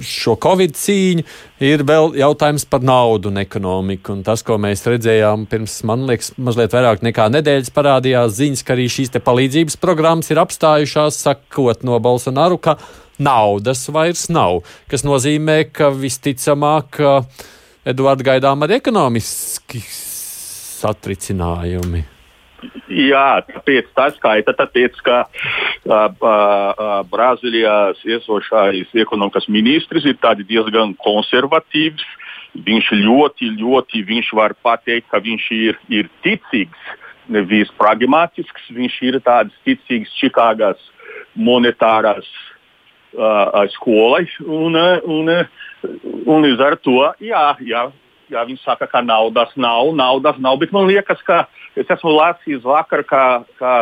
šo 0.00 0.36
covid 0.40 0.76
cīņu, 0.80 1.24
ir 1.66 1.84
vēl 1.88 2.16
jautājums 2.20 2.64
par 2.70 2.84
naudu 2.86 3.32
un 3.32 3.36
ekonomiku. 3.42 4.16
Un 4.16 4.20
tas, 4.26 4.40
ko 4.46 4.54
mēs 4.62 4.86
redzējām 4.88 5.46
pirms, 5.50 5.74
man 5.88 6.06
liekas, 6.08 6.28
mazliet 6.40 6.76
vairāk 6.76 7.04
nekā 7.06 7.24
nedēļas, 7.36 7.74
parādījās 7.76 8.38
ziņas, 8.40 8.64
ka 8.64 8.70
arī 8.76 8.86
šīs 8.92 9.12
palīdzības 9.16 9.76
programmas 9.82 10.32
ir 10.32 10.38
apstājušās, 10.42 11.20
sakot 11.26 11.78
no 11.86 11.94
Bolsonaru 12.02 12.58
naudas 13.22 13.86
vairs 13.92 14.26
nav. 14.32 14.52
Tas 14.90 15.02
nozīmē, 15.06 15.56
ka 15.72 15.86
visticamāk 15.94 17.00
Eduards 17.86 18.26
gaidām 18.26 18.66
arī 18.66 18.80
ekonomiski 18.80 19.80
satricinājumi. 19.86 22.15
Jā, 22.88 23.42
tāpēc 23.44 23.88
tas 23.96 24.14
skaita, 24.16 24.54
tāpēc, 24.56 24.96
ka 25.04 25.16
uh, 25.26 26.06
uh, 26.08 27.02
Brazīlijās 27.10 28.00
esošais 28.16 28.94
ekonomikas 28.96 29.48
ministrs 29.52 30.06
ir 30.08 30.16
diezgan 30.46 30.94
konservatīvs. 31.02 32.04
Viņš 32.56 32.92
ļoti, 33.02 33.50
ļoti 33.60 34.02
viņš 34.08 34.32
var 34.38 34.54
pateikt, 34.64 35.10
ka 35.10 35.20
viņš 35.20 35.50
ir, 35.52 35.78
ir 35.92 36.08
ticīgs, 36.24 36.78
nevis 37.28 37.68
pragmatisks. 37.76 38.70
Viņš 38.72 38.96
ir 39.02 39.20
tāds 39.20 39.52
ticīgs 39.66 40.14
Čikāgas 40.16 40.80
monetārās 41.36 42.24
uh, 43.18 43.66
skolai. 43.76 44.24
Un, 44.40 44.78
un, 45.04 45.32
un 46.24 46.48
līdz 46.48 46.64
ar 46.64 46.80
to, 46.80 47.02
jā, 47.20 47.50
jā, 47.60 47.90
jā, 48.32 48.42
viņi 48.46 48.62
saka, 48.62 48.88
ka 48.90 49.02
naudas 49.04 49.52
nav, 49.56 49.92
naudas 49.96 50.38
nav, 50.42 50.58
bet 50.62 50.72
man 50.74 50.88
liekas, 50.90 51.22
ka 51.26 51.44
es 51.78 51.90
esmu 51.92 52.14
lasījis 52.16 52.64
vakar, 52.66 53.04
ka, 53.06 53.22
ka 53.60 53.74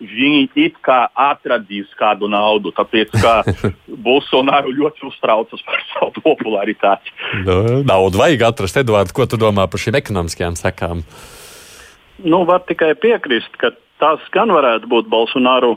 viņi 0.00 0.50
it 0.60 0.76
kā 0.84 1.06
atradīs 1.16 1.88
kādu 1.96 2.28
naudu, 2.28 2.72
tāpēc 2.76 3.14
ka 3.16 3.38
Bolsonaro 4.06 4.72
ļoti 4.74 5.06
uztraucas 5.08 5.62
par 5.66 5.82
savu 5.94 6.24
popularitāti. 6.24 7.14
Nu, 7.46 7.80
naudu 7.86 8.20
vajag 8.20 8.46
atrast, 8.50 8.82
Edvards, 8.82 9.14
ko 9.16 9.28
tu 9.28 9.40
domā 9.40 9.68
par 9.70 9.82
šīm 9.82 9.98
ekonomiskajām 10.02 10.58
sekām? 10.60 11.02
Nu, 12.24 12.44
var 12.48 12.64
tikai 12.68 12.94
piekrist, 13.00 13.52
ka 13.60 13.72
tas 14.00 14.20
gan 14.32 14.52
varētu 14.52 14.88
būt 14.92 15.08
Bolsonaro 15.12 15.76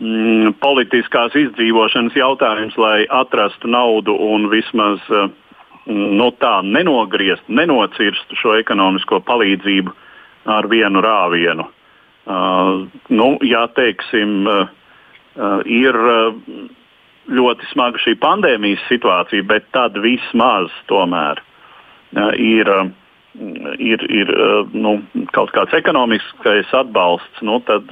mm, 0.00 0.56
politiskās 0.60 1.36
izdzīvošanas 1.36 2.16
jautājums, 2.16 2.76
lai 2.80 3.04
atrastu 3.12 3.68
naudu 3.72 4.16
un 4.28 4.48
vismaz 4.52 5.00
uh, 5.12 5.28
nu, 5.86 6.30
tā 6.40 6.60
nenogriezt, 6.66 7.46
nenocirstu 7.48 8.38
šo 8.38 8.56
ekonomisko 8.60 9.20
palīdzību 9.26 9.94
ar 10.56 10.68
vienu 10.70 11.02
rāvienu. 11.04 11.66
Uh, 12.26 12.86
nu, 13.14 13.28
jā, 13.46 13.62
teiksim, 13.76 14.40
uh, 14.50 14.70
uh, 15.38 15.60
ir 15.62 15.94
uh, 15.94 16.34
ļoti 17.30 17.68
smaga 17.70 18.02
šī 18.02 18.16
pandēmijas 18.22 18.82
situācija, 18.90 19.46
bet 19.46 19.68
tad 19.74 19.98
vismaz 20.02 20.74
tomēr 20.90 21.42
uh, 21.42 22.32
ir. 22.34 22.70
Uh, 22.70 22.94
ir, 23.76 24.00
ir 24.08 24.30
nu, 24.72 24.94
kaut 25.36 25.50
kāds 25.52 25.74
ekonomiskais 25.76 26.70
atbalsts, 26.72 27.42
nu, 27.44 27.58
tad 27.68 27.90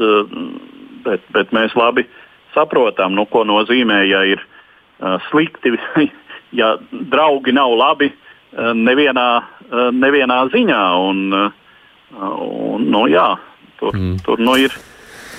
bet, 1.04 1.24
bet 1.36 1.52
mēs 1.52 1.74
labi 1.76 2.06
saprotam, 2.54 3.14
nu, 3.18 3.26
ko 3.28 3.44
nozīmē, 3.48 3.98
ja 4.08 4.22
ir 4.28 4.40
uh, 4.40 5.18
slikti, 5.28 5.74
ja 6.54 6.74
draugi 6.90 7.52
nav 7.52 7.74
labi 7.78 8.10
uh, 8.10 8.72
nevienā, 8.78 9.28
uh, 9.42 9.88
nevienā 9.92 10.40
ziņā. 10.54 10.82
Un, 11.08 11.22
uh, 11.34 11.52
un, 12.74 12.88
nu, 12.90 13.06
jā, 13.10 13.28
tur, 13.80 13.94
mm. 13.94 14.18
tur 14.26 14.42
nu, 14.42 14.56
ir 14.60 14.74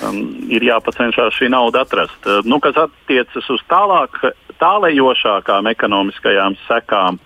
um, 0.04 0.20
ir 0.52 0.66
jāpacenšas 0.68 1.38
šī 1.38 1.50
nauda 1.54 1.86
atrast. 1.86 2.28
Nu, 2.48 2.60
kas 2.64 2.78
attiecas 2.86 3.48
uz 3.54 3.64
tālāk, 3.72 4.20
tālējošākām 4.62 5.72
ekonomiskajām 5.72 6.60
sekām, 6.66 7.22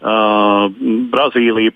Brazīlija, 0.00 1.74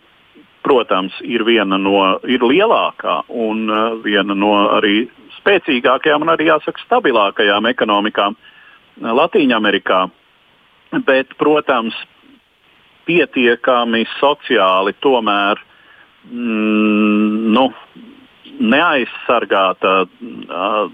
protams, 0.65 1.13
ir 1.21 1.43
viena 1.45 1.77
no, 1.77 1.99
ir 2.25 2.41
lielākā 2.41 3.19
un 3.29 3.67
uh, 3.69 3.99
viena 4.01 4.33
no 4.33 4.55
arī 4.73 5.03
spēcīgākajām 5.37 6.25
un 6.25 6.33
arī, 6.33 6.49
jāsaka, 6.49 6.81
stabilākajām 6.87 7.69
ekonomikām 7.69 8.39
Latvijā. 9.05 9.61
Bet, 11.03 11.35
protams, 11.41 11.97
pietiekami 13.09 14.05
sociāli 14.19 14.95
tomēr 15.03 15.61
mm, 16.31 17.51
nu, 17.57 17.67
neaizsargāta, 18.61 20.05
uh, 20.05 20.87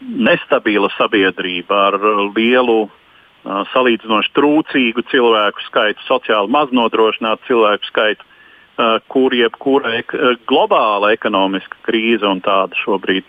nestabila 0.00 0.90
sabiedrība 0.96 1.82
ar 1.90 1.98
lielu, 2.34 2.80
uh, 2.86 3.60
salīdzinoši 3.74 4.34
trūcīgu 4.38 5.04
cilvēku 5.12 5.66
skaitu, 5.68 6.06
sociāli 6.08 6.52
maznodrošinātu 6.56 7.50
cilvēku 7.50 7.90
skaitu, 7.90 8.24
uh, 8.24 8.96
kur 9.12 9.36
jebkura 9.36 9.98
ek 10.00 10.16
globāla 10.50 11.12
ekonomiska 11.18 11.84
krīze 11.86 12.26
un 12.26 12.42
tāda 12.44 12.78
šobrīd 12.84 13.28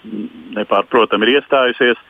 nepārprotami 0.57 1.27
ir 1.27 1.41
iestājusies, 1.41 2.07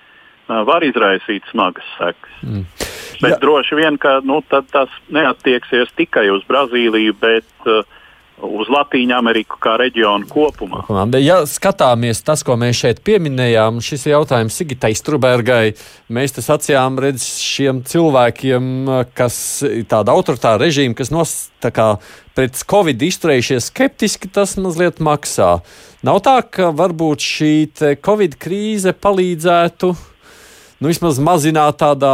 var 0.51 0.83
izraisīt 0.83 1.45
smagas 1.47 1.87
sekas. 1.95 2.39
Mm. 2.43 2.90
Bet 3.21 3.35
Jā. 3.35 3.39
droši 3.43 3.77
vien, 3.77 3.97
ka 4.01 4.19
nu, 4.25 4.41
tas 4.49 4.89
neattieksies 5.13 5.93
tikai 5.97 6.27
uz 6.33 6.45
Brazīliju, 6.49 7.13
bet 7.21 7.69
uh, 7.69 7.85
uz 8.41 8.69
Latviju 8.69 9.13
Ameriku 9.15 9.57
kā 9.61 9.75
reģionu 9.79 10.27
kopumā. 10.29 10.83
Ja 11.21 11.41
skatāmies 11.49 12.23
tas, 12.25 12.43
ko 12.45 12.55
mēs 12.59 12.81
šeit 12.81 13.01
pieminējām, 13.05 13.81
šis 13.83 14.07
jautājums 14.09 14.57
Sigitai 14.57 14.93
Strubergai, 14.97 15.75
mēs 16.13 16.35
tas 16.37 16.49
acījām 16.55 16.99
redz 17.01 17.25
šiem 17.41 17.83
cilvēkiem, 17.87 18.91
kas 19.17 19.37
ir 19.67 19.85
tāda 19.91 20.15
autoritāra 20.15 20.61
režīma, 20.63 20.97
kas 20.97 21.13
nos, 21.13 21.35
kā, 21.61 21.93
pret 22.37 22.57
Covid 22.71 23.01
izturējušies 23.11 23.69
skeptiski, 23.71 24.31
tas 24.33 24.57
mazliet 24.61 25.01
maksā. 25.03 25.59
Nav 26.05 26.23
tā, 26.25 26.39
ka 26.41 26.71
varbūt 26.73 27.21
šī 27.21 27.53
Covid 28.01 28.39
krīze 28.41 28.95
palīdzētu 28.97 29.93
nu, 30.81 30.89
vismaz 30.89 31.19
mazināt 31.23 31.79
tādā 31.81 32.11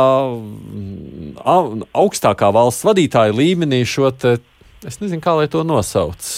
augstākā 1.97 2.51
valsts 2.53 2.85
vadītāja 2.87 3.35
līmenī 3.35 3.81
šo 3.87 4.11
te, 4.11 4.37
es 4.85 4.99
nezinu, 5.01 5.23
kā 5.23 5.37
lai 5.39 5.47
to 5.51 5.63
nosauc, 5.67 6.29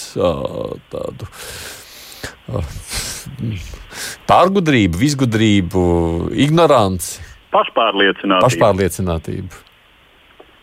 tādu 0.94 1.30
pārgudrību, 4.30 5.00
visgudrību, 5.00 5.82
ignoranci. 6.46 7.24
Pašpārliecinātību. 7.50 8.44
Pašpārliecinātību. 8.46 9.64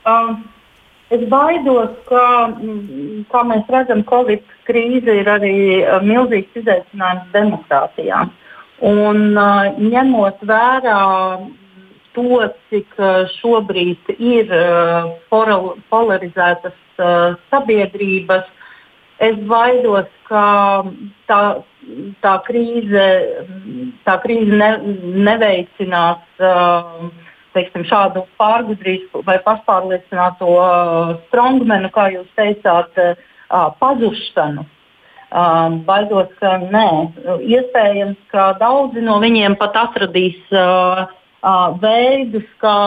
Um. 0.07 0.38
Es 1.07 1.22
baidos, 1.32 1.93
ka, 2.09 2.22
kā 3.32 3.41
mēs 3.47 3.70
redzam, 3.72 4.01
Covid 4.09 4.41
krīze 4.68 5.13
ir 5.22 5.30
arī 5.32 5.53
milzīgs 6.03 6.59
izaicinājums 6.59 7.30
demokrātijām. 7.32 8.34
Un, 8.86 9.32
uh, 9.34 9.71
ņemot 9.82 10.43
vērā 10.45 10.97
to, 12.13 12.41
cik 12.69 12.91
uh, 13.01 13.25
šobrīd 13.39 14.11
ir 14.17 14.51
uh, 14.53 15.15
polarizētas 15.89 16.84
sabiedrības, 17.51 18.45
es 19.21 19.36
baidos, 19.49 20.07
ka 20.25 20.45
tā, 21.30 21.41
tā 22.25 22.32
krīze, 22.47 23.03
tā 24.05 24.15
krīze 24.23 24.57
ne, 24.57 24.69
neveicinās 25.28 26.41
teiksim, 27.53 27.86
šādu 27.86 28.25
pārgudrību 28.41 29.21
vai 29.30 29.38
pašpārliecināto 29.45 30.49
strongmenu, 31.28 31.93
kā 31.93 32.07
jūs 32.15 32.34
teicāt, 32.34 32.97
pazušanu. 33.78 34.65
Um, 35.38 35.81
baidos, 35.85 36.31
ka 36.39 36.55
nē. 36.63 36.88
Iespējams, 37.45 38.17
ka 38.31 38.55
daudzi 38.57 39.03
no 39.05 39.19
viņiem 39.21 39.57
pat 39.59 39.75
atradīs 39.77 40.39
uh, 40.55 41.03
uh, 41.45 41.75
veidus, 41.83 42.47
kā, 42.63 42.77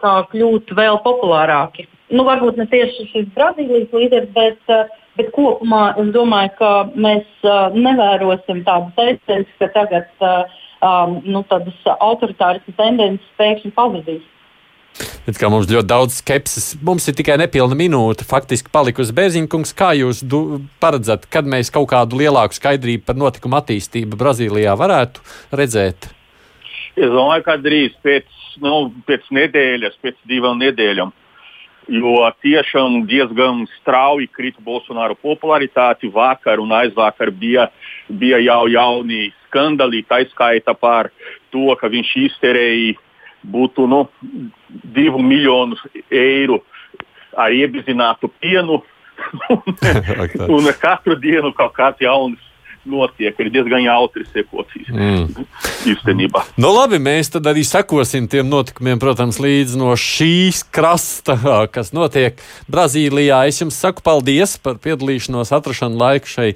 kā 0.00 0.14
kļūt 0.30 0.72
vēl 0.78 1.02
populārāki. 1.04 1.84
Nu, 2.14 2.24
varbūt 2.28 2.56
ne 2.60 2.64
tieši 2.72 3.08
šis 3.10 3.28
Brazīlijas 3.36 3.92
līderis, 3.92 4.32
bet, 4.32 4.72
uh, 4.72 4.88
bet 5.20 5.28
kopumā 5.36 5.90
es 6.00 6.08
domāju, 6.16 6.54
ka 6.62 6.72
mēs 6.96 7.28
uh, 7.44 7.76
nevērosim 7.76 8.64
tādu 8.64 8.88
tendenci, 8.96 9.52
ka 9.60 9.68
tagad 9.76 10.08
uh, 10.24 10.48
um, 10.80 11.18
nu, 11.28 11.44
tādas 11.50 11.76
autoritāras 11.98 12.64
tendences 12.78 13.36
pēkšņi 13.40 13.74
pazudīs. 13.76 14.24
Bet 15.26 15.38
kā 15.40 15.48
mums 15.52 15.70
ļoti 15.70 15.88
daudz 15.88 16.18
skepsis, 16.20 16.72
mums 16.84 17.06
ir 17.08 17.16
tikai 17.18 17.38
nepilna 17.40 17.76
minūte. 17.78 18.26
Faktiski 18.28 18.72
palikusi 18.74 19.14
Bērziņkungs. 19.16 19.74
Kā 19.78 19.92
jūs 19.98 20.22
paredzat, 20.82 21.28
kad 21.32 21.48
mēs 21.48 21.72
kaut 21.74 21.88
kādu 21.94 22.18
lielāku 22.20 22.58
skaidrību 22.58 23.06
par 23.06 23.18
notikumu 23.20 23.58
attīstību 23.60 24.18
Brazīlijā 24.20 24.74
varētu 24.78 25.24
redzēt? 25.54 26.10
Es 26.92 27.08
domāju, 27.08 27.44
ka 27.46 27.56
drīz 27.56 27.94
pēc, 28.04 28.28
nu, 28.64 28.90
pēc 29.08 29.28
nedēļas, 29.32 29.98
pēc 30.04 30.18
divām 30.28 30.60
nedēļām. 30.60 31.12
Jo 31.92 32.28
tiešām 32.44 33.00
diezgan 33.10 33.64
strauji 33.80 34.28
krita 34.30 34.62
Bolsonaro 34.62 35.16
popularitāte. 35.18 36.10
Vakar 36.14 36.60
un 36.62 36.70
aizvakar 36.76 37.32
bija, 37.34 37.70
bija 38.06 38.38
jau 38.42 38.66
jauni 38.70 39.32
skandali, 39.48 40.04
tā 40.06 40.22
skaita 40.30 40.76
par 40.78 41.10
to, 41.50 41.72
ka 41.80 41.90
viņš 41.90 42.12
izterēja 42.26 43.00
būtu 43.42 43.86
nu, 43.90 44.04
divu 44.68 45.22
miljonu 45.22 45.78
eiro. 46.10 46.62
Ar 47.36 47.52
iebizinātu 47.52 48.30
pienu. 48.40 48.82
un 50.48 50.66
katru 50.80 51.14
dienu 51.20 51.52
kaut 51.54 51.74
kāds 51.76 52.02
jauns 52.02 52.40
notiek. 52.88 53.38
Ir 53.38 53.50
diezgan 53.52 53.82
jautri 53.84 54.24
sekocijas 54.28 54.90
mm. 54.92 55.46
īstenībā. 55.92 56.44
Nu, 56.60 56.72
labi, 56.74 57.00
mēs 57.02 57.32
tad 57.34 57.46
arī 57.50 57.64
sekosim 57.66 58.28
tiem 58.30 58.48
notikumiem, 58.50 59.00
protams, 59.02 59.40
līdz 59.42 59.76
no 59.80 59.94
šīs 59.98 60.62
krasta, 60.74 61.36
kas 61.74 61.92
notiek 61.96 62.40
Brazīlijā. 62.72 63.44
Es 63.50 63.62
jums 63.62 63.78
saku 63.78 64.04
paldies 64.04 64.56
par 64.62 64.80
piedalīšanos, 64.82 65.54
atrašanu 65.54 66.00
laiku 66.00 66.32
šai 66.32 66.50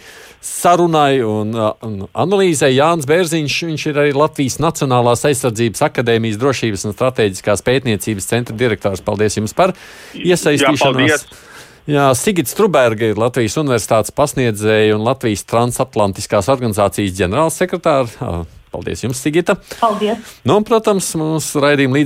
sarunai 0.46 1.22
un, 1.26 1.54
un 1.56 1.96
analīzē. 2.12 2.70
Jānis 2.74 3.08
Bērziņš, 3.08 3.58
viņš 3.70 3.88
ir 3.90 4.02
arī 4.04 4.14
Latvijas 4.16 4.60
Nacionālās 4.62 5.26
aizsardzības 5.26 5.82
akadēmijas 5.88 6.38
drošības 6.42 6.86
un 6.86 6.96
strateģiskās 6.96 7.64
pētniecības 7.66 8.30
centra 8.30 8.56
direktors. 8.58 9.04
Paldies 9.06 9.38
jums 9.40 9.56
par 9.56 9.74
iesaistīšanos! 10.14 11.10
Jā, 11.10 11.54
Jā, 11.86 12.08
Sigita 12.18 12.50
Struberga 12.50 13.12
ir 13.12 13.18
Latvijas 13.20 13.54
Universitātes 13.60 14.10
pasniedzēja 14.10 14.96
un 14.96 15.04
Latvijas 15.06 15.44
transatlantiskās 15.46 16.48
organizācijas 16.50 17.14
ģenerālsekretāra. 17.14 18.40
Paldies 18.74 19.04
jums, 19.04 19.20
Sigita. 19.22 19.54
Paldies. 19.78 20.18
Nu, 20.42 20.58
un, 20.58 20.66
protams, 20.66 21.12
mūsu 21.16 21.62
raidījuma 21.62 22.02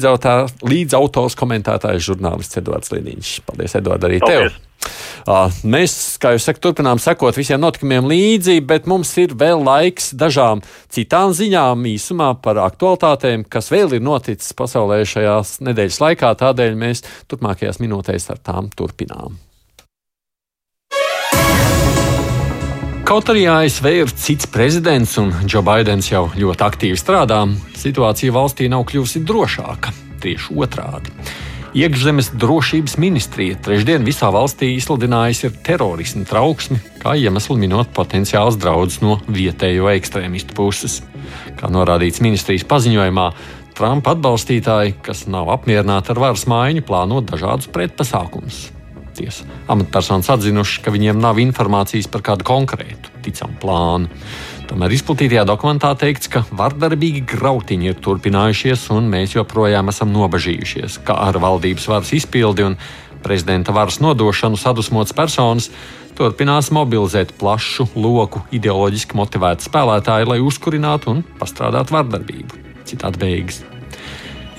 līdzautors 0.68 1.38
komentētājs 1.40 2.04
žurnālists 2.10 2.60
Edvards 2.60 2.92
Liniņš. 2.92 3.32
Paldies, 3.48 3.78
Edvard, 3.80 4.04
arī 4.04 4.20
Paldies. 4.20 4.52
tev. 4.52 4.66
Mēs, 5.64 5.96
kā 6.20 6.34
jūs 6.36 6.44
sakat, 6.48 6.62
turpinām 6.68 7.00
sekot 7.00 7.40
visiem 7.40 7.60
notikumiem 7.64 8.04
līdzi, 8.12 8.60
bet 8.60 8.88
mums 8.88 9.16
ir 9.20 9.32
vēl 9.32 9.64
laiks 9.64 10.12
dažām 10.12 10.60
citām 10.92 11.32
ziņām 11.36 11.88
īsumā 11.96 12.34
par 12.44 12.60
aktualitātēm, 12.68 13.48
kas 13.48 13.72
vēl 13.72 13.96
ir 13.96 14.04
noticis 14.04 14.52
pasaulē 14.56 15.02
šajās 15.08 15.58
nedēļas 15.64 16.02
laikā. 16.04 16.36
Tādēļ 16.44 16.80
mēs 16.80 17.06
turpmākajās 17.32 17.80
minūtēs 17.80 18.32
ar 18.36 18.44
tām 18.44 18.72
turpinām. 18.76 19.40
Kaut 23.10 23.26
arī 23.26 23.40
ASV 23.50 23.86
ir 23.90 24.10
cits 24.14 24.46
prezidents 24.46 25.16
un 25.18 25.32
Džo 25.42 25.64
Baidens 25.66 26.12
jau 26.12 26.28
ļoti 26.30 26.62
aktīvi 26.62 26.98
strādā, 27.00 27.40
situācija 27.74 28.30
valstī 28.30 28.68
nav 28.70 28.84
kļuvusi 28.86 29.24
drošāka. 29.26 29.90
Tieši 30.22 30.54
otrādi. 30.54 31.10
Iekšzemes 31.74 32.30
drošības 32.38 32.94
ministrija 33.02 33.58
trešdien 33.66 34.06
visā 34.06 34.30
valstī 34.30 34.70
izsludinājusi 34.76 35.50
terorismu 35.66 36.22
trauksmi, 36.30 36.78
kā 37.02 37.18
iemeslu 37.18 37.58
minot 37.58 37.90
potenciāls 37.98 38.62
draudz 38.62 39.02
no 39.02 39.18
vietējo 39.26 39.90
ekstrēmistu 39.90 40.54
puses. 40.54 41.00
Kā 41.58 41.66
norādīts 41.66 42.22
ministrijas 42.22 42.68
paziņojumā, 42.70 43.30
Trumpa 43.74 44.14
atbalstītāji, 44.14 45.00
kas 45.02 45.26
nav 45.26 45.50
apmierināti 45.50 46.14
ar 46.14 46.28
varas 46.28 46.46
maiņu, 46.46 46.86
plāno 46.86 47.24
dažādus 47.26 47.72
pretpasākumus 47.74 48.68
tiesa. 49.20 49.46
Amatpersonas 49.70 50.30
atzinuši, 50.32 50.80
ka 50.84 50.94
viņiem 50.94 51.20
nav 51.20 51.38
informācijas 51.42 52.08
par 52.10 52.24
kādu 52.26 52.48
konkrētu 52.48 53.12
ticamu 53.24 53.60
plānu. 53.60 54.10
Tomēr 54.70 54.94
izplatītajā 54.94 55.44
dokumentā 55.48 55.92
teikts, 55.98 56.30
ka 56.30 56.44
vardarbīgi 56.54 57.24
grautiņi 57.28 57.90
ir 57.90 58.02
turpinājušies, 58.02 58.88
un 58.94 59.08
mēs 59.12 59.34
joprojām 59.34 59.90
esam 59.90 60.12
nobežījušies, 60.14 61.00
kā 61.06 61.16
ar 61.28 61.40
valdības 61.42 61.88
varas 61.90 62.12
izpildi 62.14 62.68
un 62.68 62.78
prezidenta 63.24 63.74
varas 63.76 63.98
nodošanu 64.00 64.56
sadusmotas 64.56 65.16
personas 65.16 65.68
turpinās 66.20 66.70
mobilizēt 66.74 67.34
plašu 67.40 67.88
loku 67.96 68.44
ideoloģiski 68.54 69.16
motivēti 69.16 69.68
spēlētāji, 69.70 70.28
lai 70.28 70.40
uzkurinātu 70.44 71.14
un 71.16 71.26
pastrādātu 71.40 71.96
vardarbību. 71.96 72.64
Citādi 72.90 73.24
beigas. 73.24 73.64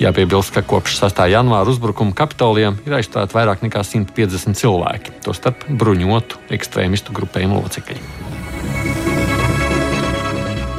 Jāpiebilst, 0.01 0.49
ka 0.55 0.63
kopš 0.65 0.95
6. 0.97 1.19
janvāra 1.29 1.69
uzbrukuma 1.69 2.15
kapitolijam 2.17 2.79
ir 2.87 2.95
aizstāti 2.97 3.35
vairāk 3.37 3.59
nekā 3.61 3.83
150 3.85 4.57
cilvēki, 4.57 5.13
tostarp 5.21 5.67
bruņotu 5.69 6.39
ekstrēmistu 6.57 7.13
grupējumu 7.13 7.59
locekļi. 7.59 7.99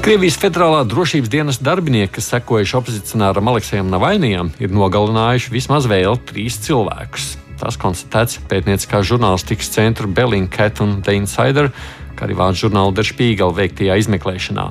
Krievijas 0.02 0.40
Federālā 0.42 0.80
drošības 0.90 1.30
dienas 1.30 1.60
darbinieki, 1.62 2.16
kas 2.16 2.32
sekojuši 2.32 2.74
opozicionāram 2.80 3.52
Aleksējam 3.52 3.92
Navainijam, 3.94 4.50
ir 4.58 4.74
nogalinājuši 4.74 5.54
vismaz 5.54 5.86
vēl 5.86 6.18
trīs 6.26 6.58
cilvēkus. 6.66 7.36
Tas 7.62 7.78
konstatēts 7.78 8.42
pētnieciskā 8.50 9.04
žurnālistikas 9.06 9.70
centra 9.70 10.10
Bellingcat 10.10 10.82
un 10.82 10.98
The 11.06 11.14
Insider, 11.20 11.70
kā 12.18 12.26
arī 12.26 12.40
vārdu 12.42 12.64
žurnāla 12.64 12.98
Der 12.98 13.06
Spiegel 13.06 13.54
veiktajā 13.54 14.02
izmeklēšanā. 14.02 14.66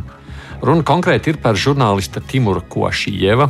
Runa 0.60 0.84
konkrēti 0.84 1.32
ir 1.32 1.40
par 1.40 1.56
žurnālista 1.56 2.20
Timura 2.20 2.60
Košieva, 2.60 3.48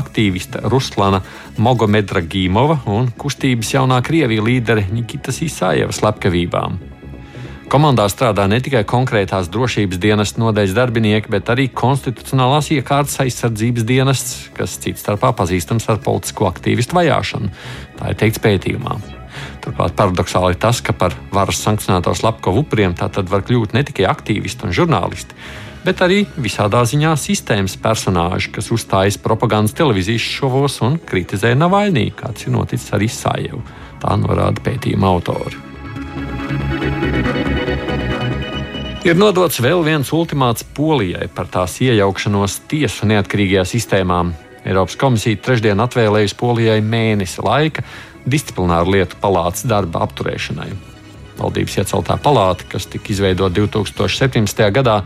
aktīvista 0.00 0.64
Ruslana 0.70 1.22
Mogomedra 1.58 2.22
Gīmova 2.22 2.80
un 2.90 3.12
kustības 3.18 3.74
jaunā 3.76 4.00
Krievija 4.04 4.44
līdere 4.44 4.88
Nikitas 4.92 5.40
Isājevas 5.46 6.02
slepkavībām. 6.02 6.80
Komandā 7.74 8.04
strādā 8.12 8.44
ne 8.46 8.60
tikai 8.62 8.84
konkrētās 8.86 9.48
drošības 9.50 9.98
dienas 9.98 10.34
nodeļas 10.36 10.76
darbinieki, 10.76 11.30
bet 11.32 11.48
arī 11.50 11.64
konstitucionālās 11.72 12.68
iekārtas 12.76 13.16
aizsardzības 13.24 13.86
dienests, 13.88 14.34
kas 14.54 14.76
cits 14.84 15.02
starpā 15.02 15.32
pazīstams 15.34 15.88
ar 15.90 15.98
politisko 16.04 16.46
aktīvistu 16.50 16.94
vajāšanu. 17.00 17.50
Tā 17.98 18.12
ir 18.12 18.20
teikts 18.20 18.42
pētījumā. 18.44 18.98
Turklāt 19.64 19.96
paradoxāli 19.98 20.54
ir 20.54 20.60
tas, 20.60 20.82
ka 20.84 20.94
par 20.94 21.16
varas 21.34 21.62
sankcionēto 21.64 22.14
slepkavu 22.14 22.62
upuriem 22.62 22.94
tā 22.94 23.08
tad 23.10 23.32
var 23.32 23.42
kļūt 23.48 23.74
ne 23.74 23.82
tikai 23.88 24.06
aktīvisti 24.12 24.68
un 24.68 24.76
žurnālisti, 24.76 25.34
bet 25.84 26.00
arī 26.04 26.24
visādā 26.40 26.82
ziņā 26.88 27.12
sistēmas 27.20 27.76
personāži, 27.80 28.52
kas 28.56 28.70
uzstājas 28.74 29.20
propagandas 29.20 29.76
televīzijas 29.76 30.24
šovos 30.38 30.80
un 30.84 30.98
kritizē 30.98 31.54
Navaļnī, 31.58 32.08
kāds 32.16 32.46
ir 32.46 32.54
noticis 32.56 32.92
ar 32.96 33.04
Isājevu. 33.04 33.60
Tā 34.02 34.16
norāda 34.20 34.64
pētījuma 34.64 35.12
autori. 35.12 35.60
Ir 39.04 39.18
nodots 39.20 39.60
vēl 39.60 39.82
viens 39.84 40.08
ultimāts 40.16 40.64
Polijai 40.64 41.28
par 41.28 41.50
tās 41.52 41.76
iejaukšanos 41.84 42.62
tiesu 42.70 43.04
neatkarīgajā 43.10 43.66
sistēmā. 43.68 44.22
Eiropas 44.64 44.96
komisija 44.96 45.42
trešdien 45.44 45.84
atvēlējusi 45.84 46.38
Polijai 46.40 46.80
mēnesi 46.80 47.44
laika 47.44 47.84
disciplināru 48.24 48.96
lietu 48.96 49.20
palātas 49.20 49.68
darba 49.68 50.06
apturēšanai. 50.06 50.93
Valdības 51.38 51.78
ieceltā 51.82 52.18
palāta, 52.22 52.66
kas 52.70 52.86
tika 52.90 53.12
izveidota 53.14 53.60
2017. 53.60 54.68
gadā, 54.74 55.00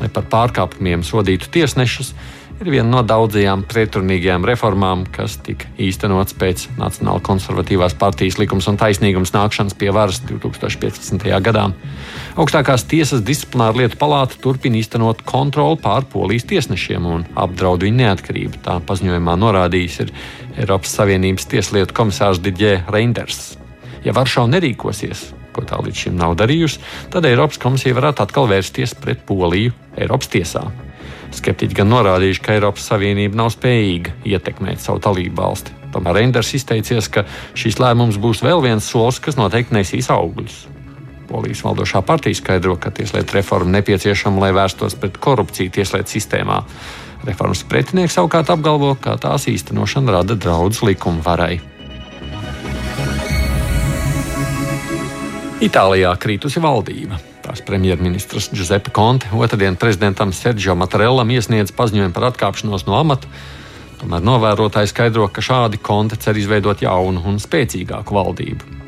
lai 0.00 0.08
par 0.12 0.28
pārkāpumiem 0.30 1.02
sodītu 1.06 1.50
tiesnešus, 1.52 2.14
ir 2.62 2.70
viena 2.70 2.88
no 2.90 3.00
daudzajām 3.06 3.64
pretrunīgajām 3.66 4.44
reformām, 4.46 5.02
kas 5.10 5.34
tika 5.42 5.66
īstenots 5.82 6.36
pēc 6.38 6.68
Nacionāla 6.78 7.22
konservatīvās 7.26 7.96
partijas 7.98 8.38
likums 8.38 8.68
un 8.70 8.78
taisnīgums 8.80 9.34
nākšanas 9.34 9.76
pie 9.78 9.90
varas 9.94 10.20
2015. 10.28 11.26
gadā. 11.42 11.68
Augstākās 12.38 12.86
tiesas 12.88 13.24
disciplināra 13.26 13.82
lietu 13.82 13.98
palāta 14.00 14.38
turpina 14.42 14.78
īstenot 14.78 15.24
kontroli 15.26 15.80
pār 15.82 16.06
polijas 16.12 16.46
tiesnešiem 16.50 17.08
un 17.16 17.26
apdraud 17.34 17.82
viņu 17.82 18.02
neatkarību. 18.04 18.62
Tā 18.64 18.78
paziņojumā 18.86 19.36
norādījis 19.42 20.00
ir 20.06 20.14
Eiropas 20.62 20.94
Savienības 20.98 21.50
tieslietu 21.50 21.98
komisārs 21.98 22.42
Didjē 22.42 22.82
Reinders. 22.92 23.56
Ja 24.06 24.14
Varšava 24.14 24.50
nerīkosies, 24.50 25.30
ko 25.52 25.64
tā 25.68 25.80
līdz 25.82 26.06
šim 26.06 26.16
nav 26.18 26.36
darījusi, 26.40 26.80
tad 27.12 27.28
Eiropas 27.28 27.60
komisija 27.62 27.96
varētu 27.98 28.24
atkal 28.24 28.48
vērsties 28.50 28.96
pret 29.00 29.22
Poliju 29.28 29.74
Eiropas 29.96 30.32
tiesā. 30.32 30.64
Skeptiķi 31.32 31.78
gan 31.78 31.88
norādījuši, 31.92 32.42
ka 32.44 32.56
Eiropas 32.56 32.90
Savienība 32.90 33.38
nav 33.40 33.52
spējīga 33.54 34.18
ietekmēt 34.28 34.82
savu 34.84 35.00
dalību 35.04 35.38
valsti. 35.38 35.78
Tomēr 35.92 36.18
Reinders 36.18 36.52
izteicies, 36.56 37.08
ka 37.12 37.24
šīs 37.58 37.78
lēmums 37.80 38.20
būs 38.20 38.42
vēl 38.44 38.60
viens 38.64 38.84
solis, 38.88 39.20
kas 39.20 39.38
noteikti 39.40 39.76
nesīs 39.76 40.10
augļus. 40.12 40.66
Polijas 41.32 41.62
valdošā 41.64 42.02
partija 42.04 42.36
skaidro, 42.36 42.76
ka 42.76 42.92
tieslietu 42.92 43.38
reforma 43.38 43.78
nepieciešama, 43.78 44.42
lai 44.42 44.52
vērstos 44.56 44.98
pret 45.00 45.16
korupciju 45.16 45.72
tieslietu 45.72 46.18
sistēmā. 46.18 46.60
Reformas 47.24 47.62
pretinieki 47.68 48.12
savukārt 48.12 48.50
apgalvo, 48.52 48.92
ka 49.00 49.16
tās 49.20 49.46
īstenošana 49.48 50.18
rada 50.18 50.36
draudus 50.36 50.82
likuma 50.84 51.24
varai. 51.24 51.60
Itālijā 55.62 56.10
krītusi 56.18 56.58
valdība. 56.58 57.20
Tās 57.44 57.60
premjerministrs 57.62 58.48
Giuseppe 58.50 58.90
Conte 58.90 59.28
otrdien 59.38 59.76
prezidentam 59.78 60.32
Sergio 60.34 60.74
Matarellam 60.74 61.30
iesniedz 61.30 61.70
paziņojumu 61.78 62.14
par 62.16 62.32
atkāpšanos 62.32 62.82
no 62.88 62.96
amata. 62.98 63.30
Tomēr 64.00 64.24
novērotāji 64.26 64.90
skaidro, 64.90 65.28
ka 65.30 65.44
šādi 65.44 65.78
Conte 65.78 66.18
cer 66.18 66.40
izveidot 66.40 66.82
jaunu 66.82 67.22
un 67.30 67.38
spēcīgāku 67.38 68.16
valdību. 68.16 68.80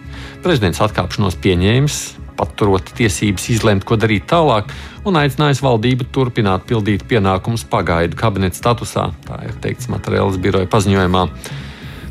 Prezidents 0.42 0.82
atkāpšanos 0.82 1.38
pieņēmis, 1.44 2.00
paturot 2.34 2.90
tiesības 2.98 3.46
izlemt, 3.54 3.86
ko 3.86 3.94
darīt 3.94 4.26
tālāk, 4.32 4.74
un 5.06 5.20
aicinājis 5.20 5.62
valdību 5.62 6.08
turpināt 6.10 6.66
pildīt 6.66 7.06
pienākumus 7.06 7.62
pagaidu 7.70 8.18
kabineta 8.18 8.58
statusā. 8.58 9.12
Tā 9.28 9.38
ir 9.46 9.54
teikts 9.62 9.86
Matarellas 9.94 10.42
biroja 10.42 10.66
paziņojumā. 10.74 11.28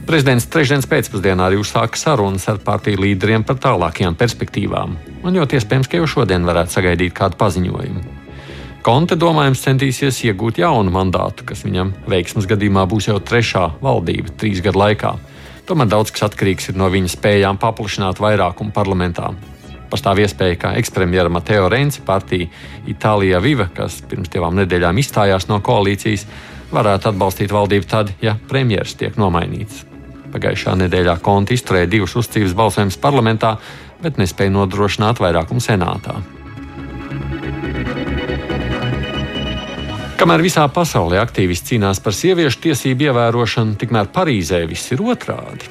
Prezidents 0.04 0.50
trešdienas 0.52 0.88
pēcpusdienā 0.92 1.46
arī 1.48 1.62
uzsāka 1.62 1.96
sarunas 1.96 2.44
ar 2.52 2.58
partiju 2.60 3.00
līderiem 3.06 3.46
par 3.48 3.56
tālākajām 3.64 4.18
perspektīvām, 4.20 4.98
un 5.24 5.38
ļoti 5.40 5.56
iespējams, 5.56 5.88
ka 5.88 6.02
jau 6.02 6.10
šodien 6.18 6.44
varētu 6.44 6.76
sagaidīt 6.76 7.14
kādu 7.16 7.40
paziņojumu. 7.40 8.04
Konte 8.84 9.16
domājams 9.16 9.62
centīsies 9.64 10.20
iegūt 10.28 10.60
jaunu 10.60 10.92
mandātu, 10.92 11.46
kas 11.48 11.64
viņam 11.64 11.94
veiksmas 12.12 12.50
gadījumā 12.52 12.84
būs 12.92 13.08
jau 13.08 13.16
trešā 13.24 13.70
valdība 13.80 14.34
trīs 14.36 14.60
gadu 14.66 14.82
laikā. 14.82 15.14
Tomēr 15.70 15.88
daudz 15.94 16.12
kas 16.12 16.26
atkarīgs 16.28 16.74
no 16.76 16.90
viņa 16.92 17.14
spējām 17.14 17.62
paplašināt 17.64 18.20
vairākumu 18.20 18.76
parlamentā. 18.76 19.32
Pastāv 19.88 20.20
iespēja, 20.20 20.60
ka 20.60 20.74
ekspremjera 20.82 21.32
Mateo 21.32 21.72
Renci 21.72 22.04
partija 22.04 22.52
Itālijā 22.92 23.40
Viva, 23.40 23.70
kas 23.72 24.02
pirms 24.04 24.36
divām 24.36 24.60
nedēļām 24.60 25.00
izstājās 25.00 25.48
no 25.48 25.62
koalīcijas, 25.64 26.28
varētu 26.76 27.14
atbalstīt 27.14 27.56
valdību 27.56 27.88
tad, 27.88 28.14
ja 28.20 28.36
premjerministrs 28.52 29.00
tiek 29.00 29.22
nomainīts. 29.22 29.93
Pagājušā 30.34 30.74
nedēļā 30.82 31.20
Konti 31.24 31.58
izturēja 31.58 31.90
divus 31.92 32.16
uzticības 32.18 32.56
balsojumus 32.58 32.98
parlamentā, 33.02 33.58
bet 34.02 34.18
nespēja 34.22 34.54
nodrošināt 34.56 35.22
vairākumu 35.22 35.62
senātā. 35.64 36.18
Kamēr 40.18 40.44
visā 40.46 40.64
pasaulē 40.72 41.18
aktīvisti 41.20 41.74
cīnās 41.74 42.00
par 42.00 42.16
sieviešu 42.16 42.62
tiesību 42.64 43.10
ievērošanu, 43.10 43.74
tikmēr 43.82 44.08
Parīzē 44.14 44.62
viss 44.70 44.94
ir 44.96 45.04
otrādi. 45.04 45.68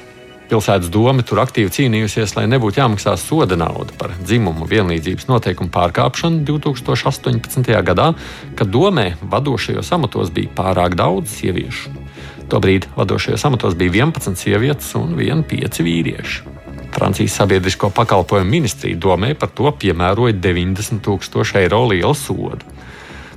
Pilsētas 0.51 0.91
doma 0.93 1.23
tur 1.25 1.41
aktīvi 1.41 1.71
cīnījusies, 1.73 2.35
lai 2.37 2.43
nebūtu 2.51 2.77
jāmaksā 2.81 3.15
soda 3.17 3.57
nauda 3.57 3.95
par 3.97 4.13
dzimumu 4.19 4.67
vienlīdzības 4.69 5.25
noteikumu 5.31 5.73
pārkāpšanu 5.73 6.43
2018. 6.45 7.73
gadā, 7.89 8.11
kad 8.59 8.69
domē 8.69 9.13
vadošajos 9.23 9.93
amatos 9.97 10.29
bija 10.35 10.53
pārāk 10.53 10.99
daudz 10.99 11.39
sieviešu. 11.39 12.02
Tobrīd 12.51 12.87
vadošajos 12.95 13.45
amatos 13.47 13.77
bija 13.79 14.03
11 14.03 14.35
sievietes 14.39 14.91
un 14.99 15.15
1,5 15.17 15.83
vīrieši. 15.85 16.53
Francijas 16.93 17.33
sabiedrisko 17.39 17.89
pakalpojumu 17.89 18.49
ministrija 18.49 18.97
domē 18.97 19.33
par 19.39 19.49
to 19.49 19.71
piemēroja 19.79 20.35
90 20.37 21.01
tūkstošu 21.01 21.57
eiro 21.63 21.81
lielu 21.89 22.13
sodu. 22.13 22.69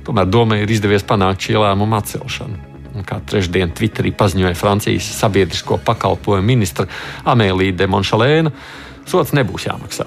Tomēr 0.05 0.29
domē 0.29 0.61
ir 0.61 0.71
izdevies 0.71 1.03
panākt 1.07 1.47
šī 1.47 1.57
lēmuma 1.63 2.01
atcelšanu. 2.03 2.59
Un 2.97 3.05
kā 3.05 3.19
trešdien 3.29 3.73
Twitterī 3.77 4.13
paziņoja 4.15 4.55
Francijas 4.57 5.09
sabiedrisko 5.19 5.79
pakalpojumu 5.85 6.47
ministra 6.47 6.87
Amēlija 7.25 7.75
de 7.81 7.89
Monšalēna, 7.91 8.53
sots 9.09 9.33
nebūs 9.37 9.67
jāmaksā. 9.67 10.05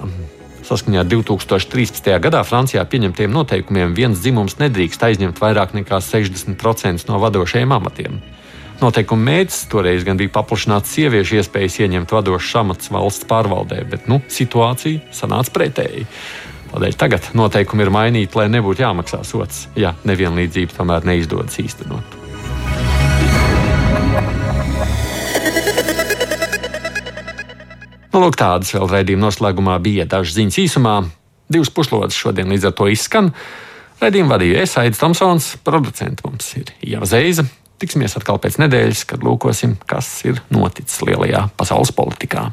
Saskaņā 0.67 1.03
ar 1.03 1.07
2013. 1.11 2.11
gadā 2.23 2.41
Francijā 2.47 2.83
pieņemtiem 2.87 3.31
noteikumiem 3.35 3.95
viens 3.97 4.19
dzimums 4.23 4.59
nedrīkst 4.61 5.03
aizņemt 5.03 5.39
vairāk 5.41 5.75
nekā 5.75 5.99
60% 5.99 7.09
no 7.09 7.19
vadošajiem 7.19 7.75
amatiem. 7.75 8.21
Noteikuma 8.81 9.27
mērķis 9.27 9.67
toreiz 9.69 10.01
gan 10.01 10.17
bija 10.17 10.31
paplašināt 10.33 10.87
sieviešu 10.89 11.35
iespējas 11.37 11.75
ieņemt 11.83 12.13
vadošas 12.15 12.55
amatus 12.63 12.89
valsts 12.89 13.27
pārvaldē, 13.29 13.83
bet 13.91 14.07
nu, 14.09 14.17
situācija 14.25 15.13
sanāca 15.13 15.53
pretēji. 15.53 16.07
Tādēļ 16.71 16.97
tagad 16.97 17.27
noteikumi 17.37 17.85
ir 17.85 17.91
mainīti, 17.93 18.39
lai 18.39 18.47
nebūtu 18.49 18.81
jāmaksā 18.81 19.21
sots, 19.27 19.67
ja 19.77 19.93
nevienlīdzība 20.07 20.79
tomēr 20.79 21.05
neizdodas 21.05 21.61
īstenot. 21.61 22.17
Nu, 28.11 28.19
lūk, 28.25 28.35
tādas 28.39 28.73
vēl 28.73 28.89
raidījuma 28.91 29.27
noslēgumā 29.27 29.77
bija 29.83 30.09
dažas 30.09 30.39
ziņas 30.39 30.61
īsumā. 30.65 30.97
Divas 31.53 31.69
puslodes 31.69 32.17
šodien 32.17 32.49
līdz 32.49 32.71
ar 32.71 32.79
to 32.81 32.89
izskan. 32.89 33.29
Raidījumu 34.01 34.33
vadīja 34.33 34.65
es, 34.65 34.77
Aits 34.81 34.99
Tomsons, 34.99 35.53
producents 35.61 36.25
mums 36.25 36.55
ir 36.57 36.73
Ieva 36.81 37.05
Zeiza. 37.05 37.45
Tiksimies 37.81 38.13
atkal 38.19 38.37
pēc 38.41 38.59
nedēļas, 38.61 39.05
kad 39.09 39.23
lūkosim, 39.25 39.79
kas 39.89 40.09
ir 40.29 40.41
noticis 40.53 41.01
lielajā 41.07 41.47
pasaules 41.57 41.93
politikā. 41.97 42.51